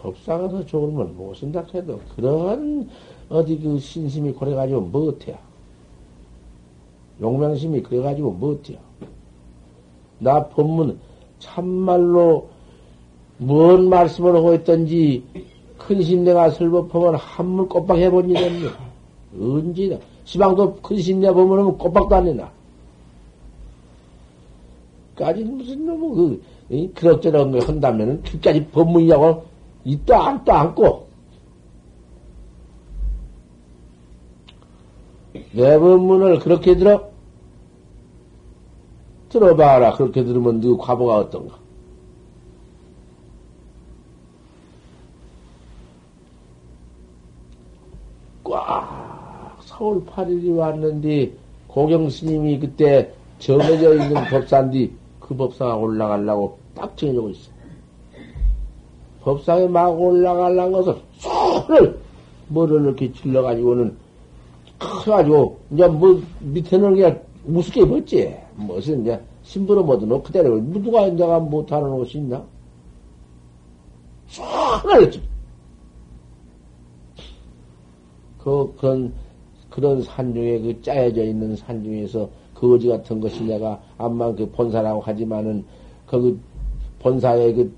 법상에서 0.00 0.66
좋으면 0.66 1.16
못 1.16 1.34
쓴다 1.34 1.64
해도 1.74 2.00
그런 2.14 2.88
어디 3.28 3.58
그 3.58 3.78
신심이 3.78 4.32
그래가지고 4.32 4.80
못해야. 4.82 5.38
용맹심이 7.20 7.82
그래가지고 7.82 8.32
못해야. 8.32 8.78
나 10.18 10.46
법문 10.48 10.98
참말로 11.38 12.48
뭔 13.38 13.88
말씀을 13.88 14.36
하고 14.36 14.54
있던지 14.54 15.22
큰 15.78 16.02
신내가 16.02 16.50
설법하면 16.50 17.16
한물 17.16 17.68
꼬박 17.68 17.98
해본 17.98 18.30
일이 18.30 18.44
없네. 18.44 18.68
언제나. 19.40 19.98
시방도 20.26 20.74
큰 20.82 20.98
신내 20.98 21.32
보면 21.32 21.78
꼬박도 21.78 22.16
안 22.16 22.26
해나. 22.26 22.50
까지 25.14 25.44
무슨 25.44 25.86
놈의 25.86 26.10
그, 26.10 26.42
이, 26.68 26.88
그럭저럭 26.92 27.52
거 27.52 27.58
한다면은 27.64 28.22
그까지 28.22 28.66
법문이냐고 28.66 29.44
이또 29.84 30.14
안또 30.14 30.52
안고. 30.52 31.06
내 35.52 35.78
법문을 35.78 36.40
그렇게 36.40 36.76
들어? 36.76 37.08
들어봐라. 39.28 39.94
그렇게 39.94 40.24
들으면 40.24 40.60
너 40.60 40.76
과보가 40.76 41.18
어떤가? 41.18 41.58
꽉 48.42 48.95
4월 49.76 50.04
8일이 50.06 50.56
왔는데 50.56 51.32
고경 51.68 52.08
스님이 52.08 52.58
그때 52.58 53.12
정해져 53.38 53.94
있는 53.94 54.14
법사인데 54.30 54.90
그 55.20 55.34
법상에 55.36 55.72
올라가려고 55.72 56.58
딱 56.74 56.96
정해지고 56.96 57.30
있어. 57.30 57.50
법상에 59.22 59.66
막 59.66 59.88
올라가려는 59.88 60.72
것을 60.72 60.96
손을 61.18 61.98
뭐를 62.48 62.82
이렇게 62.82 63.12
질러가지고는 63.12 63.96
커가지고 64.78 65.58
이제 65.72 65.86
뭐 65.88 66.22
밑에는 66.40 66.94
그냥 66.94 67.20
우습게 67.46 67.82
입었지. 67.82 68.36
무슨 68.54 69.02
이제 69.02 69.20
신부로 69.42 69.82
뭐든 69.84 70.08
놓고 70.08 70.32
때려. 70.32 70.48
누가 70.50 71.08
내가 71.08 71.38
못하는 71.38 71.90
옷이 71.90 72.22
있나? 72.22 72.42
손을 74.28 75.12
그, 78.38 78.72
그런, 78.78 79.12
그런 79.76 80.00
산 80.00 80.32
중에 80.32 80.58
그 80.58 80.80
짜여져 80.80 81.22
있는 81.22 81.54
산 81.54 81.84
중에서 81.84 82.26
거지 82.54 82.88
같은 82.88 83.20
것이 83.20 83.44
내가 83.44 83.78
암만 83.98 84.34
그 84.34 84.50
본사라고 84.50 85.02
하지만은 85.02 85.62
그 86.06 86.40
본사에 86.98 87.52
그 87.52 87.70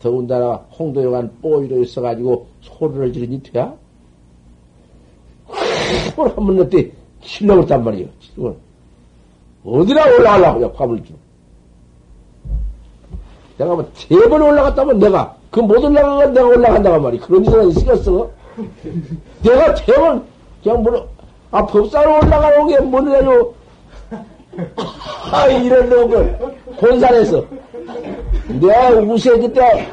더군다나 0.00 0.54
홍도여관 0.78 1.30
뽀이로 1.42 1.82
있어가지고 1.82 2.46
소리를 2.62 3.12
지르니 3.12 3.42
돼야? 3.42 3.74
소리 6.14 6.30
한번 6.30 6.56
넣때 6.56 6.90
실려버렸단 7.20 7.84
말이에요. 7.84 8.08
어디나 9.62 10.06
올라가려고 10.06 10.74
화물 10.74 11.04
좀. 11.04 11.18
내가 13.58 13.74
뭐세번 13.74 14.40
올라갔다면 14.40 14.98
내가 14.98 15.36
그 15.50 15.60
못 15.60 15.84
올라가건 15.84 16.32
내가 16.32 16.46
올라간다고 16.46 17.02
말이 17.02 17.18
그런 17.18 17.44
일은 17.44 17.68
있었어. 17.68 18.30
내가 19.42 19.74
태원, 19.74 20.24
그냥 20.62 20.82
뭐, 20.82 21.15
아, 21.56 21.64
법사로 21.64 22.16
올라가는 22.16 22.66
게 22.66 22.78
뭐냐요? 22.80 23.54
아, 25.32 25.46
이런 25.46 25.88
놈을, 25.88 26.38
본산에서. 26.78 27.42
내가 28.60 28.90
우세 28.90 29.38
그때, 29.38 29.88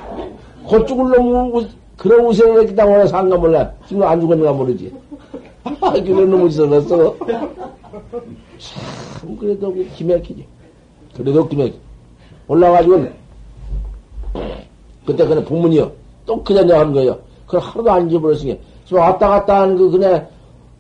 곧 0.65 0.85
죽을 0.85 1.15
놈, 1.15 1.69
그런 1.95 2.25
우세를 2.25 2.67
했다 2.67 2.85
오나 2.85 3.07
산가 3.07 3.37
몰라. 3.37 3.71
지금 3.87 4.03
안 4.03 4.19
죽었는가 4.19 4.51
모르지. 4.51 4.93
아, 5.63 5.91
그런 5.93 6.29
놈이 6.29 6.49
있었어. 6.49 7.15
참, 8.59 9.37
그래도 9.39 9.73
기맥히지. 9.95 10.45
그래도 11.15 11.47
기맥히. 11.47 11.79
올라가지고, 12.49 13.05
그때 15.05 15.25
그냥 15.25 15.45
부문이요. 15.45 15.89
또 16.25 16.43
그냥 16.43 16.69
하는 16.77 16.91
거예요. 16.91 17.17
그걸 17.45 17.61
하루도 17.61 17.89
안 17.89 18.09
잊어버렸으니, 18.09 18.59
왔다 18.91 19.29
갔다 19.29 19.61
하는 19.61 19.77
그, 19.77 19.91
그네, 19.91 20.27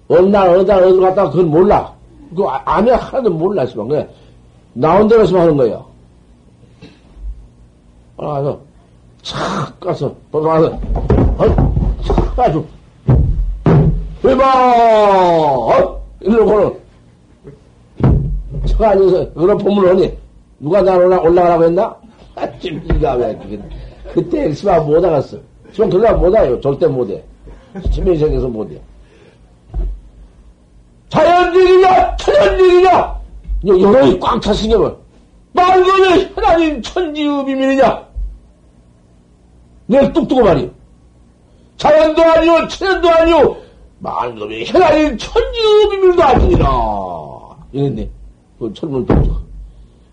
어느 0.07 0.27
날, 0.27 0.49
어느 0.49 0.61
날, 0.63 0.83
어디로 0.83 1.01
갔다가 1.01 1.29
그건 1.29 1.49
몰라. 1.49 1.93
그, 2.35 2.43
아니, 2.45 2.89
하나도 2.89 3.29
몰라, 3.29 3.65
시방. 3.65 3.87
그냥, 3.87 4.07
나온 4.73 5.07
대로서 5.07 5.39
하는 5.39 5.55
거예요. 5.55 5.85
가서, 8.17 8.59
착 9.21 9.79
가서, 9.79 10.13
돌아가서, 10.31 10.67
어, 11.37 11.95
착 12.03 12.35
가지고, 12.35 12.65
회마! 14.23 14.43
어? 14.45 16.01
이러고는, 16.21 16.73
쳐 18.65 18.83
앉아서, 18.83 19.33
그런 19.33 19.57
법문을 19.57 19.89
하니, 19.89 20.17
누가 20.59 20.81
나 20.81 20.95
올라, 20.95 21.19
올라가라고 21.19 21.63
했나? 21.65 21.95
아, 22.35 22.59
찜기가 22.59 23.15
왜, 23.15 23.37
그때 24.13 24.53
시방 24.53 24.85
못 24.85 25.03
알았어. 25.03 25.37
시방 25.71 25.89
그러다 25.89 26.13
못 26.13 26.33
와요. 26.33 26.59
절대 26.61 26.87
못 26.87 27.09
해. 27.09 27.21
지면생에서 27.91 28.47
못 28.47 28.71
해. 28.71 28.79
자연적이냐, 31.13 32.15
천연적이냐, 32.15 33.21
여론이 33.67 34.19
꽉 34.19 34.41
찼으면, 34.41 34.97
말거는 35.51 36.33
하나님 36.35 36.81
천지의 36.81 37.45
비밀이냐? 37.45 38.07
내가 39.85 40.11
뚝뚝고 40.11 40.43
말이요. 40.43 40.69
자연도 41.77 42.23
아니요, 42.23 42.67
천연도 42.67 43.09
아니요, 43.11 43.57
만금의 43.99 44.65
하나님 44.65 45.15
천지의 45.15 45.89
비밀도 45.91 46.23
아니니라. 46.23 46.67
이랬네. 47.73 48.09
그 48.57 48.73
철문 48.73 49.05
뚝뚝. 49.05 49.43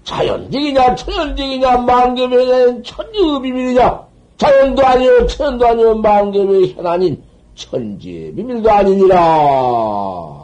자연적이냐, 0.04 0.96
천연적이냐, 0.96 1.78
만금의 1.78 2.82
천지의 2.82 3.40
비밀이냐? 3.40 4.02
자연도 4.36 4.84
아니요, 4.84 5.26
천연도 5.28 5.66
아니요, 5.66 5.94
만금의 5.94 6.74
하나님 6.76 7.22
천지의 7.54 8.34
비밀도 8.34 8.70
아니니라. 8.70 10.39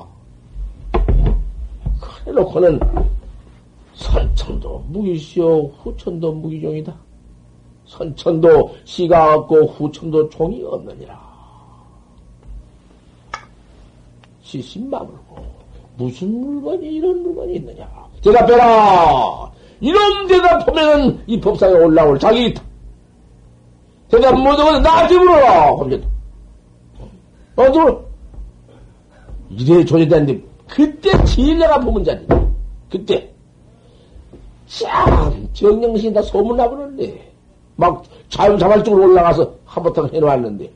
해놓고는 2.27 2.81
선천도 3.95 4.85
무기시오 4.89 5.69
후천도 5.83 6.33
무기종이다. 6.33 6.95
선천도 7.87 8.75
씨가 8.85 9.35
없고 9.37 9.67
후천도 9.67 10.29
종이 10.29 10.63
없느니라. 10.65 11.27
시신마물고 14.43 15.37
무슨 15.97 16.41
물건이 16.41 16.95
이런 16.95 17.23
물건이 17.23 17.57
있느냐. 17.57 17.89
대답해라. 18.23 19.51
이런 19.81 20.27
대답하면은 20.27 21.21
이 21.27 21.41
법상에 21.41 21.73
올라올 21.75 22.19
자기. 22.19 22.55
대답 24.09 24.35
못하면 24.35 24.83
나한테 24.83 25.17
물어라. 25.17 25.79
하면 25.79 26.05
어, 27.57 28.07
이래 29.51 29.85
조제되는데 29.85 30.56
그때 30.69 31.25
제일 31.25 31.59
내가 31.59 31.79
보면 31.81 32.05
자리. 32.05 32.27
그때. 32.91 33.33
참, 34.67 35.49
정영신 35.53 36.13
다 36.13 36.23
소문나버렸는데. 36.23 37.33
막 37.77 38.03
자유자발적으로 38.29 39.05
올라가서 39.05 39.55
한바탕 39.65 40.09
해놓았는데. 40.13 40.71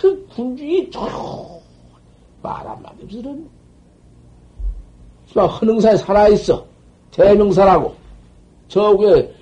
그 0.00 0.26
군중이 0.34 0.90
말 2.42 2.66
한마디 2.66 3.04
없으는 3.04 3.48
헌흥사에 5.34 5.96
살아있어. 5.96 6.64
대명사라고. 7.10 7.94
저게 8.68 9.32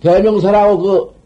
대명사라고 0.00 0.78
그 0.78 1.17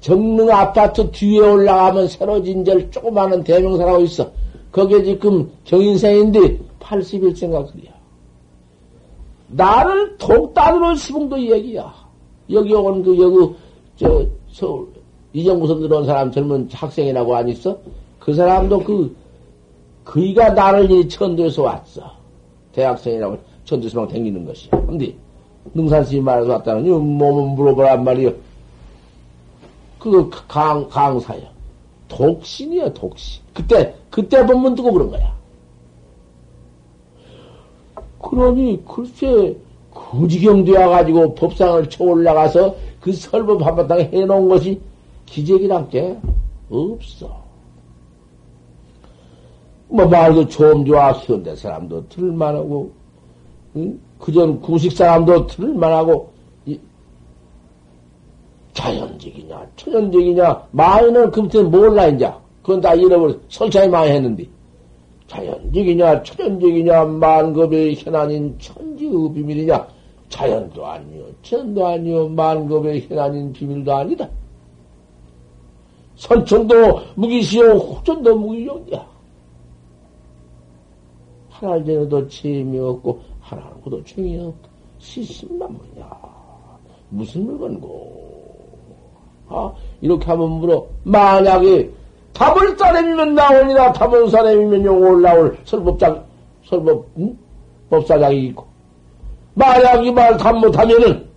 정릉 0.00 0.50
아파트 0.50 1.10
뒤에 1.10 1.40
올라가면 1.40 2.08
새로 2.08 2.42
진절 2.42 2.90
조그마한 2.90 3.44
대명사라고 3.44 4.00
있어. 4.04 4.30
거기에 4.72 5.02
지금 5.02 5.50
경인생인데 5.64 6.58
81세인가 6.80 7.70
그래야. 7.70 7.92
나를 9.48 10.16
독단으로 10.16 10.94
시봉도 10.94 11.40
얘기야. 11.40 11.92
여기 12.50 12.72
온 12.72 13.02
그, 13.02 13.18
여기, 13.18 13.54
저, 13.96 14.26
서울, 14.50 14.88
이정부서 15.32 15.78
들어온 15.78 16.06
사람 16.06 16.30
젊은 16.32 16.68
학생이라고 16.72 17.36
안 17.36 17.48
있어? 17.48 17.78
그 18.18 18.32
사람도 18.32 18.78
그, 18.80 19.14
그이가 20.04 20.50
나를 20.50 20.90
이 20.90 21.08
천도에서 21.08 21.62
왔어. 21.62 22.02
대학생이라고 22.72 23.38
천도에서 23.64 24.00
막 24.00 24.08
댕기는 24.08 24.44
것이야. 24.44 24.70
근데, 24.86 25.14
능산스님 25.74 26.24
말해서 26.24 26.52
왔다는, 26.52 26.86
이 26.86 26.88
몸은 26.88 27.54
물어보란 27.54 28.02
말이요. 28.02 28.32
그 30.00 30.30
강, 30.48 30.88
강사야. 30.88 31.42
독신이야, 32.08 32.92
독신. 32.94 33.42
그때, 33.54 33.94
그때 34.10 34.44
본문 34.44 34.74
두고 34.74 34.92
그런 34.92 35.10
거야. 35.10 35.32
그러니, 38.20 38.82
글쎄, 38.84 39.56
그지경 39.94 40.64
되어가지고 40.64 41.34
법상을 41.34 41.88
쳐 41.88 42.04
올라가서 42.04 42.74
그 43.00 43.12
설법 43.12 43.64
한바탕 43.64 44.00
해놓은 44.00 44.48
것이 44.48 44.80
기적이란 45.26 45.88
게 45.90 46.18
없어. 46.70 47.40
뭐 49.88 50.06
말도 50.06 50.48
좀 50.48 50.84
좋아, 50.84 51.12
현대 51.12 51.54
사람도 51.54 52.08
들을만하고, 52.08 52.92
응? 53.76 54.00
그전 54.18 54.60
구식 54.60 54.92
사람도 54.92 55.46
들을만하고, 55.46 56.29
자연적이냐, 58.80 59.66
천연적이냐, 59.76 60.68
마이는 60.70 61.30
그때 61.30 61.62
몰라, 61.62 62.06
이제. 62.06 62.32
그건 62.62 62.80
다 62.80 62.94
잃어버려. 62.94 63.34
설차이 63.48 63.88
많이 63.88 64.10
했는데. 64.12 64.46
자연적이냐, 65.26 66.22
천연적이냐, 66.22 67.04
만급의 67.04 67.96
현안인 67.96 68.56
천지의 68.58 69.32
비밀이냐, 69.34 69.86
자연도 70.30 70.86
아니요, 70.86 71.26
천도 71.42 71.86
아니요, 71.86 72.28
만급의 72.28 73.02
현안인 73.02 73.52
비밀도 73.52 73.94
아니다. 73.94 74.28
선천도 76.16 76.74
무기시요, 77.16 77.72
후천도 77.72 78.34
무기용이야. 78.36 79.06
하나를 81.50 81.84
전에도 81.84 82.28
재미없고, 82.28 83.20
하나는 83.40 83.72
고도 83.82 84.02
중이 84.04 84.38
없고, 84.38 84.68
시신만물이야. 84.98 86.10
무슨 87.10 87.44
물건고. 87.44 88.29
아, 89.50 89.72
이렇게 90.00 90.24
하면 90.26 90.48
물어. 90.60 90.86
만약에 91.04 91.90
답을 92.32 92.76
사람이면 92.78 93.34
나오니라 93.34 93.92
답을 93.92 94.30
사람이면 94.30 94.84
용 94.84 95.02
올라올 95.02 95.58
설법장, 95.64 96.24
설법, 96.66 97.04
응? 97.18 97.36
법사장이 97.90 98.46
있고. 98.46 98.64
만약 99.54 100.04
이 100.06 100.10
말 100.12 100.36
답 100.38 100.52
못하면은 100.56 101.28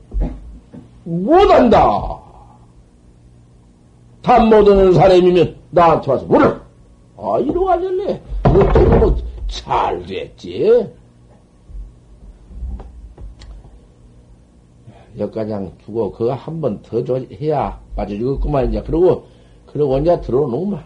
못한다. 1.04 2.20
답 4.22 4.46
못하는 4.46 4.94
사람이면 4.94 5.56
나한테 5.72 6.12
와서 6.12 6.26
물어. 6.28 6.56
아, 7.18 7.40
이러고 7.40 7.70
하길래. 7.72 8.22
이것도 8.48 8.80
뭐잘 9.00 10.06
됐지. 10.06 10.88
역가장 15.18 15.72
두고 15.86 16.12
그거 16.12 16.34
한 16.34 16.62
번 16.62 16.82
더 16.82 16.98
해야 17.40 17.80
빠져 17.96 18.16
죽었구만, 18.16 18.70
이제. 18.70 18.82
그러고, 18.82 19.26
그러고 19.68 19.98
이제 19.98 20.20
들어오는구만. 20.22 20.84